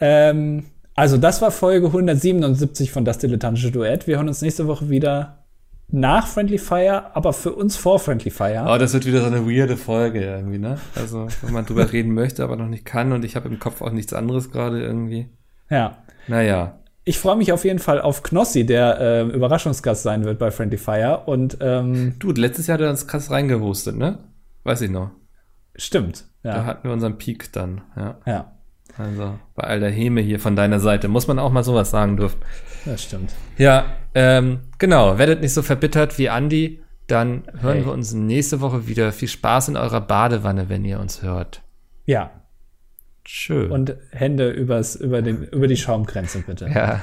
Ähm, 0.01 0.65
also, 0.95 1.17
das 1.17 1.41
war 1.41 1.51
Folge 1.51 1.87
177 1.87 2.93
von 2.93 3.05
Das 3.05 3.19
Dilettantische 3.19 3.71
Duett. 3.71 4.07
Wir 4.07 4.17
hören 4.17 4.29
uns 4.29 4.43
nächste 4.43 4.67
Woche 4.67 4.91
wieder 4.91 5.45
nach 5.93 6.27
Friendly 6.27 6.59
Fire, 6.59 7.15
aber 7.15 7.33
für 7.33 7.53
uns 7.53 7.77
vor 7.77 7.99
Friendly 7.99 8.31
Fire. 8.31 8.67
Oh, 8.69 8.79
das 8.79 8.93
wird 8.93 9.07
wieder 9.07 9.21
so 9.21 9.27
eine 9.27 9.47
weirde 9.47 9.77
Folge 9.77 10.23
irgendwie, 10.23 10.59
ne? 10.59 10.79
Also, 10.95 11.27
wenn 11.43 11.53
man 11.53 11.67
drüber 11.67 11.93
reden 11.93 12.15
möchte, 12.15 12.45
aber 12.45 12.57
noch 12.57 12.69
nicht 12.69 12.85
kann 12.85 13.13
und 13.13 13.25
ich 13.25 13.37
habe 13.37 13.49
im 13.49 13.59
Kopf 13.59 13.83
auch 13.83 13.91
nichts 13.91 14.13
anderes 14.13 14.51
gerade 14.51 14.81
irgendwie. 14.83 15.29
Ja. 15.69 15.99
Naja. 16.29 16.80
Ich 17.11 17.19
freue 17.19 17.35
mich 17.35 17.51
auf 17.51 17.65
jeden 17.65 17.81
Fall 17.81 18.01
auf 18.01 18.23
Knossi, 18.23 18.65
der 18.65 19.01
äh, 19.01 19.23
Überraschungsgast 19.23 20.05
sein 20.05 20.25
wird 20.25 20.39
bei 20.39 20.53
Friendly 20.53 20.79
Fire. 20.79 21.25
Und 21.27 21.59
ähm, 21.61 22.15
du, 22.21 22.31
letztes 22.31 22.69
Jahr 22.69 22.75
hat 22.75 22.83
er 22.83 22.91
uns 22.91 23.09
krass 23.09 23.33
reingehostet, 23.33 23.97
ne? 23.97 24.19
Weiß 24.63 24.81
ich 24.83 24.91
noch. 24.91 25.11
Stimmt. 25.75 26.27
Ja. 26.45 26.55
Da 26.55 26.65
hatten 26.67 26.87
wir 26.87 26.93
unseren 26.93 27.19
Peak 27.19 27.51
dann, 27.51 27.81
ja. 27.97 28.19
Ja. 28.27 28.53
Also 28.97 29.41
bei 29.57 29.65
all 29.65 29.81
der 29.81 29.91
Häme 29.91 30.21
hier 30.21 30.39
von 30.39 30.55
deiner 30.55 30.79
Seite 30.79 31.09
muss 31.09 31.27
man 31.27 31.41
auch 31.41 31.51
mal 31.51 31.65
sowas 31.65 31.91
sagen 31.91 32.17
dürfen. 32.17 32.39
Das 32.85 33.03
stimmt. 33.03 33.33
Ja, 33.59 33.87
ähm, 34.15 34.61
genau. 34.79 35.19
Werdet 35.19 35.41
nicht 35.41 35.53
so 35.53 35.63
verbittert 35.63 36.17
wie 36.17 36.31
Andi. 36.31 36.81
Dann 37.09 37.43
hören 37.59 37.79
hey. 37.79 37.87
wir 37.87 37.93
uns 37.93 38.13
nächste 38.13 38.61
Woche 38.61 38.87
wieder. 38.87 39.11
Viel 39.11 39.27
Spaß 39.27 39.71
in 39.71 39.77
eurer 39.77 40.01
Badewanne, 40.01 40.69
wenn 40.69 40.85
ihr 40.85 41.01
uns 41.01 41.23
hört. 41.23 41.63
Ja. 42.07 42.31
Schön. 43.33 43.71
Und 43.71 43.95
Hände 44.11 44.51
übers, 44.51 44.97
über, 44.97 45.23
den, 45.23 45.45
über 45.45 45.69
die 45.69 45.77
Schaumgrenze, 45.77 46.41
bitte. 46.41 46.67
Ja. 46.67 47.01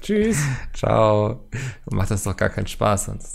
Tschüss. 0.00 0.36
Ciao. 0.72 1.48
Macht 1.88 2.10
das 2.10 2.24
doch 2.24 2.36
gar 2.36 2.48
keinen 2.48 2.66
Spaß 2.66 3.04
sonst. 3.04 3.30